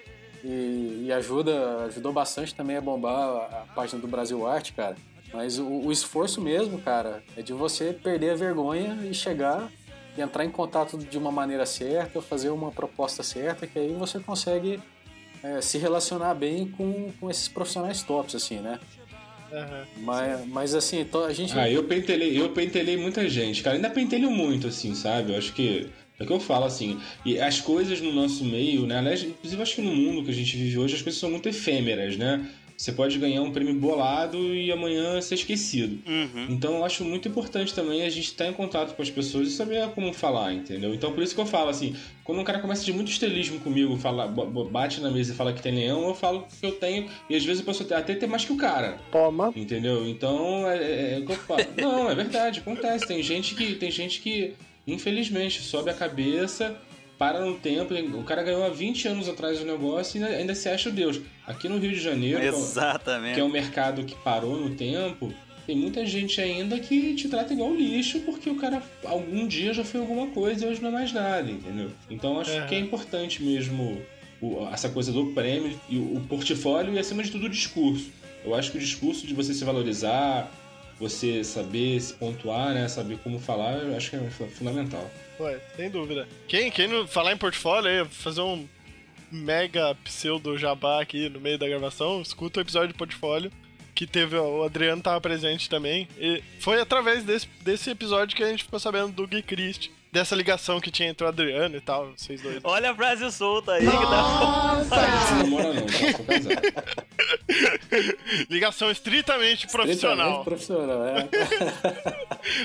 E, 0.45 1.05
e 1.07 1.13
ajuda, 1.13 1.85
ajudou 1.85 2.13
bastante 2.13 2.53
também 2.53 2.77
a 2.77 2.81
bombar 2.81 3.15
a, 3.17 3.45
a 3.63 3.75
página 3.77 4.01
do 4.01 4.09
Brasil 4.09 4.45
Arte, 4.45 4.73
cara. 4.73 4.97
Mas 5.33 5.57
o, 5.59 5.65
o 5.67 5.93
esforço 5.93 6.41
mesmo, 6.41 6.81
cara, 6.81 7.23
é 7.37 7.43
de 7.43 7.53
você 7.53 7.93
perder 7.93 8.31
a 8.31 8.35
vergonha 8.35 8.99
e 9.09 9.15
chegar 9.15 9.71
entrar 10.17 10.45
em 10.45 10.51
contato 10.51 10.99
de 10.99 11.17
uma 11.17 11.31
maneira 11.31 11.65
certa, 11.65 12.21
fazer 12.21 12.51
uma 12.51 12.71
proposta 12.71 13.23
certa, 13.23 13.67
que 13.67 13.79
aí 13.79 13.93
você 13.93 14.19
consegue 14.19 14.81
é, 15.43 15.61
se 15.61 15.79
relacionar 15.79 16.35
bem 16.35 16.69
com, 16.69 17.11
com 17.19 17.31
esses 17.31 17.49
profissionais 17.49 18.03
tops, 18.03 18.35
assim, 18.35 18.61
né? 18.61 18.79
Aham. 19.53 19.87
Mas, 19.99 20.47
mas 20.47 20.75
assim, 20.75 21.07
a 21.29 21.33
gente. 21.33 21.59
Ah, 21.59 21.71
eu 21.71 21.85
pentelei, 21.85 22.41
eu 22.41 22.51
pentelei 22.51 22.97
muita 22.97 23.29
gente, 23.29 23.63
cara. 23.63 23.77
Ainda 23.77 23.91
pentelho 23.91 24.31
muito, 24.31 24.67
assim, 24.69 24.95
sabe? 24.95 25.33
Eu 25.33 25.39
acho 25.39 25.53
que. 25.53 25.89
É 26.19 26.25
o 26.25 26.27
que 26.27 26.33
eu 26.33 26.41
falo, 26.41 26.65
assim. 26.65 27.01
E 27.25 27.41
as 27.41 27.61
coisas 27.61 28.01
no 28.01 28.13
nosso 28.13 28.45
meio, 28.45 28.87
né? 28.87 28.99
Aliás, 28.99 29.23
inclusive, 29.23 29.61
eu 29.61 29.63
acho 29.63 29.75
que 29.77 29.83
no 29.83 29.95
mundo 29.95 30.25
que 30.25 30.31
a 30.31 30.35
gente 30.35 30.57
vive 30.57 30.79
hoje, 30.79 30.95
as 30.95 31.03
coisas 31.03 31.21
são 31.21 31.31
muito 31.31 31.49
efêmeras, 31.49 32.17
né? 32.17 32.49
Você 32.77 32.93
pode 32.93 33.19
ganhar 33.19 33.43
um 33.43 33.51
prêmio 33.51 33.75
bolado 33.75 34.39
e 34.55 34.71
amanhã 34.73 35.21
ser 35.21 35.37
esquecido. 35.37 35.99
Uhum. 36.07 36.47
Então 36.51 36.77
eu 36.77 36.85
acho 36.85 37.05
muito 37.05 37.29
importante 37.29 37.75
também 37.75 38.03
a 38.03 38.11
gente 38.11 38.27
estar 38.27 38.47
em 38.47 38.53
contato 38.53 38.95
com 38.95 39.03
as 39.03 39.11
pessoas 39.11 39.49
e 39.49 39.51
saber 39.53 39.89
como 39.91 40.13
falar, 40.13 40.53
entendeu? 40.53 40.95
Então 40.95 41.13
por 41.13 41.23
isso 41.23 41.35
que 41.35 41.41
eu 41.41 41.47
falo 41.47 41.71
assim, 41.71 41.95
quando 42.25 42.41
um 42.41 42.45
cara 42.45 42.59
começa 42.59 42.85
de 42.85 42.93
muito 42.93 43.11
estelismo 43.11 43.61
comigo, 43.61 43.97
fala, 43.97 44.27
bate 44.27 45.01
na 45.01 45.11
mesa 45.11 45.33
e 45.33 45.37
fala 45.37 45.53
que 45.53 45.63
tem 45.63 45.75
leão, 45.75 46.09
eu 46.09 46.15
falo 46.15 46.47
que 46.61 46.67
eu 46.67 46.73
tenho, 46.73 47.09
e 47.29 47.37
às 47.37 47.45
vezes 47.45 47.61
eu 47.61 47.67
posso 47.67 47.83
até 47.83 48.15
ter 48.15 48.27
mais 48.27 48.45
que 48.45 48.53
o 48.53 48.57
cara. 48.57 48.99
Toma. 49.11 49.53
Entendeu? 49.55 50.07
Então 50.09 50.69
é, 50.69 50.77
é, 50.77 51.15
é 51.15 51.19
o 51.19 51.27
que 51.27 51.33
eu 51.33 51.37
falo. 51.37 51.65
Não, 51.77 52.11
é 52.11 52.15
verdade, 52.15 52.61
acontece. 52.61 53.07
Tem 53.07 53.23
gente 53.23 53.55
que. 53.55 53.75
Tem 53.75 53.91
gente 53.91 54.21
que, 54.21 54.55
infelizmente, 54.87 55.61
sobe 55.63 55.91
a 55.91 55.95
cabeça, 55.95 56.77
para 57.23 57.41
no 57.41 57.55
tempo. 57.55 57.95
O 58.19 58.25
cara 58.25 58.43
ganhou 58.43 58.65
há 58.65 58.69
20 58.69 59.07
anos 59.07 59.29
atrás 59.29 59.61
o 59.61 59.65
negócio 59.65 60.19
e 60.19 60.25
ainda, 60.25 60.37
ainda 60.37 60.55
se 60.57 60.69
acha 60.69 60.91
Deus. 60.91 61.21
Aqui 61.53 61.69
no 61.69 61.79
Rio 61.79 61.91
de 61.93 62.01
Janeiro, 62.01 62.41
que 62.41 62.47
é 62.47 62.51
o- 62.53 62.57
Exatamente. 62.57 63.35
que 63.35 63.41
é 63.41 63.45
um 63.45 63.49
mercado 63.49 64.05
que 64.05 64.15
parou 64.17 64.57
no 64.59 64.75
tempo, 64.75 65.33
tem 65.67 65.77
muita 65.77 66.05
gente 66.05 66.41
ainda 66.41 66.79
que 66.81 67.15
te 67.15 67.29
trata 67.29 67.53
igual 67.53 67.73
lixo 67.75 68.21
porque 68.21 68.51
o 68.51 68.57
cara 68.57 68.83
algum 69.05 69.47
dia 69.47 69.73
já 69.73 69.85
foi 69.85 70.01
alguma 70.01 70.27
coisa 70.29 70.65
e 70.67 70.69
hoje 70.69 70.81
não 70.83 70.89
é 70.89 70.93
mais 70.93 71.13
nada, 71.13 71.49
entendeu? 71.51 71.91
Então 72.11 72.41
acho 72.41 72.67
que 72.67 72.75
é 72.75 72.79
importante 72.79 73.43
mesmo 73.43 74.03
o- 74.41 74.69
essa 74.73 74.89
coisa 74.89 75.13
do 75.13 75.27
prêmio 75.27 75.79
e 75.89 75.97
o, 75.99 76.17
o 76.17 76.21
portfólio 76.29 76.93
e 76.95 76.99
acima 76.99 77.23
de 77.23 77.31
tudo 77.31 77.47
o 77.47 77.49
discurso. 77.49 78.11
Eu 78.45 78.55
acho 78.57 78.73
que 78.73 78.77
o 78.77 78.81
discurso 78.81 79.25
de 79.25 79.35
você 79.35 79.55
se 79.55 79.65
valorizar, 79.65 80.51
você 80.99 81.45
saber 81.45 82.01
se 82.01 82.13
pontuar, 82.15 82.75
né, 82.75 82.89
saber 82.89 83.19
como 83.19 83.39
falar, 83.39 83.75
eu 83.79 83.97
acho 83.97 84.11
que 84.11 84.17
é 84.17 84.31
fu- 84.31 84.49
fundamental. 84.49 85.09
Ué, 85.39 85.59
sem 85.77 85.89
dúvida. 85.91 86.27
Quem, 86.49 86.71
quem 86.73 86.89
não 86.89 87.07
falar 87.07 87.33
em 87.33 87.37
portfólio 87.37 87.89
aí, 87.89 88.05
fazer 88.09 88.41
um 88.41 88.67
mega 89.33 89.95
pseudo 90.05 90.59
jabá 90.59 91.01
aqui 91.01 91.29
no 91.29 91.41
meio 91.41 91.59
da 91.59 91.69
gravação, 91.69 92.21
escuta 92.21 92.61
o 92.61 92.63
episódio 92.63 92.89
de 92.89 92.95
portfólio 92.95 93.51
que 93.95 94.07
teve, 94.07 94.37
o 94.37 94.63
Adriano 94.63 95.03
tava 95.03 95.21
presente 95.21 95.69
também. 95.69 96.09
E 96.19 96.43
foi 96.61 96.81
através 96.81 97.25
desse, 97.25 97.49
desse 97.61 97.91
episódio 97.91 98.37
que 98.37 98.43
a 98.43 98.49
gente 98.49 98.65
ficou 98.65 98.81
sabendo 98.81 99.13
do 99.13 99.27
Gui 99.27 99.43
Christ, 99.43 99.91
dessa 100.13 100.37
ligação 100.37 100.79
que 100.79 100.91
tinha 100.91 101.09
entre 101.09 101.25
o 101.25 101.29
Adriano 101.29 101.75
e 101.75 101.81
tal, 101.81 102.13
vocês 102.15 102.43
dois. 102.43 102.61
Olha 102.63 102.91
a 102.91 102.95
frase 102.95 103.33
solta 103.33 103.73
aí 103.73 103.81
que 103.81 103.87
dá. 103.87 104.01
Não 104.01 104.77
não, 104.77 104.89
tá? 104.89 104.97
Casado. 105.07 105.53
Ligação 108.51 108.91
estritamente 108.91 109.67
profissional. 109.67 110.41
Estritamente 110.41 110.45
profissional, 110.45 111.07
é. 111.07 111.29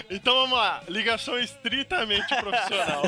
Então 0.15 0.33
vamos 0.33 0.57
lá, 0.57 0.83
ligação 0.89 1.39
estritamente 1.39 2.35
profissional. 2.35 3.03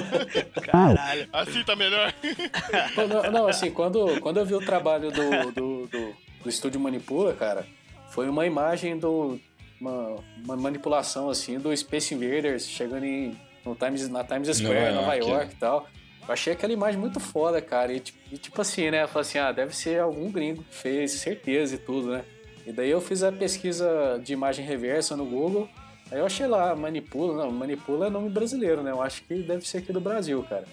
Caralho. 0.64 1.28
Assim 1.34 1.64
tá 1.64 1.76
melhor? 1.76 2.14
Não, 3.10 3.32
não, 3.32 3.48
assim, 3.48 3.72
quando, 3.72 4.20
quando 4.22 4.38
eu 4.38 4.46
vi 4.46 4.54
o 4.54 4.64
trabalho 4.64 5.12
do, 5.12 5.52
do, 5.52 5.88
do, 5.88 6.16
do 6.44 6.50
Estúdio 6.50 6.80
Manipula, 6.80 7.34
cara, 7.34 7.66
foi 8.10 8.30
uma 8.30 8.46
imagem 8.46 8.98
do. 8.98 9.40
Uma, 9.80 10.18
uma 10.44 10.58
manipulação 10.58 11.30
assim 11.30 11.58
do 11.58 11.76
Space 11.76 12.14
Invaders 12.14 12.68
chegando 12.68 13.06
em, 13.06 13.38
no 13.70 13.76
Times, 13.76 14.10
na 14.10 14.24
Times 14.24 14.48
Square, 14.58 14.74
Nova 14.94 15.02
Nova 15.02 15.14
York, 15.16 15.32
York 15.32 15.54
e 15.54 15.58
tal. 15.58 15.88
Eu 16.28 16.34
achei 16.34 16.54
aquela 16.54 16.72
imagem 16.74 17.00
muito 17.00 17.20
foda, 17.20 17.62
cara. 17.62 17.92
E, 17.94 18.00
tipo- 18.00 18.20
e 18.32 18.38
tipo 18.38 18.62
assim, 18.62 18.92
né? 18.92 19.04
Eu 19.04 19.08
falei 19.08 19.22
assim, 19.28 19.40
ah, 19.40 19.52
deve 19.52 19.76
ser 19.76 20.00
algum 20.00 20.32
gringo 20.32 20.64
que 20.64 20.76
fez, 20.76 21.12
certeza 21.14 21.76
e 21.76 21.78
tudo, 21.78 22.12
né? 22.12 22.24
E 22.68 22.72
daí 22.72 22.90
eu 22.92 23.02
fiz 23.02 23.24
a 23.24 23.32
pesquisa 23.32 24.20
de 24.24 24.34
imagem 24.34 24.64
reversa 24.66 25.16
no 25.18 25.26
Google. 25.26 25.68
Aí 26.12 26.20
eu 26.20 26.26
achei 26.26 26.46
lá, 26.46 26.76
Manipula. 26.76 27.46
Não, 27.46 27.52
Manipula 27.52 28.08
é 28.08 28.10
nome 28.10 28.30
brasileiro, 28.30 28.84
né? 28.84 28.92
Eu 28.92 29.02
acho 29.02 29.24
que 29.24 29.42
deve 29.42 29.68
ser 29.68 29.80
aqui 29.80 29.92
do 29.92 30.00
Brasil, 30.00 30.44
cara. 30.48 30.66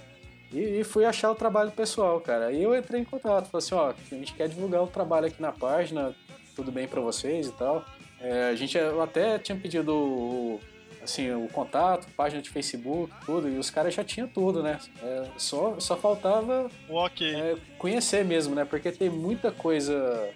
E, 0.53 0.81
e 0.81 0.85
fui 0.85 1.05
achar 1.05 1.31
o 1.31 1.35
trabalho 1.35 1.71
pessoal, 1.71 2.21
cara. 2.21 2.47
Aí 2.49 2.63
eu 2.63 2.75
entrei 2.77 3.01
em 3.01 3.05
contato, 3.05 3.49
falei 3.51 3.65
assim, 3.65 3.75
ó, 3.75 3.91
a 4.13 4.15
gente 4.15 4.35
quer 4.35 4.49
divulgar 4.49 4.83
o 4.83 4.87
trabalho 4.87 5.27
aqui 5.27 5.41
na 5.41 5.53
página, 5.53 6.15
tudo 6.55 6.71
bem 6.71 6.87
pra 6.87 7.01
vocês 7.01 7.49
e 7.49 7.53
tal. 7.53 7.85
É, 8.21 8.45
a 8.51 8.55
gente, 8.55 8.77
eu 8.79 9.03
até 9.03 9.39
tinha 9.39 9.57
pedido 9.59 9.95
o, 9.95 10.61
assim, 11.07 11.33
o 11.33 11.49
contato, 11.49 12.07
página 12.17 12.43
de 12.43 12.51
Facebook, 12.51 13.13
tudo, 13.25 13.49
e 13.49 13.57
os 13.59 13.71
caras 13.71 13.95
já 13.95 14.05
tinham 14.05 14.29
tudo, 14.29 14.63
né? 14.63 14.79
É, 15.03 15.25
só, 15.39 15.79
só 15.81 15.97
faltava 15.97 16.69
O 16.89 16.95
ok. 16.97 17.35
é, 17.35 17.57
conhecer 17.79 18.25
mesmo, 18.25 18.55
né? 18.55 18.65
Porque 18.65 18.93
tem 18.93 19.09
muita 19.09 19.51
coisa, 19.51 20.29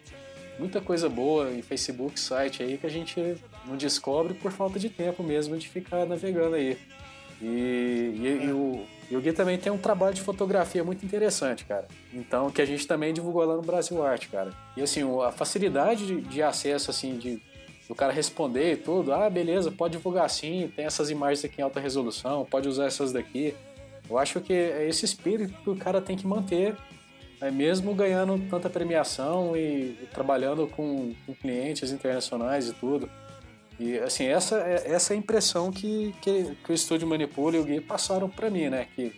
muita 0.59 0.81
coisa 0.81 1.09
boa 1.09 1.51
em 1.51 1.63
Facebook, 1.63 2.19
site 2.19 2.63
aí 2.63 2.79
que 2.79 2.87
a 2.87 2.91
gente 2.91 3.37
não 3.67 3.77
descobre 3.77 4.35
por 4.35 4.51
falta 4.53 4.79
de 4.79 4.89
tempo 4.89 5.23
mesmo 5.23 5.57
de 5.59 5.69
ficar 5.69 6.07
navegando 6.07 6.55
aí. 6.57 6.79
E, 7.43 7.47
e- 7.47 8.45
e 8.47 8.53
o, 8.53 8.85
e 9.11 9.17
o 9.17 9.21
Gui 9.21 9.33
também 9.33 9.57
tem 9.59 9.73
um 9.73 9.79
trabalho 9.79 10.15
de 10.15 10.21
fotografia 10.21 10.85
muito 10.85 11.05
interessante, 11.07 11.65
cara. 11.65 11.89
Então, 12.13 12.51
que 12.51 12.61
a 12.61 12.67
gente 12.67 12.87
também 12.87 13.13
divulgou 13.15 13.45
lá 13.45 13.57
no 13.57 13.63
Brasil 13.63 14.05
Arte, 14.05 14.29
cara. 14.29 14.51
E 14.77 14.83
assim, 14.83 15.03
a 15.23 15.33
facilidade 15.33 16.07
de, 16.07 16.21
de 16.21 16.43
acesso, 16.43 16.91
assim, 16.91 17.17
de 17.17 17.41
do 17.91 17.95
cara 17.97 18.13
responder 18.13 18.75
e 18.75 18.77
tudo, 18.77 19.13
ah, 19.13 19.29
beleza, 19.29 19.69
pode 19.69 19.97
divulgar 19.97 20.25
assim, 20.25 20.73
tem 20.77 20.85
essas 20.85 21.11
imagens 21.11 21.45
aqui 21.45 21.61
em 21.61 21.65
alta 21.65 21.81
resolução, 21.81 22.47
pode 22.49 22.69
usar 22.69 22.85
essas 22.87 23.13
daqui. 23.13 23.53
Eu 24.09 24.17
acho 24.17 24.41
que 24.41 24.53
é 24.53 24.89
esse 24.89 25.05
espírito 25.05 25.53
que 25.65 25.71
o 25.71 25.75
cara 25.75 26.01
tem 26.01 26.17
que 26.17 26.25
manter, 26.25 26.77
é 27.41 27.51
mesmo 27.51 27.93
ganhando 27.93 28.39
tanta 28.49 28.71
premiação 28.71 29.57
e, 29.57 29.99
e 30.01 30.09
trabalhando 30.15 30.69
com, 30.69 31.13
com 31.27 31.35
clientes 31.35 31.91
internacionais 31.91 32.69
e 32.69 32.75
tudo. 32.75 33.11
E 33.77 33.99
assim, 33.99 34.27
essa 34.27 34.61
é, 34.61 34.93
essa 34.93 35.13
é 35.13 35.17
a 35.17 35.19
impressão 35.19 35.73
que, 35.73 36.15
que, 36.23 36.55
que 36.63 36.71
o 36.71 36.73
Estúdio 36.73 37.09
Manipula 37.09 37.57
e 37.57 37.59
o 37.59 37.65
Gui 37.65 37.81
passaram 37.81 38.31
pra 38.31 38.49
mim, 38.49 38.69
né? 38.69 38.87
Que, 38.95 39.13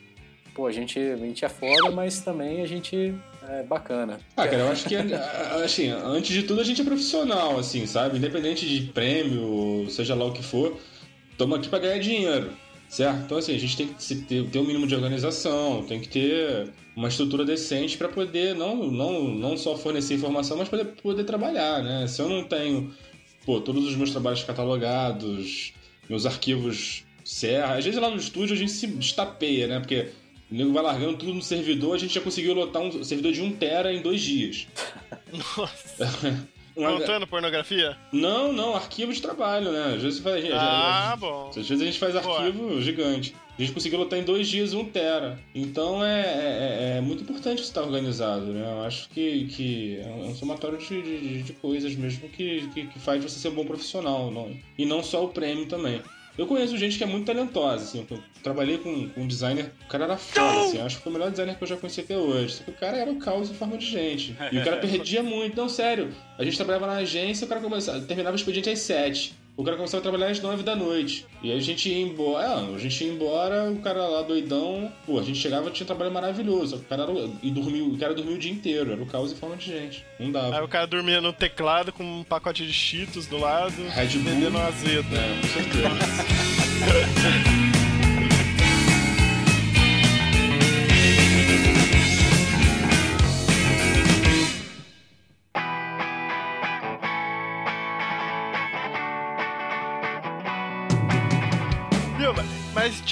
pô, 0.54 0.66
a 0.66 0.72
gente, 0.72 0.98
a 0.98 1.16
gente 1.18 1.44
é 1.44 1.48
foda, 1.50 1.90
mas 1.90 2.20
também 2.20 2.62
a 2.62 2.66
gente 2.66 3.14
é 3.52 3.62
bacana. 3.62 4.18
Ah, 4.36 4.46
cara, 4.46 4.62
eu 4.62 4.68
acho 4.70 4.88
que, 4.88 4.96
assim, 5.64 5.88
antes 5.88 6.34
de 6.34 6.42
tudo 6.42 6.60
a 6.60 6.64
gente 6.64 6.80
é 6.80 6.84
profissional, 6.84 7.58
assim, 7.58 7.86
sabe? 7.86 8.18
Independente 8.18 8.66
de 8.66 8.86
prêmio, 8.92 9.88
seja 9.90 10.14
lá 10.14 10.24
o 10.24 10.32
que 10.32 10.42
for, 10.42 10.78
estamos 11.30 11.58
aqui 11.58 11.68
pra 11.68 11.78
ganhar 11.78 11.98
dinheiro, 11.98 12.52
certo? 12.88 13.24
Então, 13.24 13.38
assim, 13.38 13.54
a 13.54 13.58
gente 13.58 13.76
tem 13.76 13.88
que 13.88 14.14
ter 14.44 14.58
um 14.58 14.64
mínimo 14.64 14.86
de 14.86 14.94
organização, 14.94 15.84
tem 15.84 16.00
que 16.00 16.08
ter 16.08 16.72
uma 16.96 17.08
estrutura 17.08 17.44
decente 17.44 17.96
para 17.96 18.08
poder 18.08 18.54
não, 18.54 18.90
não, 18.90 19.28
não 19.28 19.56
só 19.56 19.76
fornecer 19.76 20.14
informação, 20.14 20.56
mas 20.56 20.68
poder, 20.68 20.84
poder 21.02 21.24
trabalhar, 21.24 21.82
né? 21.82 22.06
Se 22.06 22.20
eu 22.20 22.28
não 22.28 22.44
tenho, 22.44 22.94
pô, 23.44 23.60
todos 23.60 23.86
os 23.86 23.96
meus 23.96 24.10
trabalhos 24.10 24.42
catalogados, 24.42 25.72
meus 26.08 26.26
arquivos 26.26 27.04
serra, 27.24 27.76
às 27.76 27.84
vezes 27.84 28.00
lá 28.00 28.10
no 28.10 28.16
estúdio 28.16 28.54
a 28.54 28.58
gente 28.58 28.72
se 28.72 28.86
destapeia, 28.86 29.66
né? 29.66 29.78
Porque 29.78 30.10
o 30.52 30.54
nego 30.54 30.72
vai 30.72 30.82
largando 30.82 31.16
tudo 31.16 31.32
no 31.32 31.42
servidor, 31.42 31.94
a 31.94 31.98
gente 31.98 32.14
já 32.14 32.20
conseguiu 32.20 32.52
lotar 32.52 32.82
um 32.82 33.02
servidor 33.02 33.32
de 33.32 33.40
1 33.40 33.52
tera 33.56 33.92
em 33.92 34.02
dois 34.02 34.20
dias. 34.20 34.66
Nossa. 35.32 36.06
Uma- 36.74 36.92
Contando 36.92 37.26
pornografia? 37.26 37.96
Não, 38.12 38.50
não, 38.50 38.74
arquivo 38.74 39.12
de 39.12 39.20
trabalho, 39.20 39.70
né? 39.70 39.94
Às 39.94 40.02
vezes 40.02 40.20
faz. 40.20 40.42
Ah, 40.52 41.14
bom. 41.18 41.48
Às 41.50 41.68
vezes 41.68 41.82
a 41.82 41.84
gente 41.84 41.98
faz 41.98 42.14
Boa. 42.14 42.38
arquivo 42.40 42.80
gigante. 42.80 43.34
A 43.58 43.60
gente 43.60 43.74
conseguiu 43.74 43.98
lotar 43.98 44.18
em 44.18 44.22
dois 44.22 44.48
dias 44.48 44.72
um 44.72 44.82
tera. 44.82 45.38
Então 45.54 46.02
é, 46.02 46.22
é, 46.22 46.94
é 46.96 47.00
muito 47.02 47.22
importante 47.24 47.62
estar 47.62 47.82
organizado, 47.82 48.46
né? 48.46 48.64
Eu 48.72 48.84
acho 48.84 49.10
que, 49.10 49.44
que 49.48 50.00
é 50.00 50.06
um 50.06 50.34
somatório 50.34 50.78
de, 50.78 51.02
de, 51.02 51.42
de 51.42 51.52
coisas 51.52 51.94
mesmo 51.94 52.26
que, 52.30 52.66
que, 52.72 52.86
que 52.86 52.98
faz 52.98 53.22
você 53.22 53.38
ser 53.38 53.48
um 53.48 53.54
bom 53.54 53.66
profissional. 53.66 54.30
Não? 54.30 54.56
E 54.78 54.86
não 54.86 55.02
só 55.02 55.22
o 55.22 55.28
prêmio 55.28 55.66
também. 55.66 56.00
Eu 56.36 56.46
conheço 56.46 56.76
gente 56.78 56.96
que 56.96 57.04
é 57.04 57.06
muito 57.06 57.26
talentosa, 57.26 57.84
assim. 57.84 58.06
Eu 58.10 58.18
trabalhei 58.42 58.78
com, 58.78 59.08
com 59.10 59.22
um 59.22 59.26
designer, 59.26 59.70
o 59.84 59.88
cara 59.88 60.04
era 60.04 60.16
foda, 60.16 60.60
assim. 60.60 60.80
Acho 60.80 60.96
que 60.96 61.02
foi 61.02 61.10
o 61.10 61.12
melhor 61.14 61.30
designer 61.30 61.56
que 61.56 61.62
eu 61.62 61.68
já 61.68 61.76
conheci 61.76 62.00
até 62.00 62.16
hoje. 62.16 62.54
Só 62.54 62.64
que 62.64 62.70
o 62.70 62.74
cara 62.74 62.96
era 62.96 63.10
o 63.10 63.16
caos 63.16 63.50
em 63.50 63.54
forma 63.54 63.76
de 63.76 63.86
gente. 63.86 64.36
E 64.50 64.58
o 64.58 64.64
cara 64.64 64.78
perdia 64.80 65.22
muito. 65.22 65.56
Não, 65.56 65.68
sério. 65.68 66.14
A 66.38 66.44
gente 66.44 66.56
trabalhava 66.56 66.86
na 66.86 66.94
agência, 66.94 67.44
o 67.44 67.48
cara 67.48 67.60
começava, 67.60 68.00
terminava 68.00 68.34
o 68.34 68.38
expediente 68.38 68.70
às 68.70 68.78
7. 68.78 69.34
O 69.54 69.62
cara 69.62 69.76
começava 69.76 70.00
a 70.00 70.02
trabalhar 70.02 70.30
às 70.30 70.40
9 70.40 70.62
da 70.62 70.74
noite. 70.74 71.26
E 71.42 71.50
aí 71.50 71.58
a 71.58 71.60
gente 71.60 71.88
ia 71.88 72.00
embora. 72.00 72.46
É, 72.46 72.74
a 72.74 72.78
gente 72.78 73.04
ia 73.04 73.12
embora, 73.12 73.70
o 73.70 73.80
cara 73.80 74.06
lá 74.06 74.22
doidão. 74.22 74.90
Pô, 75.04 75.18
a 75.18 75.22
gente 75.22 75.38
chegava 75.38 75.70
tinha 75.70 75.84
um 75.84 75.86
trabalho 75.86 76.10
maravilhoso. 76.10 76.76
O 76.76 76.80
cara 76.84 77.02
era, 77.02 77.12
e 77.42 77.50
dormiu, 77.50 77.88
o 77.88 77.98
cara 77.98 78.14
dormiu 78.14 78.36
o 78.36 78.38
dia 78.38 78.50
inteiro. 78.50 78.92
Era 78.92 79.02
o 79.02 79.06
caos 79.06 79.30
em 79.30 79.36
forma 79.36 79.56
de 79.56 79.66
gente. 79.66 80.04
Não 80.18 80.32
dava. 80.32 80.56
Aí 80.56 80.64
o 80.64 80.68
cara 80.68 80.86
dormia 80.86 81.20
no 81.20 81.32
teclado 81.32 81.92
com 81.92 82.02
um 82.02 82.24
pacote 82.24 82.66
de 82.66 82.72
cheetos 82.72 83.26
do 83.26 83.36
lado, 83.36 83.74
Red 83.90 84.06
vendendo 84.06 84.56
azedo. 84.58 85.08
É, 85.14 85.40
com 85.40 85.48
certeza. 85.48 85.88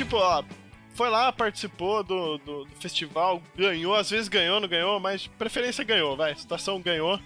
tipo, 0.05 0.17
ó, 0.17 0.43
foi 0.95 1.11
lá, 1.11 1.31
participou 1.33 2.03
do, 2.03 2.39
do, 2.39 2.65
do 2.65 2.77
festival, 2.81 3.43
ganhou, 3.57 3.95
às 3.95 4.09
vezes 4.11 4.29
ganhou, 4.29 4.61
não 4.61 4.69
ganhou, 4.69 4.99
mas 4.99 5.27
preferência 5.27 5.85
ganhou, 5.85 6.17
vai, 6.17 6.35
situação 6.35 6.81
ganhou. 6.81 7.21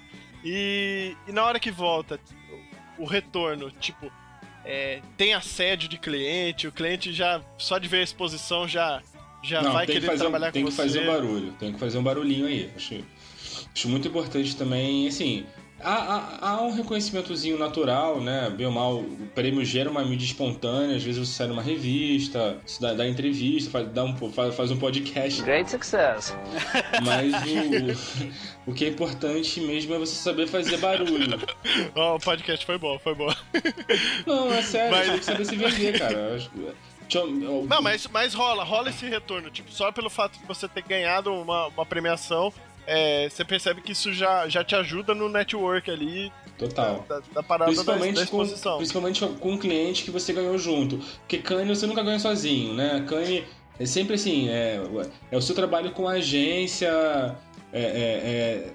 E, 0.45 1.17
e 1.29 1.33
na 1.33 1.45
hora 1.45 1.61
que 1.61 1.71
volta, 1.71 2.19
o, 2.99 3.05
retorno, 3.05 3.71
tipo, 3.71 4.11
é, 4.65 5.01
tem 5.17 5.35
assédio 5.35 5.89
de 5.89 5.99
cliente, 5.99 6.67
o 6.67 6.73
cliente 6.73 7.13
já, 7.13 7.41
só 7.57 7.79
de 7.79 7.89
ver 7.89 7.99
a 8.01 8.03
exposição, 8.03 8.67
já, 8.69 9.01
já 9.43 9.63
Não, 9.63 9.73
vai 9.73 9.87
tem 9.87 9.95
que 9.95 10.01
querer 10.01 10.13
fazer, 10.13 10.27
um- 10.27 10.31
trabalhar 10.31 10.53
tem 10.53 10.63
com 10.65 10.69
que 10.69 10.75
você. 10.75 10.83
fazer 10.83 11.01
um 11.01 11.07
barulho, 11.13 11.53
tem 11.53 11.73
que 11.73 11.79
fazer 11.79 11.99
um 11.99 12.03
barulhinho 12.03 12.47
aí. 12.47 12.71
Acho, 12.77 13.03
acho 13.75 13.89
muito 13.89 14.09
importante 14.09 14.55
também, 14.57 15.07
assim, 15.09 15.47
há, 15.85 16.39
há, 16.41 16.51
há 16.51 16.63
um 16.63 16.73
reconhecimentozinho 16.73 17.59
natural, 17.59 18.21
né? 18.21 18.51
Bem 18.51 18.67
ou 18.67 18.73
mal, 18.73 18.97
o 19.01 19.29
prêmio 19.35 19.65
gera 19.65 19.91
uma 19.91 20.05
mídia 20.05 20.25
espontânea, 20.27 20.97
às 20.97 21.03
vezes 21.03 21.29
você 21.29 21.35
sai 21.35 21.47
numa 21.47 21.63
revista, 21.63 22.59
você 22.67 22.81
dá, 22.81 22.95
dá 22.95 23.07
entrevista, 23.09 23.71
faz, 23.71 23.89
dá 23.93 24.03
um, 24.05 24.15
po- 24.15 24.31
faz, 24.31 24.55
faz 24.55 24.71
um 24.71 24.79
podcast. 24.79 25.43
Great 25.43 25.71
success. 25.71 26.37
Mas 27.05 27.33
o, 28.67 28.71
o 28.71 28.75
que 28.75 28.85
é 28.87 28.89
importante 28.89 29.61
mesmo 29.61 29.95
é 29.95 29.99
você 29.99 30.15
saber 30.15 30.47
fazer 30.47 30.79
barulho. 30.79 31.39
Ó, 31.95 32.17
o 32.17 32.21
podcast 32.21 32.65
foi 32.65 32.79
bom, 32.79 32.99
foi 32.99 33.15
bom. 33.15 33.33
Não, 34.27 34.53
é 34.53 34.63
sério, 34.63 34.91
Mas- 34.91 35.07
você 35.07 35.11
tem 35.13 35.19
que 35.19 35.25
saber 35.25 35.45
se 35.45 35.57
vender, 35.57 35.99
cara. 35.99 36.13
Eu 36.19 36.37
acho- 36.37 36.51
eu- 36.57 37.67
Não, 37.69 37.83
mas, 37.83 38.09
mas 38.09 38.33
rola, 38.33 38.65
rola 38.65 38.89
esse 38.89 39.07
retorno. 39.07 39.51
Tipo, 39.51 39.71
só 39.71 39.93
pelo 39.93 40.09
fato 40.09 40.39
de 40.39 40.47
você 40.47 40.67
ter 40.67 40.83
ganhado 40.83 41.33
uma, 41.35 41.67
uma 41.67 41.85
premiação, 41.87 42.53
é, 42.87 43.29
você 43.29 43.45
percebe 43.45 43.81
que 43.81 43.93
isso 43.93 44.13
já, 44.13 44.49
já 44.49 44.63
te 44.65 44.75
ajuda 44.75 45.15
no 45.15 45.29
network 45.29 45.91
ali 45.91 46.33
Total. 46.59 47.05
da, 47.09 47.21
da 47.33 47.43
parada 47.43 47.73
da, 47.73 47.83
da 47.83 47.93
Principalmente 47.93 48.15
com, 48.17 48.43
exposição. 48.43 48.77
principalmente 48.77 49.27
com 49.27 49.53
um 49.53 49.59
cliente 49.59 50.05
que 50.05 50.11
você 50.11 50.33
ganhou 50.33 50.57
junto. 50.59 50.99
Porque 51.21 51.39
Cane 51.39 51.75
você 51.75 51.87
nunca 51.87 52.03
ganha 52.03 52.19
sozinho, 52.19 52.75
né? 52.75 53.05
Cane 53.09 53.45
é 53.79 53.87
sempre 53.87 54.15
assim, 54.15 54.49
é, 54.49 54.81
é 55.31 55.37
o 55.37 55.43
seu 55.43 55.55
trabalho 55.55 55.91
com 55.93 56.07
a 56.07 56.13
agência. 56.13 56.89
É, 57.73 57.83
é, 57.83 57.83
é- 57.83 58.73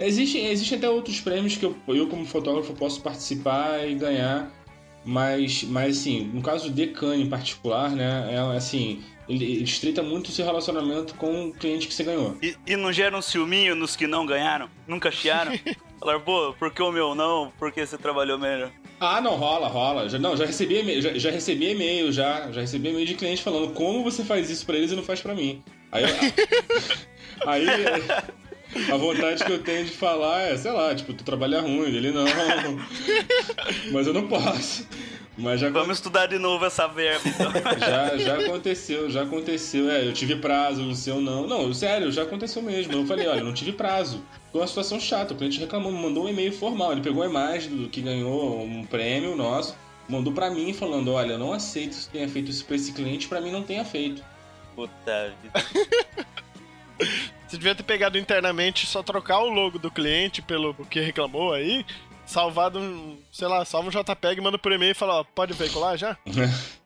Existem, 0.00 0.46
existem 0.48 0.76
até 0.76 0.90
outros 0.90 1.20
prêmios 1.20 1.56
que 1.56 1.64
eu, 1.64 1.76
eu, 1.86 2.08
como 2.08 2.26
fotógrafo, 2.26 2.74
posso 2.74 3.00
participar 3.00 3.88
e 3.88 3.94
ganhar. 3.94 4.50
Mas, 5.04 5.62
mas 5.64 5.98
assim, 5.98 6.30
no 6.32 6.40
caso 6.42 6.70
de 6.70 6.86
Cane 6.88 7.22
em 7.22 7.28
particular, 7.28 7.90
né? 7.90 8.28
É 8.34 8.56
assim, 8.56 9.02
ele, 9.28 9.62
estreita 9.62 10.02
muito 10.02 10.28
o 10.28 10.32
seu 10.32 10.44
relacionamento 10.44 11.14
com 11.14 11.48
o 11.48 11.52
cliente 11.52 11.86
que 11.86 11.94
você 11.94 12.04
ganhou. 12.04 12.36
E, 12.42 12.56
e 12.66 12.76
não 12.76 12.92
gera 12.92 13.16
um 13.16 13.22
ciúminho 13.22 13.74
nos 13.74 13.96
que 13.96 14.06
não 14.06 14.24
ganharam? 14.26 14.68
Nunca 14.86 15.10
chiaram? 15.10 15.52
Falar, 16.00 16.20
pô, 16.20 16.54
por 16.58 16.70
que 16.70 16.82
o 16.82 16.92
meu 16.92 17.14
não? 17.14 17.52
Porque 17.58 17.86
você 17.86 17.96
trabalhou 17.96 18.38
melhor. 18.38 18.70
Ah, 19.00 19.20
não, 19.20 19.36
rola, 19.36 19.68
rola. 19.68 20.08
Já, 20.08 20.18
não, 20.18 20.36
já 20.36 20.44
recebi 20.44 20.80
e-mail, 20.80 21.00
já, 21.00 21.14
já 21.14 21.30
recebi 21.30 21.70
e-mail, 21.70 22.12
já. 22.12 22.50
Já 22.52 22.60
recebi 22.60 22.90
e-mail 22.90 23.06
de 23.06 23.14
cliente 23.14 23.42
falando 23.42 23.72
como 23.72 24.02
você 24.02 24.22
faz 24.24 24.50
isso 24.50 24.66
pra 24.66 24.76
eles 24.76 24.92
e 24.92 24.96
não 24.96 25.02
faz 25.02 25.20
pra 25.20 25.34
mim. 25.34 25.62
Aí, 25.90 26.02
eu- 26.04 26.08
aí 27.46 27.66
a 28.92 28.96
vontade 28.96 29.44
que 29.44 29.52
eu 29.52 29.62
tenho 29.62 29.84
de 29.84 29.92
falar 29.92 30.42
é, 30.42 30.56
sei 30.56 30.72
lá, 30.72 30.94
tipo, 30.94 31.12
tu 31.12 31.24
trabalha 31.24 31.60
ruim, 31.60 31.94
ele 31.94 32.10
não. 32.10 32.24
Mas 33.92 34.06
eu 34.06 34.14
não 34.14 34.26
posso. 34.26 34.86
Mas 35.36 35.60
já, 35.60 35.68
Vamos 35.68 35.98
estudar 35.98 36.26
de 36.26 36.38
novo 36.38 36.64
essa 36.64 36.86
verba, 36.86 37.28
então. 37.28 37.52
já, 37.78 38.16
já 38.16 38.38
aconteceu, 38.38 39.10
já 39.10 39.22
aconteceu. 39.22 39.90
É, 39.90 40.06
eu 40.06 40.12
tive 40.12 40.36
prazo, 40.36 40.88
o 40.88 40.94
seu 40.94 41.20
não. 41.20 41.46
Não, 41.46 41.74
sério, 41.74 42.12
já 42.12 42.22
aconteceu 42.22 42.62
mesmo. 42.62 42.92
Eu 42.92 43.06
falei, 43.06 43.26
olha, 43.26 43.42
não 43.42 43.52
tive 43.52 43.72
prazo. 43.72 44.22
Foi 44.52 44.60
uma 44.60 44.66
situação 44.66 45.00
chata. 45.00 45.34
O 45.34 45.36
cliente 45.36 45.58
reclamou, 45.58 45.90
me 45.90 45.98
mandou 45.98 46.24
um 46.24 46.28
e-mail 46.28 46.52
formal. 46.52 46.92
Ele 46.92 47.00
pegou 47.00 47.22
a 47.22 47.26
imagem 47.26 47.76
do 47.76 47.88
que 47.88 48.00
ganhou 48.00 48.62
um 48.62 48.84
prêmio 48.86 49.34
nosso, 49.34 49.76
mandou 50.08 50.32
pra 50.32 50.50
mim 50.50 50.72
falando, 50.72 51.12
olha, 51.12 51.32
eu 51.32 51.38
não 51.38 51.52
aceito 51.52 51.96
que 51.96 52.08
tenha 52.10 52.28
feito 52.28 52.50
isso 52.50 52.64
pra 52.64 52.76
esse 52.76 52.92
cliente, 52.92 53.26
pra 53.26 53.40
mim 53.40 53.50
não 53.50 53.62
tenha 53.62 53.84
feito. 53.84 54.22
Puta 54.76 55.34
vida. 55.42 55.64
Você 57.54 57.58
devia 57.58 57.74
ter 57.74 57.84
pegado 57.84 58.18
internamente 58.18 58.84
só 58.84 59.00
trocar 59.00 59.38
o 59.38 59.48
logo 59.48 59.78
do 59.78 59.88
cliente 59.88 60.42
pelo 60.42 60.74
que 60.90 60.98
reclamou 60.98 61.52
aí, 61.52 61.86
salvado 62.26 62.80
um, 62.80 63.16
sei 63.30 63.46
lá, 63.46 63.64
salva 63.64 63.88
um 63.88 63.92
JPEG, 63.92 64.40
manda 64.40 64.58
por 64.58 64.72
e-mail 64.72 64.90
e 64.90 64.94
fala, 64.94 65.20
ó, 65.20 65.24
pode 65.24 65.52
veicular 65.52 65.96
já? 65.96 66.16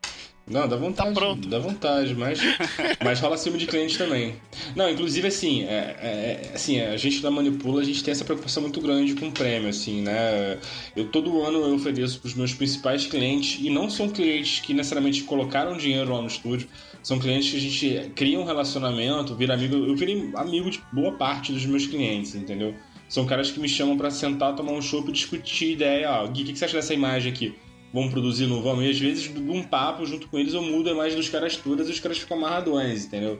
Não, 0.49 0.67
dá 0.67 0.75
vontade. 0.75 1.09
Tá 1.13 1.19
pronto. 1.19 1.47
Dá 1.47 1.59
vontade, 1.59 2.15
mas, 2.15 2.39
mas 3.03 3.19
rola 3.19 3.37
ciúme 3.37 3.59
de 3.59 3.67
cliente 3.67 3.97
também. 3.97 4.35
Não, 4.75 4.89
inclusive, 4.89 5.27
assim, 5.27 5.63
é, 5.63 5.95
é- 6.01 6.51
assim, 6.55 6.81
a 6.81 6.97
gente 6.97 7.21
da 7.21 7.29
Manipula, 7.29 7.81
a 7.81 7.85
gente 7.85 8.03
tem 8.03 8.11
essa 8.11 8.25
preocupação 8.25 8.63
muito 8.63 8.81
grande 8.81 9.13
com 9.13 9.27
o 9.27 9.31
prêmio, 9.31 9.69
assim, 9.69 10.01
né? 10.01 10.57
Eu 10.95 11.05
todo 11.09 11.41
ano 11.43 11.59
eu 11.59 11.75
ofereço 11.75 12.19
pros 12.19 12.33
meus 12.33 12.53
principais 12.53 13.05
clientes, 13.05 13.59
e 13.63 13.69
não 13.69 13.89
são 13.89 14.09
clientes 14.09 14.59
que 14.59 14.73
necessariamente 14.73 15.23
colocaram 15.23 15.77
dinheiro 15.77 16.11
lá 16.13 16.21
no 16.21 16.27
estúdio, 16.27 16.67
são 17.03 17.19
clientes 17.19 17.51
que 17.51 17.57
a 17.57 17.59
gente 17.59 18.11
cria 18.15 18.39
um 18.39 18.43
relacionamento, 18.43 19.35
vira 19.35 19.53
amigo. 19.53 19.75
Eu 19.75 19.95
virei 19.95 20.31
amigo 20.35 20.69
de 20.69 20.81
boa 20.91 21.13
parte 21.13 21.51
dos 21.53 21.65
meus 21.65 21.85
clientes, 21.85 22.35
entendeu? 22.35 22.75
São 23.07 23.25
caras 23.25 23.51
que 23.51 23.59
me 23.59 23.69
chamam 23.69 23.97
pra 23.97 24.11
sentar, 24.11 24.55
tomar 24.55 24.71
um 24.73 24.81
chopp 24.81 25.09
e 25.09 25.13
discutir 25.13 25.71
ideia. 25.73 26.09
Ó, 26.11 26.27
Gui, 26.27 26.43
o 26.43 26.45
que 26.45 26.53
que 26.53 26.59
você 26.59 26.65
acha 26.65 26.75
dessa 26.75 26.93
imagem 26.93 27.31
aqui? 27.31 27.55
Vamos 27.93 28.11
produzir, 28.11 28.45
não 28.47 28.61
vamos? 28.61 28.85
E 28.85 28.89
às 28.89 28.99
vezes, 28.99 29.33
num 29.33 29.63
papo 29.63 30.05
junto 30.05 30.27
com 30.27 30.37
eles, 30.37 30.53
eu 30.53 30.61
mudo 30.61 30.89
a 30.89 30.91
imagem 30.91 31.17
dos 31.17 31.27
caras 31.29 31.55
todas 31.57 31.87
e 31.87 31.91
os 31.91 31.99
caras 31.99 32.17
ficam 32.19 32.37
amarradões, 32.37 33.05
entendeu? 33.05 33.39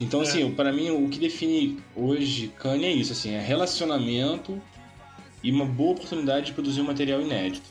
Então, 0.00 0.20
assim, 0.20 0.50
pra 0.50 0.72
mim, 0.72 0.90
o 0.90 1.08
que 1.08 1.18
define 1.18 1.78
hoje 1.94 2.48
Kanye 2.58 2.86
é 2.86 2.92
isso, 2.92 3.12
assim, 3.12 3.34
é 3.34 3.40
relacionamento 3.40 4.60
e 5.42 5.50
uma 5.52 5.64
boa 5.66 5.92
oportunidade 5.92 6.46
de 6.46 6.52
produzir 6.52 6.80
um 6.80 6.84
material 6.84 7.20
inédito. 7.20 7.68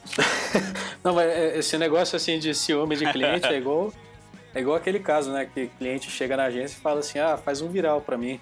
Não, 1.03 1.15
mas 1.15 1.27
é- 1.29 1.57
esse 1.57 1.77
negócio 1.77 2.15
assim 2.15 2.37
de 2.39 2.53
ciúme 2.53 2.95
de 2.95 3.11
cliente 3.11 3.45
é 3.47 3.57
igual, 3.57 3.91
é 4.53 4.61
igual 4.61 4.77
aquele 4.77 4.99
caso, 4.99 5.31
né? 5.31 5.49
Que 5.51 5.67
cliente 5.79 6.09
chega 6.11 6.37
na 6.37 6.43
agência 6.45 6.77
e 6.77 6.79
fala 6.79 6.99
assim, 6.99 7.17
ah, 7.19 7.35
faz 7.35 7.59
um 7.61 7.67
viral 7.69 7.99
pra 8.01 8.17
mim. 8.17 8.39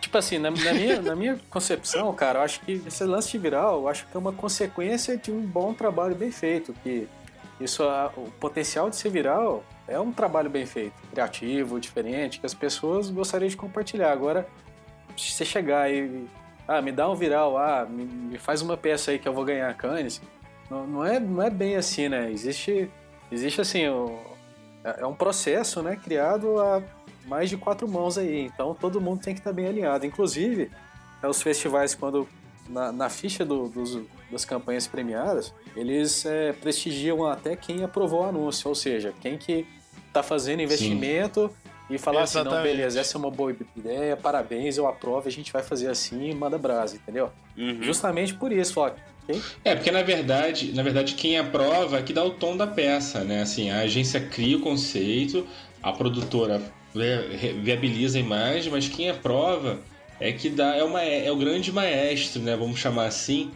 Tipo 0.00 0.16
assim, 0.18 0.38
na, 0.38 0.50
na 0.50 0.72
minha, 0.72 1.02
na 1.02 1.14
minha 1.14 1.38
concepção, 1.50 2.12
cara, 2.14 2.38
eu 2.38 2.42
acho 2.42 2.60
que 2.60 2.82
esse 2.86 3.04
lance 3.04 3.30
de 3.30 3.38
viral, 3.38 3.82
eu 3.82 3.88
acho 3.88 4.06
que 4.06 4.16
é 4.16 4.18
uma 4.18 4.32
consequência 4.32 5.16
de 5.16 5.30
um 5.30 5.40
bom 5.40 5.74
trabalho 5.74 6.14
bem 6.14 6.32
feito. 6.32 6.72
Que 6.82 7.06
isso, 7.60 7.84
o 8.16 8.30
potencial 8.40 8.88
de 8.88 8.96
ser 8.96 9.10
viral 9.10 9.62
é 9.86 10.00
um 10.00 10.10
trabalho 10.10 10.48
bem 10.48 10.64
feito, 10.64 10.94
criativo, 11.10 11.78
diferente, 11.78 12.40
que 12.40 12.46
as 12.46 12.54
pessoas 12.54 13.10
gostariam 13.10 13.48
de 13.48 13.56
compartilhar. 13.56 14.10
Agora, 14.10 14.48
se 15.16 15.32
você 15.32 15.44
chegar 15.44 15.92
e 15.92 16.26
ah, 16.66 16.80
me 16.80 16.92
dá 16.92 17.10
um 17.10 17.14
viral, 17.14 17.58
ah, 17.58 17.84
me, 17.84 18.04
me 18.04 18.38
faz 18.38 18.62
uma 18.62 18.76
peça 18.76 19.10
aí 19.10 19.18
que 19.18 19.28
eu 19.28 19.34
vou 19.34 19.44
ganhar 19.44 19.72
Cannes, 19.74 20.22
não, 20.70 20.86
não 20.86 21.04
é, 21.04 21.20
não 21.20 21.42
é 21.42 21.50
bem 21.50 21.76
assim, 21.76 22.08
né? 22.08 22.30
Existe, 22.30 22.88
existe 23.30 23.60
assim, 23.60 23.88
o, 23.88 24.18
é 24.84 25.00
é 25.02 25.06
um 25.06 25.14
processo, 25.14 25.82
né, 25.82 25.96
criado 25.96 26.60
a 26.60 26.82
mais 27.30 27.48
de 27.48 27.56
quatro 27.56 27.86
mãos 27.88 28.18
aí, 28.18 28.40
então 28.46 28.74
todo 28.74 29.00
mundo 29.00 29.22
tem 29.22 29.32
que 29.32 29.40
estar 29.40 29.52
bem 29.52 29.66
alinhado. 29.68 30.04
Inclusive, 30.04 30.68
é, 31.22 31.28
os 31.28 31.40
festivais, 31.40 31.94
quando 31.94 32.28
na, 32.68 32.90
na 32.90 33.08
ficha 33.08 33.44
do- 33.44 33.68
dos, 33.68 33.98
das 34.30 34.44
campanhas 34.44 34.88
premiadas, 34.88 35.54
eles 35.76 36.26
é, 36.26 36.52
prestigiam 36.52 37.24
até 37.24 37.54
quem 37.54 37.84
aprovou 37.84 38.22
o 38.22 38.24
anúncio, 38.28 38.68
ou 38.68 38.74
seja, 38.74 39.14
quem 39.20 39.38
que 39.38 39.64
está 40.08 40.22
fazendo 40.24 40.60
investimento 40.60 41.48
e 41.88 41.98
falar 41.98 42.22
assim, 42.22 42.42
não, 42.42 42.62
beleza, 42.62 43.00
essa 43.00 43.16
é 43.16 43.18
uma 43.18 43.30
boa 43.30 43.54
ideia, 43.76 44.16
parabéns, 44.16 44.76
eu 44.76 44.86
aprovo, 44.88 45.26
a 45.28 45.30
gente 45.30 45.52
vai 45.52 45.62
fazer 45.62 45.88
assim, 45.88 46.34
manda 46.34 46.58
brasa, 46.58 46.96
entendeu? 46.96 47.30
Uhum. 47.56 47.82
Justamente 47.82 48.34
por 48.34 48.50
isso, 48.52 48.80
ó, 48.80 48.90
É, 49.64 49.74
porque 49.76 49.90
na 49.92 50.02
verdade, 50.02 50.72
na 50.72 50.82
verdade 50.82 51.14
quem 51.14 51.38
aprova 51.38 51.98
é 51.98 52.02
que 52.02 52.12
dá 52.12 52.24
o 52.24 52.30
tom 52.30 52.56
da 52.56 52.66
peça, 52.66 53.22
né? 53.22 53.42
Assim, 53.42 53.70
a 53.70 53.80
agência 53.80 54.20
cria 54.20 54.56
o 54.56 54.60
conceito, 54.60 55.46
a 55.82 55.92
produtora 55.92 56.60
viabiliza 57.62 58.18
a 58.18 58.20
imagem, 58.20 58.70
mas 58.70 58.88
quem 58.88 59.10
aprova 59.10 59.78
é 60.18 60.32
que 60.32 60.50
dá 60.50 60.76
é, 60.76 60.84
uma, 60.84 61.02
é 61.02 61.30
o 61.30 61.36
grande 61.36 61.72
maestro, 61.72 62.40
né? 62.42 62.56
Vamos 62.56 62.78
chamar 62.78 63.06
assim, 63.06 63.50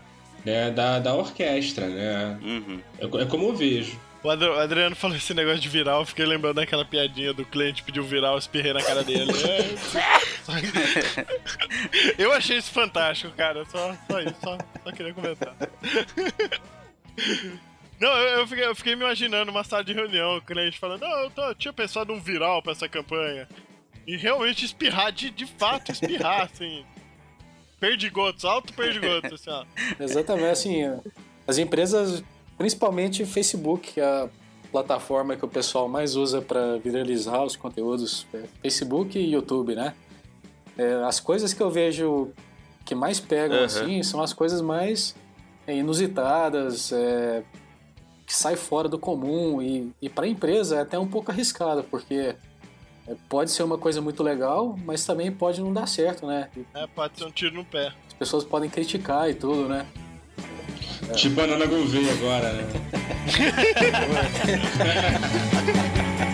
né? 0.44 0.70
Da, 0.70 0.98
da 0.98 1.14
orquestra, 1.14 1.86
né? 1.88 2.38
Uhum. 2.42 2.80
É, 2.98 3.22
é 3.22 3.26
como 3.26 3.48
eu 3.48 3.54
vejo. 3.54 3.98
O 4.22 4.30
Adri- 4.30 4.48
o 4.48 4.58
Adriano 4.58 4.96
falou 4.96 5.14
esse 5.16 5.34
negócio 5.34 5.60
de 5.60 5.68
viral, 5.68 6.00
eu 6.00 6.06
fiquei 6.06 6.24
lembrando 6.24 6.54
daquela 6.56 6.82
piadinha 6.82 7.34
do 7.34 7.44
cliente 7.44 7.82
pediu 7.82 8.02
viral, 8.02 8.38
espirrei 8.38 8.72
na 8.72 8.82
cara 8.82 9.04
dele. 9.04 9.30
É, 9.30 9.74
eu 12.16 12.32
achei 12.32 12.56
isso 12.56 12.70
fantástico, 12.70 13.30
cara. 13.36 13.66
Só, 13.66 13.94
só 14.10 14.20
isso, 14.20 14.34
só, 14.42 14.56
só 14.82 14.92
queria 14.92 15.12
comentar. 15.12 15.54
Não, 18.04 18.12
eu, 18.18 18.40
eu 18.40 18.46
fiquei, 18.46 18.66
eu 18.66 18.74
fiquei 18.74 18.94
me 18.94 19.02
imaginando 19.02 19.50
uma 19.50 19.64
sala 19.64 19.82
de 19.82 19.94
reunião, 19.94 20.36
o 20.36 20.42
cliente 20.42 20.78
falando, 20.78 21.00
não, 21.00 21.20
eu, 21.20 21.30
tô, 21.30 21.40
eu 21.40 21.54
tinha 21.54 21.72
pensado 21.72 22.12
um 22.12 22.20
viral 22.20 22.62
pra 22.62 22.72
essa 22.72 22.86
campanha. 22.86 23.48
E 24.06 24.14
realmente 24.14 24.62
espirrar, 24.62 25.10
de, 25.10 25.30
de 25.30 25.46
fato 25.46 25.90
espirrar, 25.90 26.42
assim. 26.52 26.84
Perdigotos, 27.80 28.44
alto 28.44 28.74
perdigotos, 28.74 29.32
assim, 29.32 29.48
ó. 29.48 29.64
Exatamente, 29.98 30.50
assim, 30.50 31.00
as 31.48 31.56
empresas, 31.56 32.22
principalmente 32.58 33.24
Facebook, 33.24 33.94
que 33.94 34.00
é 34.00 34.04
a 34.04 34.28
plataforma 34.70 35.34
que 35.34 35.44
o 35.46 35.48
pessoal 35.48 35.88
mais 35.88 36.14
usa 36.14 36.42
para 36.42 36.76
viralizar 36.76 37.42
os 37.42 37.56
conteúdos, 37.56 38.26
é 38.34 38.42
Facebook 38.60 39.18
e 39.18 39.32
YouTube, 39.32 39.74
né? 39.74 39.94
É, 40.76 40.92
as 41.04 41.20
coisas 41.20 41.54
que 41.54 41.62
eu 41.62 41.70
vejo 41.70 42.32
que 42.84 42.94
mais 42.94 43.18
pegam, 43.18 43.56
Aham. 43.56 43.64
assim, 43.64 44.02
são 44.02 44.20
as 44.20 44.34
coisas 44.34 44.60
mais 44.60 45.16
é, 45.66 45.74
inusitadas, 45.74 46.92
é, 46.92 47.42
que 48.26 48.34
sai 48.34 48.56
fora 48.56 48.88
do 48.88 48.98
comum 48.98 49.60
e, 49.60 49.92
e 50.00 50.08
para 50.08 50.24
a 50.26 50.28
empresa 50.28 50.76
é 50.76 50.80
até 50.80 50.98
um 50.98 51.06
pouco 51.06 51.30
arriscado, 51.30 51.84
porque 51.84 52.34
é, 53.06 53.14
pode 53.28 53.50
ser 53.50 53.62
uma 53.62 53.76
coisa 53.76 54.00
muito 54.00 54.22
legal, 54.22 54.78
mas 54.84 55.04
também 55.04 55.30
pode 55.30 55.60
não 55.60 55.72
dar 55.72 55.86
certo, 55.86 56.26
né? 56.26 56.48
É, 56.74 56.86
pode 56.86 57.18
ser 57.18 57.24
um 57.24 57.30
tiro 57.30 57.54
no 57.54 57.64
pé. 57.64 57.92
as 58.06 58.14
pessoas 58.14 58.44
podem 58.44 58.70
criticar 58.70 59.28
e 59.28 59.34
tudo, 59.34 59.68
né? 59.68 59.86
Tipo 61.14 61.42
a 61.42 61.46
Nana 61.46 61.66
Gouveia 61.66 62.12
agora, 62.12 62.52
né? 62.52 62.64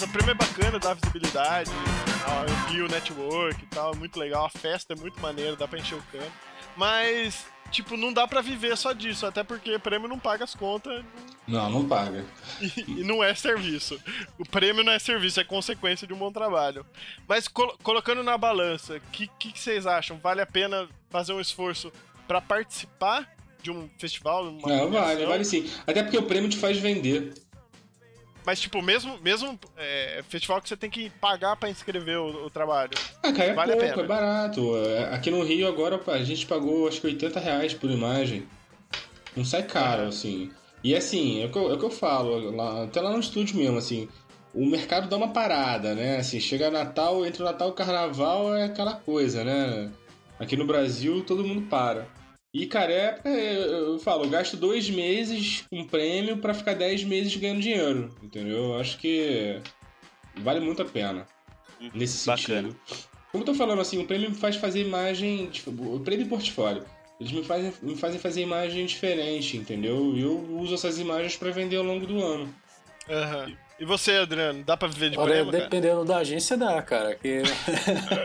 Beleza, 0.00 0.04
o 0.06 0.08
prêmio 0.08 0.30
é 0.30 0.34
bacana, 0.34 0.78
dá 0.78 0.94
visibilidade, 0.94 1.70
amplia 2.64 2.84
o 2.84 2.88
network 2.88 3.62
e 3.62 3.66
tal, 3.66 3.92
é 3.92 3.96
muito 3.96 4.18
legal, 4.18 4.46
a 4.46 4.48
festa 4.50 4.92
é 4.94 4.96
muito 4.96 5.20
maneira, 5.20 5.56
dá 5.56 5.68
pra 5.68 5.78
encher 5.78 5.96
o 5.96 6.02
campo. 6.12 6.32
Mas, 6.76 7.44
tipo, 7.70 7.96
não 7.96 8.12
dá 8.12 8.26
pra 8.26 8.40
viver 8.40 8.76
só 8.76 8.92
disso, 8.92 9.26
até 9.26 9.42
porque 9.44 9.78
prêmio 9.78 10.08
não 10.08 10.18
paga 10.18 10.44
as 10.44 10.54
contas 10.54 11.04
Não, 11.46 11.68
não 11.68 11.86
paga. 11.88 12.24
e, 12.60 12.84
e 13.00 13.04
não 13.04 13.22
é 13.22 13.34
serviço. 13.34 14.00
O 14.38 14.44
prêmio 14.48 14.82
não 14.84 14.92
é 14.92 14.98
serviço, 14.98 15.40
é 15.40 15.44
consequência 15.44 16.06
de 16.06 16.12
um 16.14 16.18
bom 16.18 16.32
trabalho. 16.32 16.86
Mas 17.28 17.46
colo- 17.48 17.76
colocando 17.82 18.22
na 18.22 18.38
balança, 18.38 18.96
o 18.96 19.00
que, 19.12 19.26
que, 19.38 19.52
que 19.52 19.60
vocês 19.60 19.86
acham? 19.86 20.18
Vale 20.18 20.40
a 20.40 20.46
pena 20.46 20.88
fazer 21.10 21.32
um 21.32 21.40
esforço 21.40 21.92
pra 22.26 22.40
participar 22.40 23.28
de 23.62 23.70
um 23.70 23.90
festival? 23.98 24.44
Não, 24.50 24.90
vale, 24.90 25.26
vale 25.26 25.44
sim. 25.44 25.70
Até 25.86 26.02
porque 26.02 26.16
o 26.16 26.22
prêmio 26.22 26.48
te 26.48 26.56
faz 26.56 26.78
vender. 26.78 27.34
Mas, 28.44 28.60
tipo, 28.60 28.80
mesmo, 28.82 29.18
mesmo 29.20 29.58
é, 29.76 30.22
festival 30.28 30.60
que 30.62 30.68
você 30.68 30.76
tem 30.76 30.88
que 30.90 31.10
pagar 31.20 31.56
pra 31.56 31.68
inscrever 31.70 32.18
o, 32.18 32.46
o 32.46 32.50
trabalho. 32.50 32.90
Ah, 33.22 33.32
cara, 33.32 33.50
é 33.50 33.54
Vale 33.54 33.72
a 33.72 33.76
pouco, 33.76 33.90
pena. 33.94 34.02
é 34.02 34.06
barato. 34.06 34.76
É, 34.76 35.14
Aqui 35.14 35.30
no 35.30 35.42
Rio 35.42 35.68
agora 35.68 36.00
a 36.08 36.22
gente 36.24 36.46
pagou 36.46 36.88
acho 36.88 37.00
que 37.00 37.06
80 37.06 37.38
reais 37.40 37.74
por 37.74 37.90
imagem. 37.90 38.46
Não 39.36 39.44
sai 39.44 39.62
caro, 39.62 40.04
assim. 40.08 40.50
E 40.82 40.94
assim, 40.96 41.42
é 41.42 41.46
o 41.46 41.50
que 41.52 41.58
eu, 41.58 41.70
é 41.70 41.74
o 41.74 41.78
que 41.78 41.84
eu 41.84 41.90
falo, 41.90 42.54
lá- 42.56 42.84
até 42.84 43.00
lá 43.00 43.10
no 43.12 43.20
estúdio 43.20 43.56
mesmo, 43.56 43.76
assim. 43.78 44.08
O 44.52 44.66
mercado 44.66 45.08
dá 45.08 45.16
uma 45.16 45.28
parada, 45.28 45.94
né? 45.94 46.16
Assim, 46.16 46.40
chega 46.40 46.70
Natal, 46.70 47.24
entre 47.24 47.42
o 47.42 47.44
Natal 47.44 47.68
e 47.68 47.70
o 47.70 47.74
Carnaval 47.74 48.56
é 48.56 48.64
aquela 48.64 48.94
coisa, 48.94 49.44
né? 49.44 49.90
Aqui 50.38 50.56
no 50.56 50.66
Brasil 50.66 51.22
todo 51.24 51.44
mundo 51.44 51.68
para. 51.68 52.08
E, 52.52 52.66
cara, 52.66 52.92
é, 52.92 53.20
é, 53.24 53.56
eu 53.64 53.98
falo, 54.00 54.24
eu 54.24 54.30
gasto 54.30 54.56
dois 54.56 54.90
meses 54.90 55.64
com 55.70 55.86
prêmio 55.86 56.38
pra 56.38 56.52
ficar 56.52 56.74
dez 56.74 57.04
meses 57.04 57.34
ganhando 57.36 57.60
dinheiro, 57.60 58.12
entendeu? 58.22 58.72
Eu 58.72 58.80
acho 58.80 58.98
que 58.98 59.60
vale 60.36 60.58
muito 60.58 60.82
a 60.82 60.84
pena. 60.84 61.26
Nesse 61.94 62.26
Bacana. 62.26 62.62
sentido. 62.62 62.76
Como 63.30 63.42
eu 63.42 63.46
tô 63.46 63.54
falando, 63.54 63.80
assim, 63.80 64.02
o 64.02 64.06
prêmio 64.06 64.30
me 64.30 64.36
faz 64.36 64.56
fazer 64.56 64.80
imagem. 64.80 65.46
Tipo, 65.46 65.70
o 65.70 66.00
prêmio 66.00 66.26
e 66.26 66.28
portfólio. 66.28 66.84
Eles 67.20 67.32
me 67.32 67.44
fazem, 67.44 67.72
me 67.82 67.96
fazem 67.96 68.18
fazer 68.18 68.40
imagem 68.42 68.84
diferente, 68.86 69.56
entendeu? 69.56 70.12
E 70.16 70.22
eu 70.22 70.36
uso 70.58 70.74
essas 70.74 70.98
imagens 70.98 71.36
pra 71.36 71.50
vender 71.50 71.76
ao 71.76 71.84
longo 71.84 72.06
do 72.06 72.20
ano. 72.20 72.52
Aham. 73.08 73.52
E 73.78 73.84
você, 73.84 74.12
Adriano, 74.12 74.62
dá 74.64 74.76
pra 74.76 74.88
viver 74.88 75.10
de 75.10 75.18
Olha, 75.18 75.32
prêmio, 75.32 75.52
cara? 75.52 75.64
dependendo 75.64 76.04
da 76.04 76.18
agência 76.18 76.56
dá, 76.56 76.82
cara. 76.82 77.14
Que... 77.14 77.42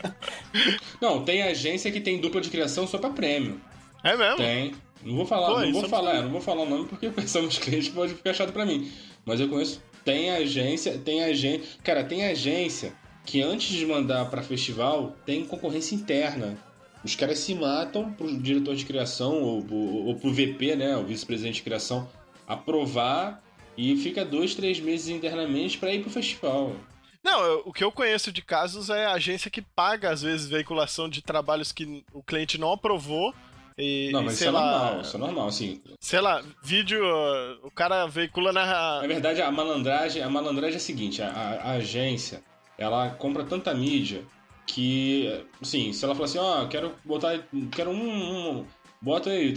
Não, 1.00 1.24
tem 1.24 1.44
agência 1.44 1.92
que 1.92 2.02
tem 2.02 2.20
dupla 2.20 2.42
de 2.42 2.50
criação 2.50 2.88
só 2.88 2.98
pra 2.98 3.10
prêmio. 3.10 3.62
É 4.06 4.16
mesmo? 4.16 4.38
Tem. 4.38 4.74
Não 5.04 5.16
vou 5.18 5.26
falar, 5.26 5.48
Pô, 5.48 5.60
não 5.60 5.72
vou 5.74 5.82
não 5.84 5.90
falar, 5.90 6.22
não 6.22 6.30
vou 6.32 6.42
falar 6.42 6.62
o 6.64 6.70
nome 6.70 6.86
porque 6.88 7.10
pensamos 7.12 7.58
clientes 7.58 7.90
pode 7.90 8.14
ficar 8.14 8.34
chato 8.34 8.52
pra 8.54 8.66
mim. 8.66 8.92
Mas 9.26 9.40
eu 9.40 9.50
conheço. 9.50 9.82
Tem 10.04 10.30
agência, 10.32 10.98
tem 11.00 11.24
agência. 11.24 11.64
Cara, 11.84 12.04
tem 12.04 12.26
agência 12.26 12.94
que 13.26 13.42
antes 13.42 13.68
de 13.76 13.86
mandar 13.86 14.30
pra 14.30 14.42
festival 14.44 15.16
tem 15.26 15.44
concorrência 15.44 15.96
interna. 15.96 16.56
Os 17.04 17.16
caras 17.16 17.40
se 17.40 17.54
matam 17.56 18.12
pro 18.14 18.36
diretor 18.40 18.76
de 18.76 18.86
criação 18.86 19.42
ou, 19.42 19.66
ou, 19.70 20.06
ou 20.08 20.16
pro 20.16 20.32
VP, 20.34 20.76
né? 20.76 20.96
O 20.98 21.04
vice-presidente 21.04 21.56
de 21.56 21.62
criação, 21.64 22.08
aprovar 22.48 23.44
e 23.78 23.96
fica 23.98 24.24
dois, 24.26 24.56
três 24.56 24.80
meses 24.80 25.10
internamente 25.10 25.78
pra 25.78 25.94
ir 25.94 26.02
pro 26.02 26.10
festival. 26.10 26.76
Não, 27.24 27.44
eu- 27.44 27.64
o 27.66 27.74
que 27.74 27.84
eu 27.84 27.92
conheço 27.92 28.32
de 28.32 28.42
casos 28.42 28.90
é 28.90 29.06
a 29.06 29.14
agência 29.14 29.50
que 29.52 29.62
paga, 29.62 30.12
às 30.12 30.22
vezes, 30.22 30.48
veiculação 30.48 31.10
de 31.10 31.22
trabalhos 31.22 31.72
que 31.72 32.04
o 32.14 32.22
cliente 32.24 32.58
não 32.60 32.72
aprovou. 32.74 33.34
E, 33.78 34.10
Não, 34.14 34.24
mas 34.24 34.36
isso 34.36 34.46
é 34.46 34.52
lá, 34.52 34.62
normal, 34.62 35.02
isso 35.02 35.16
é 35.16 35.20
normal, 35.20 35.48
assim. 35.48 35.82
Sei 36.00 36.22
lá, 36.22 36.42
vídeo, 36.64 37.02
o 37.64 37.70
cara 37.72 38.06
veicula 38.08 38.54
na. 38.54 39.02
Na 39.02 39.08
verdade, 39.08 39.42
a 39.42 39.52
malandragem, 39.52 40.22
a 40.24 40.30
malandragem 40.30 40.76
é 40.76 40.78
a 40.78 40.80
seguinte, 40.80 41.22
a, 41.22 41.28
a- 41.30 41.62
a 41.62 41.72
agência, 41.74 42.42
ela 42.78 43.10
compra 43.10 43.44
tanta 43.44 43.74
mídia 43.74 44.24
que, 44.66 45.44
assim, 45.62 45.92
se 45.94 46.04
ela 46.06 46.16
falar 46.16 46.26
assim, 46.26 46.38
ó, 46.40 46.66
quero 46.68 46.94
botar, 47.04 47.38
quero 47.72 47.92
um, 47.92 48.60
um 48.60 48.66
bota 49.02 49.30
aí, 49.30 49.54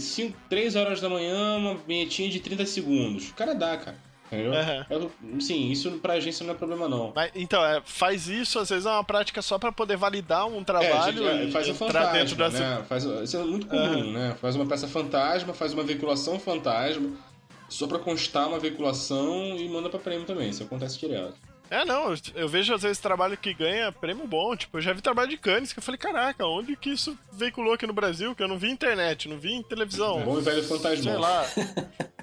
3 0.49 0.75
horas 0.75 1.01
da 1.01 1.09
manhã, 1.09 1.55
uma 1.57 1.75
vinhetinha 1.75 2.29
de 2.29 2.39
30 2.39 2.65
segundos. 2.65 3.29
O 3.29 3.33
cara 3.33 3.55
dá, 3.55 3.75
cara. 3.77 3.97
É, 4.31 4.85
sim, 5.39 5.69
isso 5.71 5.91
pra 5.99 6.13
agência 6.13 6.45
não 6.45 6.53
é 6.53 6.57
problema, 6.57 6.87
não. 6.87 7.11
Mas, 7.15 7.31
então, 7.35 7.63
é, 7.65 7.81
faz 7.85 8.27
isso, 8.27 8.59
às 8.59 8.69
vezes 8.69 8.85
é 8.85 8.89
uma 8.89 9.03
prática 9.03 9.41
só 9.41 9.57
pra 9.57 9.71
poder 9.71 9.97
validar 9.97 10.45
um 10.47 10.63
trabalho 10.63 11.27
É, 11.27 11.37
gente, 11.39 11.49
e 11.49 11.51
faz 11.51 11.67
o 11.67 11.71
entrar 11.71 12.11
dentro 12.13 12.35
fantasma, 12.35 12.37
das. 12.37 12.77
né? 12.79 12.83
Faz, 12.87 13.03
isso 13.23 13.37
é 13.37 13.43
muito 13.43 13.67
comum, 13.67 14.11
né? 14.11 14.35
Faz 14.39 14.55
uma 14.55 14.65
peça 14.65 14.87
fantasma, 14.87 15.53
faz 15.53 15.73
uma 15.73 15.83
veiculação 15.83 16.39
fantasma, 16.39 17.09
só 17.67 17.87
pra 17.87 17.99
constar 17.99 18.47
uma 18.47 18.59
veiculação 18.59 19.55
e 19.57 19.67
manda 19.69 19.89
pra 19.89 19.99
prêmio 19.99 20.25
também. 20.25 20.49
Isso 20.49 20.63
acontece 20.63 20.97
direto. 20.99 21.35
É, 21.71 21.85
não, 21.85 22.15
eu- 22.33 22.49
vejo 22.49 22.73
às 22.73 22.81
vezes 22.81 22.97
trabalho 22.97 23.37
que 23.37 23.53
ganha 23.53 23.91
prêmio 23.91 24.25
bom. 24.25 24.55
Tipo, 24.55 24.77
eu 24.79 24.81
já 24.81 24.91
vi 24.91 25.01
trabalho 25.01 25.29
de 25.29 25.37
Cannes 25.37 25.71
que 25.71 25.77
eu 25.77 25.83
falei, 25.83 25.99
caraca, 25.99 26.43
onde 26.47 26.75
que 26.75 26.89
isso 26.89 27.15
veiculou 27.31 27.73
aqui 27.73 27.85
no 27.85 27.93
Brasil? 27.93 28.33
Que 28.33 28.41
eu 28.41 28.47
não 28.47 28.57
vi 28.57 28.71
internet, 28.71 29.29
não 29.29 29.37
vi 29.37 29.63
televisão. 29.63 30.19
Bom 30.23 30.39
e 30.39 30.41
velho 30.41 30.63
fantasma. 30.63 31.03
Sei 31.03 31.15
lá. 31.17 31.45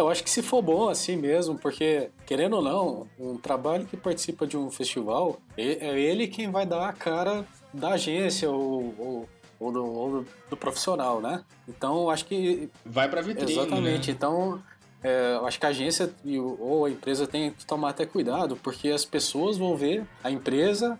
Eu 0.00 0.08
acho 0.08 0.22
que 0.22 0.30
se 0.30 0.42
for 0.42 0.62
bom 0.62 0.88
assim 0.88 1.16
mesmo, 1.16 1.56
porque, 1.58 2.10
querendo 2.26 2.56
ou 2.56 2.62
não, 2.62 3.06
um 3.18 3.36
trabalho 3.36 3.84
que 3.86 3.96
participa 3.96 4.46
de 4.46 4.56
um 4.56 4.70
festival, 4.70 5.38
é 5.56 5.98
ele 5.98 6.26
quem 6.28 6.50
vai 6.50 6.64
dar 6.66 6.88
a 6.88 6.92
cara 6.92 7.44
da 7.72 7.90
agência 7.90 8.50
ou, 8.50 8.94
ou, 8.98 9.28
ou 9.60 9.72
do, 9.72 9.84
ou 9.84 10.10
do- 10.22 10.26
do 10.50 10.56
profissional, 10.56 11.20
né? 11.20 11.44
Então, 11.68 12.02
eu 12.02 12.10
acho 12.10 12.24
que 12.24 12.70
Vai 12.84 13.08
pra 13.08 13.20
vitrine, 13.20 13.52
Exatamente. 13.52 14.08
né? 14.10 14.14
Então, 14.16 14.62
é, 15.02 15.34
eu 15.36 15.46
acho 15.46 15.58
que 15.60 15.66
a 15.66 15.68
agência 15.70 16.12
ou 16.58 16.84
a 16.86 16.90
empresa 16.90 17.26
tem 17.26 17.50
que 17.52 17.66
tomar 17.66 17.90
até 17.90 18.06
cuidado, 18.06 18.56
porque 18.56 18.88
as 18.88 19.04
pessoas 19.04 19.56
vão 19.58 19.76
ver 19.76 20.04
a 20.24 20.30
empresa. 20.30 20.98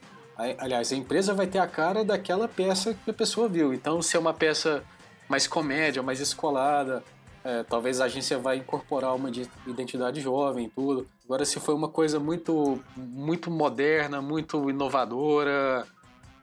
aliás, 0.59 0.93
a 0.93 0.97
empresa 0.97 1.33
vai 1.35 1.47
ter 1.47 1.59
a 1.59 1.67
cara 1.67 2.05
daquela 2.05 2.47
peça 2.47 2.95
que 3.05 3.11
a 3.11 3.15
pessoa 3.15 3.49
viu. 3.49 3.73
Então, 3.73 4.01
se 4.03 4.17
é 4.17 4.21
uma 4.21 4.35
peça 4.35 4.85
mais 5.29 5.47
comédia, 5.47 6.03
mais 6.03 6.21
escolada, 6.21 7.03
é, 7.45 7.63
talvez 7.63 8.01
a 8.01 8.05
agência 8.07 8.39
vai 8.39 8.57
incorporar 8.59 9.15
uma 9.15 9.31
de- 9.31 9.49
identidade 9.67 10.21
jovem 10.21 10.67
e 10.67 10.69
tudo. 10.71 11.07
Agora, 11.25 11.45
se 11.45 11.59
foi 11.61 11.75
uma 11.75 11.89
coisa 11.89 12.19
muito, 12.19 12.83
muito 12.97 13.51
moderna, 13.51 14.21
muito 14.21 14.69
inovadora, 14.69 15.87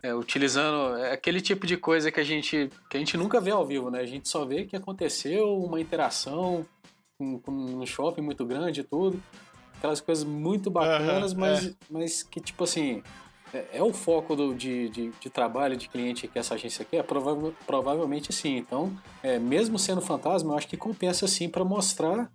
é, 0.01 0.13
utilizando 0.13 0.97
é, 0.97 1.11
aquele 1.13 1.41
tipo 1.41 1.65
de 1.65 1.77
coisa 1.77 2.11
que 2.11 2.19
a 2.19 2.23
gente 2.23 2.69
que 2.89 2.97
a 2.97 2.99
gente 2.99 3.17
nunca 3.17 3.41
vê 3.41 3.51
ao 3.51 3.65
vivo, 3.65 3.89
né? 3.89 3.99
A 3.99 4.05
gente 4.05 4.29
só 4.29 4.45
vê 4.45 4.65
que 4.65 4.75
aconteceu 4.75 5.57
uma 5.57 5.79
interação 5.81 6.65
com, 7.17 7.39
com 7.39 7.51
um 7.51 7.85
shopping 7.85 8.21
muito 8.21 8.45
grande 8.45 8.81
e 8.81 8.83
tudo. 8.83 9.21
Aquelas 9.77 9.99
coisas 10.01 10.23
muito 10.23 10.69
bacanas, 10.71 11.31
Aham, 11.33 11.39
mas, 11.39 11.77
mas 11.89 12.23
que, 12.23 12.39
tipo 12.39 12.63
assim, 12.63 13.03
é, 13.55 13.77
é 13.77 13.83
o 13.83 13.93
foco 13.93 14.35
do, 14.35 14.53
de, 14.53 14.89
de, 14.89 15.11
de 15.19 15.29
trabalho 15.29 15.77
de 15.77 15.87
cliente 15.87 16.27
que 16.27 16.37
essa 16.37 16.55
agência 16.55 16.85
quer? 16.85 17.03
Prova- 17.03 17.53
provavelmente 17.65 18.33
sim. 18.33 18.57
Então, 18.57 18.91
é, 19.23 19.39
mesmo 19.39 19.79
sendo 19.79 20.01
fantasma, 20.01 20.53
eu 20.53 20.57
acho 20.57 20.67
que 20.67 20.77
compensa 20.77 21.27
sim 21.27 21.47
para 21.47 21.63
mostrar 21.63 22.29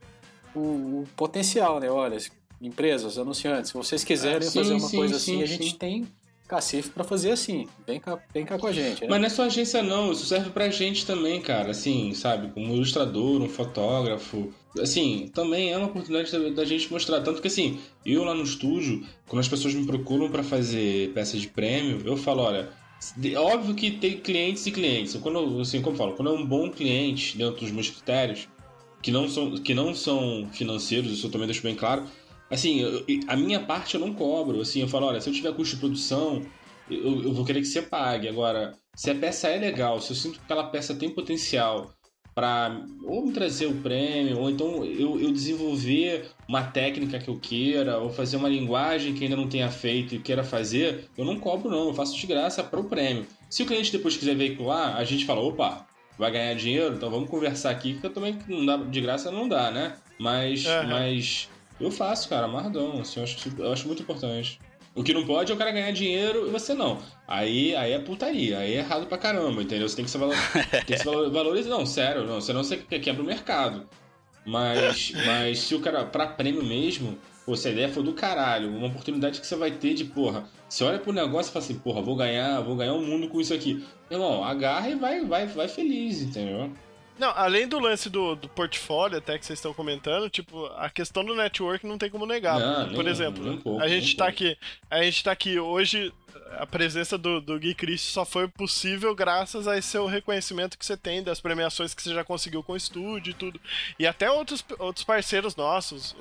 o, 0.55 0.61
o 0.61 1.09
potencial, 1.17 1.79
né? 1.79 1.91
Olha, 1.91 2.17
empresas, 2.61 3.19
anunciantes, 3.19 3.71
se 3.71 3.77
vocês 3.77 4.03
quiserem 4.05 4.49
sim, 4.49 4.59
fazer 4.59 4.75
uma 4.75 4.89
sim, 4.89 4.97
coisa 4.97 5.19
sim, 5.19 5.43
assim, 5.43 5.43
a 5.43 5.47
gente 5.47 5.77
tem 5.77 6.09
cacife 6.49 6.91
para 6.91 7.05
fazer 7.05 7.31
assim. 7.31 7.69
Vem 7.87 8.01
cá, 8.01 8.19
vem 8.35 8.45
cá 8.45 8.59
com 8.59 8.67
a 8.67 8.73
gente. 8.73 9.03
Né? 9.03 9.07
Mas 9.09 9.21
não 9.21 9.27
é 9.27 9.31
só 9.31 9.45
agência 9.45 9.83
não, 9.83 10.11
isso 10.11 10.27
serve 10.27 10.51
pra 10.51 10.69
gente 10.69 11.07
também, 11.07 11.41
cara. 11.41 11.71
Assim, 11.71 12.13
sabe, 12.13 12.51
como 12.53 12.75
ilustrador, 12.75 13.41
um 13.41 13.49
fotógrafo. 13.49 14.53
Assim, 14.79 15.29
também 15.35 15.73
é 15.73 15.77
uma 15.77 15.89
oportunidade 15.89 16.31
da, 16.31 16.49
da 16.51 16.65
gente 16.65 16.91
mostrar. 16.93 17.21
Tanto 17.23 17.41
que 17.43 17.49
assim, 17.49 17.81
eu 18.07 18.23
lá 18.23 18.35
no 18.35 18.45
estúdio, 18.45 19.05
quando 19.27 19.41
as 19.41 19.49
pessoas 19.49 19.75
me 19.75 19.85
procuram 19.85 20.31
pra 20.31 20.43
fazer 20.45 21.13
peças 21.13 21.41
de 21.41 21.49
prêmio, 21.49 22.01
eu 22.05 22.17
falo, 22.17 22.43
olha. 22.43 22.71
de- 23.17 23.35
Óbvio 23.35 23.75
que 23.75 23.91
tem 23.93 24.19
clientes 24.21 24.65
e 24.67 24.71
clientes. 24.71 25.17
Quando, 25.17 25.61
assim, 25.61 25.81
como 25.83 25.95
eu 25.95 25.99
falo, 25.99 26.15
quando 26.15 26.29
é 26.31 26.33
um 26.33 26.47
bom 26.47 26.71
cliente 26.71 27.37
dentro 27.37 27.61
dos 27.61 27.73
meus 27.73 27.91
critérios, 27.91 28.47
que 29.03 29.11
não 29.11 29.29
são, 29.29 29.55
que 29.57 29.75
não 29.75 29.95
são 29.95 30.49
financeiros, 30.53 31.11
isso 31.11 31.27
eu 31.27 31.31
também 31.31 31.47
deixo 31.49 31.63
bem 31.63 31.75
claro. 31.75 32.05
Assim, 32.49 32.81
eu- 32.81 33.05
a 33.27 33.37
minha 33.37 33.61
parte 33.61 33.95
eu 33.95 34.01
não 34.01 34.15
cobro. 34.15 34.61
Assim, 34.61 34.81
eu 34.83 34.89
falo, 34.89 35.07
olha, 35.07 35.21
se 35.21 35.29
eu 35.29 35.35
tiver 35.35 35.53
custo 35.55 35.75
de 35.75 35.81
produção, 35.81 36.47
eu, 36.89 37.23
eu 37.25 37.33
vou 37.33 37.45
querer 37.45 37.61
que 37.61 37.67
você 37.67 37.83
pague. 37.83 38.29
Agora, 38.29 38.77
se 38.95 39.11
a 39.11 39.15
peça 39.15 39.49
é 39.49 39.59
legal, 39.59 40.01
se 40.01 40.11
eu 40.13 40.17
sinto 40.17 40.39
que 40.39 40.45
aquela 40.45 40.65
peça 40.65 40.95
tem 40.95 41.11
potencial 41.11 41.91
para 42.41 42.87
ou 43.03 43.27
me 43.27 43.33
trazer 43.33 43.67
o 43.67 43.83
prêmio, 43.83 44.39
ou 44.39 44.49
então 44.49 44.83
eu, 44.83 45.21
eu 45.21 45.31
desenvolver 45.31 46.31
uma 46.49 46.63
técnica 46.63 47.19
que 47.19 47.29
eu 47.29 47.39
queira, 47.39 47.99
ou 47.99 48.09
fazer 48.09 48.39
uma 48.39 48.49
linguagem 48.49 49.13
que 49.13 49.25
ainda 49.25 49.37
não 49.37 49.47
tenha 49.47 49.71
feito 49.71 50.15
e 50.15 50.21
queira 50.21 50.43
fazer, 50.43 51.11
eu 51.19 51.25
não 51.25 51.39
cobro 51.39 51.71
não, 51.71 51.89
eu 51.89 51.95
faço 51.95 52.17
de 52.17 52.27
graça 52.27 52.65
para 52.65 52.81
o 52.81 52.85
prêmio. 52.85 53.27
Se 53.51 53.63
o 53.63 53.67
cliente 53.67 53.93
depois 53.93 54.17
quiser 54.17 54.35
veicular, 54.35 54.97
a 54.97 55.05
gente 55.05 55.27
fala, 55.27 55.43
opa, 55.43 55.87
vai 56.19 56.31
ganhar 56.31 56.55
dinheiro, 56.55 56.95
então 56.95 57.11
vamos 57.11 57.29
conversar 57.29 57.71
aqui, 57.71 57.93
porque 57.93 58.07
eu 58.07 58.15
também 58.15 58.39
não 58.49 58.65
dá, 58.65 58.77
de 58.79 59.01
graça 59.03 59.31
não 59.31 59.47
dá, 59.47 59.71
né? 59.71 59.97
Mas, 60.19 60.65
Aham. 60.67 60.89
mas 60.89 61.49
eu 61.79 61.91
faço, 61.91 62.27
cara, 62.27 62.47
amarradão, 62.47 63.03
assim, 63.03 63.21
eu 63.21 63.25
acho, 63.25 63.55
eu 63.59 63.73
acho 63.73 63.87
muito 63.87 64.03
importante. 64.03 64.63
O 64.95 65.05
que 65.05 65.15
não 65.15 65.25
pode 65.25 65.53
é 65.53 65.55
o 65.55 65.59
cara 65.59 65.71
ganhar 65.71 65.93
dinheiro 65.93 66.49
e 66.49 66.51
você 66.51 66.75
não. 66.75 66.99
Aí, 67.27 67.75
aí 67.77 67.93
é 67.93 67.99
putaria, 68.01 68.59
aí 68.59 68.75
é 68.75 68.79
errado 68.79 69.07
pra 69.07 69.17
caramba, 69.17 69.63
entendeu? 69.63 69.89
Você 69.89 69.97
tem 69.97 70.05
que 70.05 70.11
se, 70.11 70.19
valor... 70.19 70.35
tem 70.87 70.97
que 70.97 70.99
se 70.99 71.05
valorizar. 71.05 71.71
Não, 71.71 71.87
sério, 71.87 72.25
não, 72.27 72.41
senão 72.41 72.65
você 72.65 72.77
que- 72.77 72.99
quebra 72.99 73.23
o 73.23 73.27
mercado. 73.27 73.89
Mas, 74.45 75.13
mas 75.27 75.59
se 75.61 75.75
o 75.75 75.81
cara, 75.81 76.05
pra 76.05 76.27
prêmio 76.27 76.65
mesmo, 76.65 77.17
pô, 77.47 77.55
se 77.57 77.69
a 77.69 77.71
ideia 77.71 77.89
for 77.89 78.03
do 78.03 78.13
caralho, 78.15 78.69
uma 78.75 78.89
oportunidade 78.89 79.41
que 79.41 79.47
você 79.47 79.55
vai 79.55 79.71
ter 79.71 79.95
de, 79.95 80.05
porra, 80.05 80.45
você 80.69 80.83
olha 80.83 80.99
pro 80.99 81.13
negócio 81.13 81.51
e 81.51 81.53
fala 81.53 81.65
assim, 81.65 81.79
porra, 81.79 82.03
vou 82.03 82.17
ganhar, 82.17 82.61
vou 82.61 82.75
ganhar 82.75 82.95
o 82.95 83.01
mundo 83.01 83.29
com 83.29 83.41
isso 83.41 83.55
aqui. 83.55 83.85
Irmão, 84.11 84.43
agarra 84.43 84.89
e 84.89 84.97
vai, 84.97 85.25
vai, 85.25 85.47
vai 85.47 85.69
feliz, 85.69 86.21
entendeu? 86.21 86.73
Não, 87.21 87.31
além 87.37 87.69
do 87.69 87.79
lance 87.79 88.09
do, 88.09 88.35
do 88.35 88.49
portfólio, 88.49 89.19
até 89.19 89.39
que 89.39 89.45
vocês 89.45 89.59
estão 89.59 89.75
comentando, 89.75 90.31
tipo, 90.31 90.65
a 90.77 90.89
questão 90.89 91.23
do 91.23 91.35
network 91.35 91.87
não 91.87 91.99
tem 91.99 92.09
como 92.09 92.25
negar. 92.25 92.59
Não, 92.59 92.95
Por 92.95 93.05
nem- 93.05 93.13
exemplo, 93.13 93.45
nem 93.45 93.53
um 93.53 93.61
pouco, 93.61 93.83
a 93.83 93.87
gente 93.89 94.17
tá 94.17 94.25
pouco. 94.25 94.43
aqui. 94.45 94.59
A 94.91 95.03
gente 95.03 95.23
tá 95.23 95.31
aqui 95.33 95.59
hoje. 95.61 96.13
A 96.59 96.67
presença 96.67 97.17
do, 97.17 97.41
do 97.41 97.59
Gui 97.59 97.75
Cristo 97.75 98.11
só 98.11 98.25
foi 98.25 98.47
possível 98.49 99.15
graças 99.15 99.67
a 99.67 99.79
esse 99.79 99.89
seu 99.89 100.07
reconhecimento 100.07 100.77
que 100.77 100.85
você 100.85 100.97
tem 100.97 101.23
das 101.23 101.41
premiações 101.41 101.95
que 101.95 102.03
você 102.03 102.13
já 102.13 102.25
conseguiu 102.25 102.63
com 102.63 102.73
o 102.73 102.77
estúdio 102.77 103.31
e 103.31 103.35
tudo. 103.35 103.61
E 103.99 104.07
até 104.07 104.31
outros, 104.31 104.65
outros 104.79 105.05
parceiros 105.05 105.57
nossos, 105.57 106.15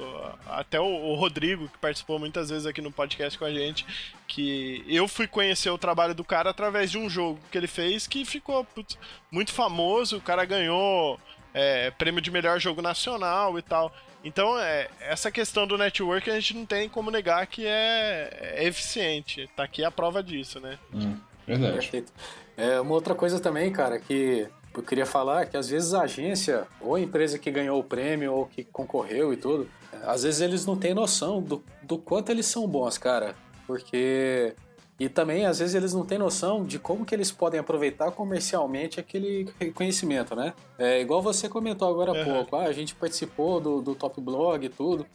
até 0.48 0.80
o, 0.80 0.86
o 0.86 1.16
Rodrigo, 1.16 1.68
que 1.68 1.78
participou 1.78 2.20
muitas 2.20 2.50
vezes 2.50 2.66
aqui 2.66 2.82
no 2.82 2.92
podcast 2.92 3.38
com 3.38 3.46
a 3.46 3.52
gente, 3.52 3.86
que 4.28 4.84
eu 4.88 5.08
fui 5.08 5.28
conhecer 5.28 5.70
o 5.72 5.78
trabalho 5.78 6.14
do 6.14 6.24
cara 6.24 6.52
através 6.52 6.92
de 6.92 6.98
um 6.98 7.10
jogo 7.10 7.40
que 7.52 7.58
ele 7.58 7.68
fez 7.68 8.08
que 8.08 8.24
ficou 8.24 8.64
putz, 8.64 8.98
muito 9.32 9.52
famoso. 9.52 10.18
O 10.18 10.22
cara 10.22 10.46
ganhou 10.46 11.20
é, 11.54 11.92
prêmio 11.92 12.22
de 12.22 12.32
melhor 12.32 12.60
jogo 12.60 12.82
nacional 12.82 13.58
e 13.58 13.62
tal. 13.62 13.94
Então, 14.24 14.60
é, 14.60 14.90
essa 15.00 15.32
questão 15.32 15.66
do 15.66 15.78
network 15.78 16.30
a 16.30 16.36
gente 16.36 16.56
não 16.56 16.66
tem 16.66 16.90
como 16.90 17.10
negar 17.10 17.46
que 17.48 17.66
é, 17.66 18.56
é 18.58 18.68
eficiente. 18.68 19.50
Tá 19.56 19.64
aqui 19.64 19.84
a 19.84 19.92
prova 19.92 20.22
disso, 20.22 20.60
né? 20.60 20.78
Hum, 20.94 21.18
verdade. 21.48 21.74
Perfeito. 21.74 22.12
É, 22.58 22.80
uma 22.82 22.94
outra 22.94 23.16
coisa 23.16 23.40
também, 23.40 23.72
cara, 23.72 23.98
que 23.98 24.48
eu 24.76 24.84
queria 24.84 25.06
falar 25.06 25.44
é 25.44 25.46
que 25.46 25.56
às 25.56 25.70
vezes 25.70 25.94
a 25.94 26.02
agência, 26.02 26.68
ou 26.82 26.96
a 26.96 27.00
empresa 27.00 27.40
que 27.40 27.50
ganhou 27.50 27.80
o 27.80 27.84
prêmio, 27.84 28.34
ou 28.34 28.46
que 28.46 28.64
concorreu 28.66 29.34
e 29.34 29.38
tudo, 29.38 29.70
às 30.04 30.24
vezes 30.24 30.42
eles 30.42 30.66
não 30.66 30.76
têm 30.76 30.94
noção 30.94 31.42
do, 31.42 31.64
do 31.84 31.98
quanto 31.98 32.30
eles 32.30 32.46
são 32.46 32.68
bons, 32.68 32.98
cara. 32.98 33.36
Porque. 33.66 34.54
E 35.00 35.08
também, 35.08 35.46
às 35.46 35.60
vezes, 35.60 35.76
eles 35.76 35.94
não 35.94 36.06
têm 36.06 36.18
noção 36.18 36.66
de 36.66 36.78
como 36.78 37.06
que 37.06 37.16
eles 37.16 37.32
podem 37.32 37.60
aproveitar 37.60 38.12
comercialmente 38.12 39.00
aquele 39.00 39.48
reconhecimento, 39.60 40.36
né? 40.36 40.54
É 40.78 41.00
igual 41.00 41.22
você 41.22 41.48
comentou 41.48 41.88
agora 41.90 42.12
há 42.12 42.16
Uhum. 42.16 42.34
pouco, 42.34 42.56
ah, 42.58 42.64
a 42.66 42.74
gente 42.74 42.94
participou 42.96 43.62
do, 43.62 43.82
do 43.82 43.96
Top 43.96 44.20
Blog 44.20 44.66
e 44.66 44.70
tudo. 44.70 45.06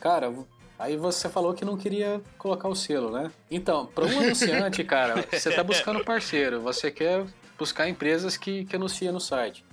Cara, 0.00 0.32
Aí 0.78 0.96
você 0.96 1.28
falou 1.28 1.54
que 1.54 1.64
não 1.64 1.76
queria 1.76 2.20
colocar 2.36 2.68
o 2.68 2.74
selo, 2.74 3.08
né? 3.08 3.30
Então, 3.48 3.86
para 3.86 4.04
um 4.04 4.18
anunciante, 4.18 4.82
cara, 4.82 5.24
você 5.30 5.52
tá 5.52 5.62
buscando 5.62 6.02
parceiro, 6.04 6.60
você 6.60 6.90
quer 6.90 7.24
buscar 7.56 7.88
empresas 7.88 8.36
que, 8.36 8.64
que 8.64 8.74
anunciam 8.74 9.12
no 9.12 9.20
site. 9.20 9.64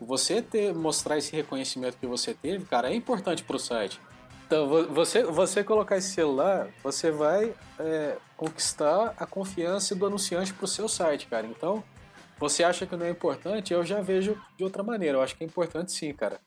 Você 0.00 0.42
ter, 0.42 0.74
mostrar 0.74 1.18
esse 1.18 1.30
reconhecimento 1.36 1.96
que 1.98 2.06
você 2.06 2.34
teve, 2.34 2.64
cara, 2.64 2.90
é 2.90 2.96
importante 2.96 3.44
pro 3.44 3.60
site. 3.60 4.00
Então, 4.46 4.68
vo- 4.68 4.86
você, 4.88 5.24
você 5.24 5.64
colocar 5.64 5.96
esse 5.96 6.22
lá, 6.22 6.68
você 6.82 7.10
vai 7.10 7.52
é, 7.78 8.16
conquistar 8.36 9.14
a 9.18 9.26
confiança 9.26 9.94
do 9.94 10.06
anunciante 10.06 10.54
pro 10.54 10.66
seu 10.68 10.88
site, 10.88 11.26
cara. 11.26 11.46
Então, 11.46 11.82
você 12.38 12.62
acha 12.62 12.86
que 12.86 12.94
não 12.94 13.06
é 13.06 13.10
importante, 13.10 13.72
eu 13.72 13.84
já 13.84 14.00
vejo 14.00 14.40
de 14.56 14.62
outra 14.62 14.82
maneira. 14.82 15.18
Eu 15.18 15.22
acho 15.22 15.36
que 15.36 15.42
é 15.42 15.46
importante 15.46 15.90
sim, 15.90 16.12
cara. 16.12 16.40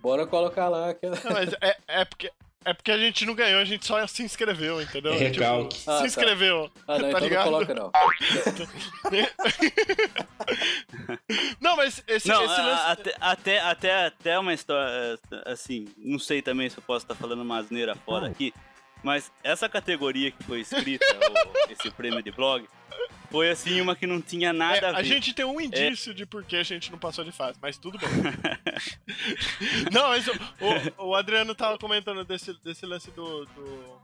Bora 0.00 0.26
colocar 0.26 0.68
lá. 0.68 0.92
Que... 0.94 1.06
Não, 1.06 1.16
mas 1.32 1.52
é, 1.60 1.76
é 1.86 2.04
porque. 2.04 2.30
É 2.64 2.74
porque 2.74 2.90
a 2.90 2.98
gente 2.98 3.24
não 3.24 3.34
ganhou, 3.34 3.60
a 3.60 3.64
gente 3.64 3.86
só 3.86 4.04
se 4.06 4.22
inscreveu, 4.22 4.82
entendeu? 4.82 5.12
É 5.12 5.16
recalque. 5.16 5.78
Tipo, 5.78 5.90
Ah, 5.90 5.94
se 5.94 6.00
tá. 6.00 6.06
inscreveu. 6.06 6.70
Ah, 6.86 6.98
não, 6.98 7.00
tá 7.02 7.08
então 7.08 7.20
ligado? 7.20 7.44
não 7.44 7.52
coloca 7.52 7.74
não. 7.74 7.90
Não, 11.60 11.76
mas 11.76 12.02
esse, 12.06 12.28
Não, 12.28 12.44
esse 12.44 12.60
a- 12.60 12.66
lance. 12.66 12.82
até, 12.86 13.14
até, 13.20 13.60
até, 13.60 14.06
até 14.06 14.38
uma 14.38 14.52
história, 14.54 15.18
assim, 15.46 15.88
não 15.96 16.18
sei 16.18 16.42
também 16.42 16.68
se 16.68 16.78
eu 16.78 16.82
posso 16.82 17.04
estar 17.04 17.14
falando 17.14 17.42
uma 17.42 17.58
asneira 17.58 17.94
fora 17.94 18.26
aqui, 18.28 18.52
mas 19.02 19.30
essa 19.42 19.68
categoria 19.68 20.30
que 20.30 20.42
foi 20.44 20.60
escrita, 20.60 21.04
o- 21.68 21.72
esse 21.72 21.90
prêmio 21.90 22.22
de 22.22 22.30
blog, 22.30 22.66
foi 23.30 23.50
assim 23.50 23.80
uma 23.80 23.94
que 23.94 24.06
não 24.06 24.20
tinha 24.20 24.52
nada 24.52 24.76
É, 24.78 24.88
a 24.90 24.92
ver. 24.92 24.98
a 24.98 25.02
gente 25.02 25.32
tem 25.34 25.44
um 25.44 25.60
indício 25.60 26.14
de 26.14 26.24
por 26.24 26.44
que 26.44 26.56
a 26.56 26.62
gente 26.62 26.90
não 26.90 26.98
passou 26.98 27.24
de 27.24 27.32
fase, 27.32 27.58
mas 27.60 27.76
tudo 27.76 27.98
bem. 27.98 28.08
não, 29.92 30.08
mas 30.08 30.26
o, 30.28 30.32
o- 31.08 31.14
Adriano 31.14 31.54
tava 31.54 31.78
comentando 31.78 32.24
desse, 32.24 32.54
desse 32.64 32.86
lance 32.86 33.10
do, 33.10 33.44
do, 33.46 33.98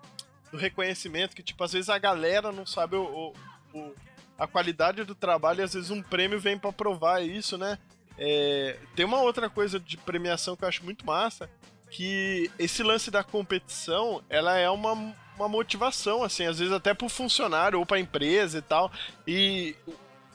do 0.53 0.57
reconhecimento, 0.57 1.35
que 1.35 1.43
tipo, 1.43 1.62
às 1.64 1.72
vezes 1.72 1.89
a 1.89 1.99
galera 1.99 2.53
não 2.53 2.66
sabe 2.66 2.97
o, 2.97 3.03
o- 3.05 3.79
o- 3.79 3.95
a 4.39 4.47
qualidade 4.47 5.05
do 5.05 5.14
trabalho 5.14 5.61
e 5.61 5.62
às 5.62 5.75
vezes 5.75 5.91
um 5.91 6.03
prêmio 6.03 6.39
vem 6.41 6.59
pra 6.59 6.72
provar 6.72 7.22
isso, 7.25 7.57
né? 7.57 7.79
É, 8.18 8.77
tem 8.95 9.05
uma 9.05 9.20
outra 9.20 9.49
coisa 9.49 9.79
de 9.79 9.97
premiação 9.97 10.57
que 10.57 10.64
eu 10.64 10.68
acho 10.68 10.85
muito 10.85 11.05
massa, 11.07 11.49
que 11.91 12.51
esse 12.59 12.83
lance 12.83 13.11
da 13.11 13.22
competição, 13.22 14.22
ela 14.29 14.57
é 14.59 14.68
uma, 14.68 15.14
uma 15.37 15.49
motivação, 15.49 16.22
assim, 16.22 16.47
às 16.47 16.59
vezes 16.59 16.72
até 16.72 16.95
pro 16.95 17.09
funcionário 17.09 17.78
ou 17.78 17.87
pra 17.87 17.99
empresa 17.99 18.59
e 18.59 18.62
tal. 18.62 18.91
E, 19.26 19.74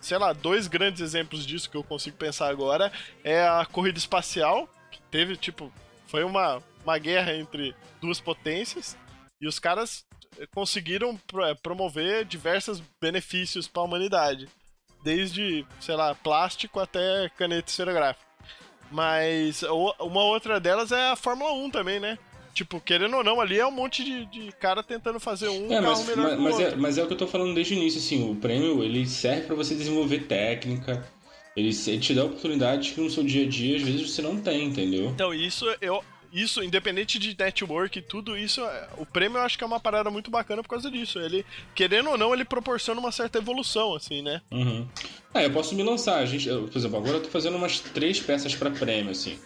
sei 0.02 0.18
lá, 0.18 0.34
dois 0.34 0.68
grandes 0.68 1.02
exemplos 1.02 1.46
disso 1.46 1.70
que 1.70 1.78
eu 1.78 1.84
consigo 1.84 2.18
pensar 2.18 2.50
agora 2.50 2.92
é 3.24 3.42
a 3.48 3.66
corrida 3.66 3.98
espacial, 3.98 4.68
que 4.92 5.02
teve, 5.12 5.36
tipo, 5.38 5.72
foi 6.08 6.24
uma, 6.24 6.62
uma 6.84 6.98
guerra 6.98 7.34
entre 7.36 7.76
duas 8.02 8.20
potências, 8.20 8.98
e 9.42 9.48
os 9.48 9.58
caras 9.60 10.06
conseguiram 10.54 11.16
pro- 11.18 11.46
eh, 11.46 11.56
promover 11.56 12.26
diversos 12.26 12.82
benefícios 13.02 13.68
pra 13.68 13.84
humanidade. 13.84 14.48
Desde, 15.04 15.66
sei 15.80 15.96
lá, 15.96 16.14
plástico 16.14 16.80
até 16.80 17.30
caneta 17.38 17.70
esferográfica. 17.70 18.26
Mas 18.92 19.64
uma 19.64 20.24
outra 20.24 20.60
delas 20.60 20.92
é 20.92 21.12
a 21.12 21.16
Fórmula 21.16 21.54
1 21.54 21.70
também, 21.70 22.00
né? 22.00 22.18
Tipo, 22.60 22.82
querendo 22.82 23.16
ou 23.16 23.24
não, 23.24 23.40
ali 23.40 23.58
é 23.58 23.66
um 23.66 23.72
monte 23.72 24.04
de, 24.04 24.26
de 24.26 24.52
cara 24.52 24.84
tentando 24.84 25.18
fazer 25.18 25.48
um 25.48 25.72
É, 25.72 25.80
mas, 25.80 26.06
melhor 26.06 26.38
mas, 26.38 26.40
mas 26.40 26.60
é, 26.60 26.76
mas 26.76 26.98
é 26.98 27.04
o 27.04 27.08
que 27.08 27.14
eu 27.14 27.18
tô 27.18 27.26
falando 27.26 27.54
desde 27.56 27.74
o 27.74 27.78
início, 27.78 28.02
assim, 28.02 28.30
o 28.30 28.36
prêmio, 28.36 28.84
ele 28.84 29.08
serve 29.08 29.44
pra 29.44 29.56
você 29.56 29.74
desenvolver 29.74 30.26
técnica, 30.26 31.08
ele, 31.56 31.70
ele 31.70 32.00
te 32.00 32.14
dá 32.14 32.26
oportunidades 32.26 32.92
que 32.92 33.00
no 33.00 33.10
seu 33.10 33.24
dia 33.24 33.46
a 33.46 33.50
dia, 33.50 33.78
às 33.78 33.82
vezes, 33.84 34.12
você 34.12 34.22
não 34.22 34.42
tem, 34.42 34.66
entendeu? 34.66 35.06
Então, 35.06 35.34
isso 35.34 35.66
eu. 35.80 36.04
Isso, 36.34 36.62
independente 36.62 37.18
de 37.18 37.34
network 37.36 37.98
e 37.98 38.02
tudo, 38.02 38.38
isso, 38.38 38.62
é- 38.62 38.90
o 38.98 39.06
prêmio 39.06 39.38
eu 39.38 39.42
acho 39.42 39.58
que 39.58 39.64
é 39.64 39.68
uma 39.68 39.80
parada 39.80 40.12
muito 40.12 40.30
bacana 40.30 40.62
por 40.62 40.68
causa 40.68 40.92
disso. 40.92 41.18
Ele, 41.18 41.44
querendo 41.74 42.10
ou 42.10 42.18
não, 42.18 42.34
ele 42.34 42.44
proporciona 42.44 43.00
uma 43.00 43.12
certa 43.12 43.40
evolução, 43.40 43.96
assim, 43.96 44.22
né? 44.22 44.42
Uhum. 44.52 44.86
Ah, 45.34 45.42
eu 45.44 45.50
posso 45.52 45.74
me 45.74 45.82
lançar, 45.82 46.18
a 46.18 46.26
gente, 46.26 46.48
eu, 46.48 46.68
por 46.68 46.78
exemplo, 46.78 46.98
agora 46.98 47.18
eu 47.18 47.24
tô 47.24 47.30
fazendo 47.30 47.56
umas 47.56 47.80
três 47.80 48.20
peças 48.20 48.54
pra 48.54 48.70
prêmio, 48.70 49.12
assim. 49.12 49.40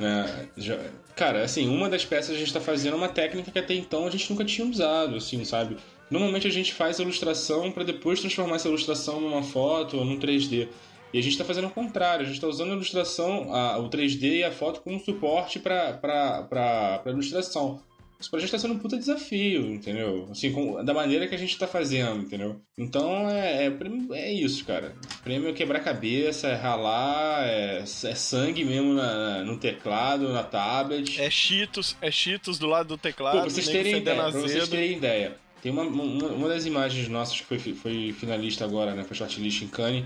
Né? 0.00 0.48
Já- 0.56 0.78
cara, 1.14 1.44
assim, 1.44 1.68
uma 1.68 1.88
das 1.88 2.04
peças 2.04 2.34
a 2.34 2.38
gente 2.38 2.52
tá 2.52 2.60
fazendo 2.60 2.94
é 2.94 2.96
uma 2.96 3.08
técnica 3.08 3.50
que 3.50 3.58
até 3.58 3.74
então 3.74 4.06
a 4.06 4.10
gente 4.10 4.28
nunca 4.30 4.44
tinha 4.44 4.66
usado, 4.66 5.16
assim, 5.16 5.44
sabe? 5.44 5.76
Normalmente 6.10 6.46
a 6.46 6.50
gente 6.50 6.72
faz 6.74 6.98
a 6.98 7.02
ilustração 7.02 7.70
para 7.70 7.84
depois 7.84 8.20
transformar 8.20 8.56
essa 8.56 8.68
ilustração 8.68 9.20
numa 9.20 9.42
foto 9.42 9.96
ou 9.98 10.04
num 10.04 10.18
3D. 10.18 10.68
E 11.12 11.18
a 11.18 11.22
gente 11.22 11.36
tá 11.36 11.44
fazendo 11.44 11.66
o 11.66 11.70
contrário, 11.70 12.24
a 12.24 12.28
gente 12.28 12.40
tá 12.40 12.46
usando 12.46 12.70
a 12.70 12.74
ilustração, 12.74 13.52
a- 13.54 13.78
o 13.78 13.88
3D 13.88 14.38
e 14.38 14.44
a 14.44 14.50
foto 14.52 14.80
como 14.80 14.98
suporte 15.00 15.58
pra, 15.58 15.92
pra 15.92 17.02
ilustração. 17.06 17.80
Isso 18.20 18.30
pra 18.30 18.38
gente 18.38 18.50
tá 18.52 18.58
sendo 18.58 18.74
um 18.74 18.78
puta 18.78 18.98
desafio, 18.98 19.72
entendeu? 19.72 20.28
Assim, 20.30 20.52
com- 20.52 20.84
da 20.84 20.92
maneira 20.92 21.26
que 21.26 21.34
a 21.34 21.38
gente 21.38 21.56
tá 21.56 21.66
fazendo, 21.66 22.20
entendeu? 22.20 22.60
Então 22.78 23.30
é, 23.30 23.66
é, 23.66 23.72
é 24.12 24.32
isso, 24.32 24.62
cara. 24.66 24.94
Prêmio 25.24 25.48
é 25.48 25.52
quebrar 25.54 25.80
cabeça, 25.80 26.48
é 26.48 26.54
ralar, 26.54 27.46
é, 27.46 27.78
é 27.80 28.14
sangue 28.14 28.62
mesmo 28.62 28.92
na- 28.92 29.42
no 29.42 29.56
teclado, 29.56 30.28
na 30.32 30.42
tablet. 30.42 31.18
É 31.20 31.30
Cheetos, 31.30 31.96
é 32.02 32.10
Cheetos 32.10 32.58
do 32.58 32.66
lado 32.66 32.88
do 32.88 32.98
teclado. 32.98 33.36
Pô, 33.36 33.40
pra 33.40 33.50
vocês 33.50 33.66
terem 33.66 33.96
ideia, 33.96 34.16
pra 34.16 34.30
vocês 34.30 34.68
terem 34.68 34.92
ideia. 34.98 35.36
Tem 35.62 35.70
uma, 35.72 35.82
uma, 35.82 36.26
uma 36.28 36.48
das 36.48 36.64
imagens 36.66 37.08
nossas 37.08 37.40
que 37.40 37.44
foi, 37.44 37.58
foi 37.74 38.14
finalista 38.18 38.64
agora, 38.64 38.94
né? 38.94 39.04
Foi 39.04 39.14
shortlist 39.16 39.62
em 39.62 39.68
Cannes 39.68 40.04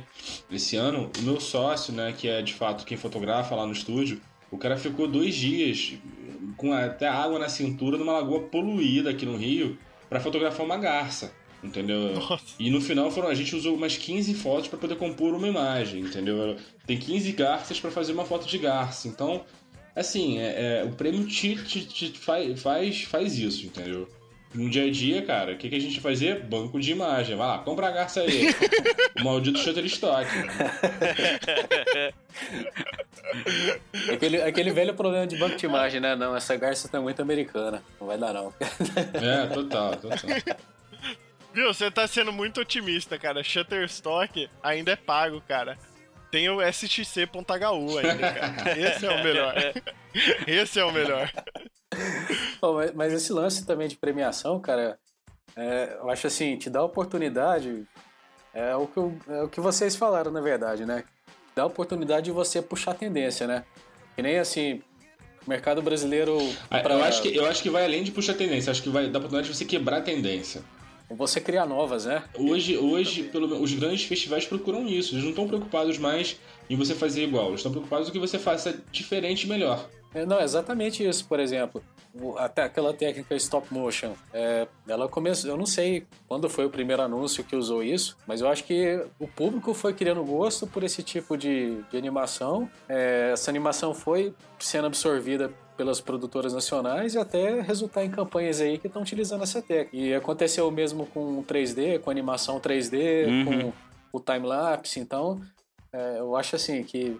esse 0.50 0.76
ano. 0.76 1.10
O 1.18 1.22
meu 1.22 1.40
sócio, 1.40 1.92
né? 1.92 2.12
Que 2.16 2.28
é 2.28 2.42
de 2.42 2.52
fato 2.52 2.84
quem 2.84 2.96
fotografa 2.96 3.54
lá 3.54 3.64
no 3.66 3.72
estúdio, 3.72 4.20
o 4.50 4.58
cara 4.58 4.76
ficou 4.76 5.06
dois 5.06 5.34
dias 5.34 5.94
com 6.56 6.72
até 6.72 7.08
água 7.08 7.38
na 7.38 7.48
cintura 7.48 7.98
numa 7.98 8.12
lagoa 8.12 8.40
poluída 8.40 9.10
aqui 9.10 9.24
no 9.24 9.36
Rio 9.36 9.78
pra 10.08 10.20
fotografar 10.20 10.64
uma 10.64 10.76
garça. 10.76 11.32
Entendeu? 11.62 12.14
Nossa. 12.14 12.44
E 12.58 12.70
no 12.70 12.80
final 12.80 13.10
foram, 13.10 13.28
a 13.28 13.34
gente 13.34 13.56
usou 13.56 13.74
umas 13.74 13.96
15 13.96 14.34
fotos 14.34 14.68
pra 14.68 14.78
poder 14.78 14.96
compor 14.96 15.34
uma 15.34 15.48
imagem, 15.48 16.02
entendeu? 16.02 16.56
Tem 16.86 16.98
15 16.98 17.32
garças 17.32 17.80
pra 17.80 17.90
fazer 17.90 18.12
uma 18.12 18.26
foto 18.26 18.46
de 18.46 18.58
garça. 18.58 19.08
Então, 19.08 19.42
assim, 19.96 20.38
é, 20.38 20.80
é, 20.80 20.84
o 20.84 20.92
prêmio 20.92 21.26
te, 21.26 21.56
te, 21.56 21.86
te 21.86 22.18
faz, 22.18 22.60
faz, 22.60 23.02
faz 23.04 23.38
isso, 23.38 23.64
entendeu? 23.64 24.06
No 24.54 24.70
dia 24.70 24.84
a 24.84 24.90
dia, 24.90 25.20
cara, 25.22 25.52
o 25.52 25.56
que, 25.56 25.68
que 25.68 25.74
a 25.74 25.80
gente 25.80 25.98
vai 26.00 26.12
fazer? 26.12 26.40
Banco 26.44 26.78
de 26.78 26.92
imagem. 26.92 27.36
Vai 27.36 27.48
lá, 27.48 27.58
compra 27.58 27.88
a 27.88 27.90
garça 27.90 28.20
aí. 28.20 28.50
o 29.18 29.22
maldito 29.24 29.58
Shutterstock. 29.58 30.28
Aquele, 34.12 34.40
aquele 34.42 34.70
velho 34.70 34.94
problema 34.94 35.26
de 35.26 35.36
banco 35.36 35.56
de 35.56 35.66
imagem, 35.66 36.00
né? 36.00 36.14
Não, 36.14 36.36
essa 36.36 36.54
garça 36.56 36.88
tá 36.88 37.00
muito 37.00 37.20
americana. 37.20 37.82
Não 38.00 38.06
vai 38.06 38.16
dar, 38.18 38.32
não. 38.32 38.52
É, 39.14 39.46
total, 39.46 39.96
total. 39.96 40.30
Viu, 41.52 41.72
você 41.72 41.90
tá 41.90 42.06
sendo 42.06 42.32
muito 42.32 42.60
otimista, 42.60 43.18
cara. 43.18 43.42
Shutterstock 43.42 44.48
ainda 44.62 44.92
é 44.92 44.96
pago, 44.96 45.40
cara. 45.48 45.78
Tem 46.30 46.48
o 46.48 46.60
SXC.hu 46.60 47.98
ainda, 47.98 48.32
cara. 48.32 48.78
Esse 48.78 49.06
é 49.06 49.10
o 49.10 49.22
melhor. 49.22 49.54
Esse 50.46 50.80
é 50.80 50.84
o 50.84 50.92
melhor. 50.92 51.30
Pô, 52.60 52.74
mas, 52.94 53.12
esse 53.12 53.32
lance 53.32 53.64
também 53.66 53.88
de 53.88 53.96
premiação, 53.96 54.60
cara, 54.60 54.98
é, 55.56 55.96
eu 56.00 56.10
acho 56.10 56.26
assim, 56.26 56.56
te 56.56 56.68
dá 56.70 56.82
oportunidade. 56.82 57.84
É 58.52 58.74
o, 58.76 58.86
que 58.86 58.96
eu- 58.96 59.16
é 59.28 59.42
o 59.42 59.48
que 59.48 59.60
vocês 59.60 59.96
falaram, 59.96 60.30
na 60.30 60.40
verdade, 60.40 60.84
né? 60.86 61.04
Dá 61.54 61.62
a 61.62 61.66
oportunidade 61.66 62.26
de 62.26 62.30
você 62.30 62.62
puxar 62.62 62.92
a 62.92 62.94
tendência, 62.94 63.46
né? 63.46 63.64
Que 64.14 64.22
nem 64.22 64.38
assim, 64.38 64.80
o 65.44 65.50
mercado 65.50 65.82
brasileiro. 65.82 66.38
Ah, 66.70 66.80
pra- 66.80 66.94
Eu, 66.94 67.04
acho 67.04 67.22
que, 67.22 67.36
eu 67.36 67.46
acho 67.46 67.62
que 67.62 67.70
vai 67.70 67.84
além 67.84 68.04
de 68.04 68.12
puxar 68.12 68.34
tendência. 68.34 68.70
Acho 68.70 68.82
que 68.82 68.88
vai 68.88 69.04
dar 69.08 69.18
a 69.18 69.20
oportunidade 69.20 69.48
de 69.50 69.56
você 69.56 69.64
quebrar 69.64 69.98
a 69.98 70.02
tendência. 70.02 70.62
Você 71.10 71.40
criar 71.40 71.66
novas, 71.66 72.06
né? 72.06 72.24
Hoje, 72.36 72.78
hoje 72.78 73.24
pelo, 73.24 73.60
os 73.62 73.72
grandes 73.74 74.04
festivais 74.04 74.46
procuram 74.46 74.86
isso. 74.88 75.14
Eles 75.14 75.22
não 75.24 75.30
estão 75.30 75.46
preocupados 75.46 75.98
mais 75.98 76.36
em 76.70 76.76
você 76.76 76.94
fazer 76.94 77.22
igual. 77.24 77.48
Eles 77.48 77.60
estão 77.60 77.70
preocupados 77.72 78.08
em 78.08 78.12
que 78.12 78.18
você 78.18 78.38
faça 78.38 78.80
diferente 78.90 79.44
e 79.44 79.48
melhor. 79.48 79.86
É, 80.14 80.24
Não, 80.24 80.38
é 80.38 80.44
exatamente 80.44 81.06
isso, 81.06 81.26
por 81.26 81.40
exemplo. 81.40 81.82
Até 82.38 82.62
aquela 82.62 82.94
técnica 82.94 83.34
stop 83.34 83.72
motion. 83.74 84.12
é, 84.32 84.68
ela 84.86 85.08
começou. 85.08 85.50
Eu 85.50 85.56
não 85.56 85.66
sei 85.66 86.06
quando 86.28 86.48
foi 86.48 86.64
o 86.64 86.70
primeiro 86.70 87.02
anúncio 87.02 87.42
que 87.42 87.56
usou 87.56 87.82
isso, 87.82 88.16
mas 88.26 88.40
eu 88.40 88.48
acho 88.48 88.62
que 88.64 89.04
o 89.18 89.26
público 89.26 89.74
foi 89.74 89.92
criando 89.92 90.22
gosto 90.24 90.64
por 90.66 90.84
esse 90.84 91.02
tipo 91.02 91.36
de, 91.36 91.82
de 91.90 91.96
animação. 91.96 92.70
É, 92.88 93.30
essa 93.32 93.50
animação 93.50 93.92
foi 93.92 94.32
sendo 94.60 94.86
absorvida 94.86 95.50
pelas 95.76 96.00
produtoras 96.00 96.52
nacionais 96.54 97.14
e 97.14 97.18
até 97.18 97.60
resultar 97.60 98.04
em 98.04 98.10
campanhas 98.10 98.60
aí 98.60 98.78
que 98.78 98.86
estão 98.86 99.02
utilizando 99.02 99.42
essa 99.42 99.60
técnica. 99.60 99.96
E 99.96 100.14
aconteceu 100.14 100.68
o 100.68 100.70
mesmo 100.70 101.06
com 101.06 101.42
3D, 101.42 101.98
com 101.98 102.10
animação 102.10 102.60
3D, 102.60 103.26
Uhum. 103.26 103.72
com 103.72 103.72
o 104.12 104.20
time-lapse. 104.20 105.00
Então, 105.00 105.40
é, 105.92 106.20
eu 106.20 106.36
acho 106.36 106.54
assim 106.54 106.84
que 106.84 107.18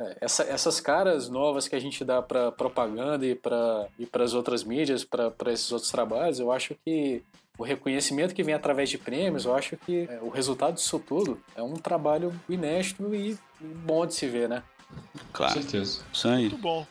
é, 0.00 0.16
essa- 0.20 0.44
essas 0.44 0.80
caras 0.80 1.28
novas 1.28 1.66
que 1.68 1.74
a 1.76 1.80
gente 1.80 2.04
dá 2.04 2.20
para 2.22 2.52
propaganda 2.52 3.26
e 3.26 3.34
para 3.34 3.86
e 3.98 4.08
as 4.22 4.34
outras 4.34 4.62
mídias, 4.64 5.04
para 5.04 5.32
esses 5.52 5.70
outros 5.72 5.90
trabalhos, 5.90 6.38
eu 6.40 6.50
acho 6.52 6.74
que 6.84 7.22
o 7.58 7.64
reconhecimento 7.64 8.34
que 8.34 8.42
vem 8.44 8.54
através 8.54 8.88
de 8.88 8.96
prêmios, 8.98 9.44
eu 9.44 9.54
acho 9.54 9.76
que 9.76 10.06
é, 10.08 10.18
o 10.22 10.28
resultado 10.28 10.74
disso 10.74 10.98
tudo 11.00 11.40
é 11.56 11.62
um 11.62 11.74
trabalho 11.74 12.32
inédito 12.48 13.12
e, 13.14 13.36
bom 13.60 14.06
de 14.06 14.14
se 14.14 14.26
ver, 14.28 14.48
né? 14.48 14.62
Com 15.12 15.18
Claro, 15.32 15.54
certeza. 15.54 16.02
isso 16.12 16.28
aí. 16.28 16.42
Muito 16.42 16.58
bom. 16.58 16.86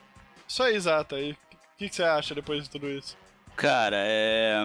Isso 0.48 0.62
aí, 0.64 0.80
Zata. 0.80 1.20
E 1.20 1.32
o 1.32 1.38
que, 1.78 1.90
que 1.90 1.96
você 1.96 2.04
acha 2.04 2.36
depois 2.36 2.64
de 2.64 2.70
tudo 2.70 2.90
isso? 2.90 3.16
Cara, 3.56 3.96
é. 4.00 4.62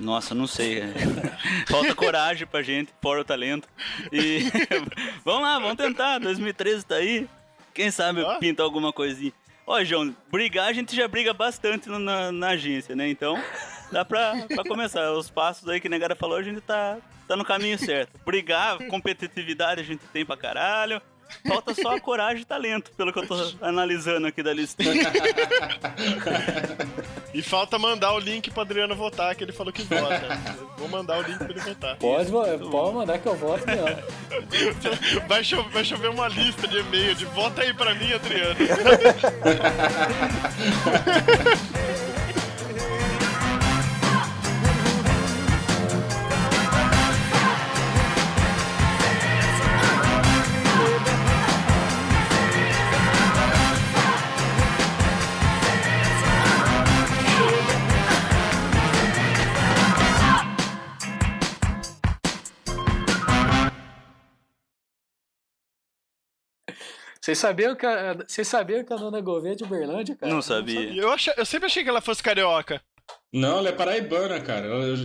Nossa, 0.00 0.32
não 0.34 0.46
sei. 0.46 0.82
Falta 1.66 1.92
coragem 1.94 2.46
pra 2.46 2.62
gente, 2.62 2.92
fora 3.02 3.20
o 3.22 3.24
talento. 3.24 3.66
E. 4.12 4.40
vamos 5.24 5.42
lá, 5.42 5.58
vamos 5.58 5.76
tentar. 5.76 6.18
2013 6.20 6.86
tá 6.86 6.94
aí. 6.96 7.28
Quem 7.74 7.90
sabe 7.90 8.24
Ah. 8.24 8.36
pinta 8.38 8.62
alguma 8.62 8.92
coisinha. 8.92 9.32
Ó, 9.66 9.82
João, 9.84 10.14
brigar 10.30 10.68
a 10.68 10.72
gente 10.72 10.96
já 10.96 11.06
briga 11.06 11.32
bastante 11.34 11.88
na- 11.88 11.98
na, 11.98 12.32
na 12.32 12.48
agência, 12.48 12.96
né? 12.96 13.08
Então, 13.08 13.36
dá 13.92 14.04
pra, 14.04 14.34
pra 14.48 14.64
começar. 14.64 15.12
Os 15.12 15.28
passos 15.30 15.68
aí 15.68 15.78
que 15.80 15.86
a 15.86 15.90
negada 15.90 16.16
falou, 16.16 16.38
a 16.38 16.42
gente 16.42 16.60
tá, 16.62 16.96
tá 17.26 17.36
no 17.36 17.44
caminho 17.44 17.78
certo. 17.78 18.18
Brigar, 18.24 18.78
competitividade 18.88 19.80
a 19.80 19.84
gente 19.84 20.00
tem 20.12 20.24
pra 20.24 20.36
caralho. 20.36 21.02
Falta 21.46 21.74
só 21.74 21.96
a 21.96 22.00
coragem 22.00 22.42
e 22.42 22.44
talento, 22.44 22.90
pelo 22.96 23.12
que 23.12 23.18
eu 23.18 23.26
tô 23.26 23.34
analisando 23.60 24.26
aqui 24.26 24.42
da 24.42 24.52
listinha. 24.52 24.94
E 27.34 27.42
falta 27.42 27.78
mandar 27.78 28.14
o 28.14 28.18
link 28.18 28.50
pro 28.50 28.62
Adriano 28.62 28.96
votar, 28.96 29.34
que 29.34 29.44
ele 29.44 29.52
falou 29.52 29.70
que 29.70 29.82
vota. 29.82 30.38
Vou 30.78 30.88
mandar 30.88 31.18
o 31.18 31.22
link 31.22 31.36
pra 31.36 31.50
ele 31.50 31.60
votar. 31.60 31.96
Pode, 31.96 32.30
vo- 32.30 32.70
pode 32.70 32.94
mandar 32.94 33.18
que 33.18 33.28
eu 33.28 33.36
voto 33.36 33.64
mesmo. 33.66 33.84
Vai 35.28 35.44
chover, 35.44 35.70
vai 35.70 35.84
chover 35.84 36.08
uma 36.08 36.26
lista 36.26 36.66
de 36.66 36.78
e-mail 36.78 37.14
de 37.14 37.26
vota 37.26 37.60
aí 37.62 37.74
pra 37.74 37.94
mim, 37.94 38.10
Adriano. 38.12 38.56
Vocês 67.28 67.38
sabiam 67.40 67.76
que 67.76 67.84
a, 67.84 68.14
vocês 68.26 68.48
sabiam 68.48 68.82
que 68.82 68.90
a 68.90 68.96
Nana 68.96 69.20
Gouveia 69.20 69.52
é 69.52 69.54
de 69.54 69.62
Uberlândia, 69.62 70.16
cara? 70.16 70.32
Não 70.32 70.40
sabia. 70.40 70.94
Eu, 70.94 71.12
acha- 71.12 71.34
eu 71.36 71.44
sempre 71.44 71.66
achei 71.66 71.82
que 71.84 71.88
ela 71.90 72.00
fosse 72.00 72.22
carioca. 72.22 72.80
Não, 73.30 73.58
ela 73.58 73.68
é 73.68 73.72
paraibana, 73.72 74.40
cara. 74.40 74.66
Ela- 74.66 74.96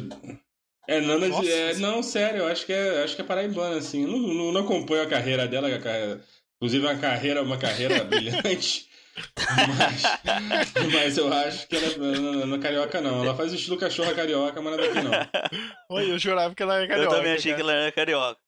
É 0.88 1.02
Nana 1.02 1.28
Nossa. 1.28 1.42
de. 1.42 1.52
é, 1.52 1.74
não, 1.76 2.02
sério, 2.02 2.40
eu 2.40 2.48
acho 2.48 2.66
que 2.66 2.72
é, 2.72 3.04
acho 3.04 3.16
que 3.18 3.22
é 3.22 3.26
paraibana, 3.26 3.76
assim. 3.78 4.04
Eu 4.04 4.08
não, 4.08 4.20
não, 4.20 4.52
não 4.54 4.62
acompanho 4.62 5.04
a 5.04 5.06
carreira 5.06 5.46
dela, 5.50 5.68
a 5.68 5.80
carreira- 5.80 6.22
inclusive 6.56 6.86
uma 6.86 6.96
carreira, 6.96 7.44
uma 7.44 7.58
carreira 7.58 8.02
brilhante. 8.06 8.88
Mas, 9.78 10.04
mas 10.94 11.18
eu 11.18 11.32
acho 11.32 11.68
que 11.68 11.76
ela 11.76 11.98
não, 11.98 12.46
não 12.48 12.56
é 12.58 12.60
carioca, 12.60 13.02
não. 13.02 13.22
Ela 13.24 13.36
faz 13.36 13.52
o 13.52 13.56
estilo 13.56 13.78
cachorra 13.78 14.14
carioca, 14.14 14.62
mas 14.62 14.78
não 14.78 14.84
é 14.84 14.88
daqui, 14.88 15.02
não. 15.02 15.98
Oi, 15.98 16.10
eu 16.12 16.18
jurava 16.18 16.56
que 16.56 16.64
ela 16.64 16.76
era 16.76 16.86
Eu 16.86 16.90
carioca. 16.90 17.16
também 17.18 17.34
achei 17.34 17.52
que 17.54 17.60
cara. 17.62 17.72
ela 17.74 17.82
era 17.84 17.92
carioca. 17.92 18.40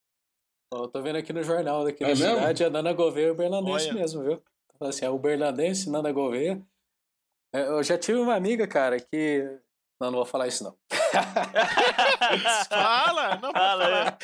Eu 0.73 0.87
tô 0.87 1.01
vendo 1.01 1.17
aqui 1.17 1.31
no 1.31 1.43
jornal 1.43 1.83
daqui 1.83 2.03
É 2.03 2.07
da 2.07 2.15
mesmo? 2.15 2.35
cidade, 2.35 2.63
a 2.65 2.69
Nana 2.69 2.93
Gouveia 2.93 3.27
é 3.27 3.31
uberlandense 3.31 3.85
Olha. 3.89 3.93
mesmo, 3.93 4.23
viu? 4.23 4.41
Fala 4.77 4.89
assim, 4.89 5.05
é 5.05 5.09
uberlandense, 5.09 5.89
Nana 5.89 6.11
Gouveia. 6.11 6.61
É, 7.53 7.61
Eu 7.67 7.81
já 7.83 7.97
tive 7.97 8.19
uma 8.19 8.35
amiga, 8.35 8.67
cara, 8.67 8.99
que... 8.99 9.43
Não, 10.01 10.11
não 10.11 10.17
vou 10.17 10.25
falar 10.25 10.47
isso, 10.47 10.63
não. 10.63 10.75
Fala! 12.69 13.35
Não, 13.41 13.51
Fala, 13.53 13.83
falar. 13.85 14.17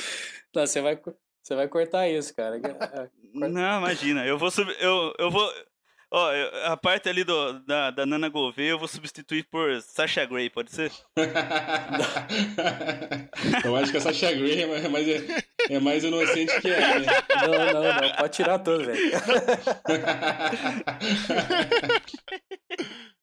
Não, 0.53 0.67
você 0.67 0.81
vai, 0.81 0.99
você 1.41 1.55
vai 1.55 1.67
cortar 1.69 2.09
isso, 2.09 2.35
cara. 2.35 2.57
É, 2.57 3.09
Não, 3.33 3.77
imagina. 3.79 4.25
Eu 4.25 4.37
vou 4.37 4.51
subir. 4.51 4.75
Eu, 4.81 5.13
eu 5.17 5.31
vou. 5.31 5.49
Ó, 6.13 6.29
eu- 6.33 6.65
a 6.65 6.75
parte 6.75 7.07
ali 7.07 7.23
do, 7.23 7.53
da, 7.61 7.89
da 7.89 8.05
Nana 8.05 8.27
Gouveia 8.27 8.71
eu 8.71 8.79
vou 8.79 8.87
substituir 8.87 9.45
por 9.49 9.81
Sasha 9.81 10.25
Grey, 10.25 10.49
pode 10.49 10.69
ser? 10.71 10.91
Eu 13.63 13.75
acho 13.77 13.91
que 13.91 13.97
essa 13.97 14.11
Sasha 14.11 14.33
Grey 14.33 14.61
é 14.63 14.67
mais, 14.67 14.83
é 14.85 14.89
mais, 14.89 15.07
é 15.69 15.79
mais 15.79 16.03
inocente 16.03 16.59
que 16.61 16.69
ela. 16.69 16.99
né? 16.99 17.05
Não, 17.47 17.81
não, 17.83 18.01
não. 18.01 18.15
Pode 18.17 18.33
tirar 18.33 18.59
tudo, 18.59 18.83
velho. 18.85 18.99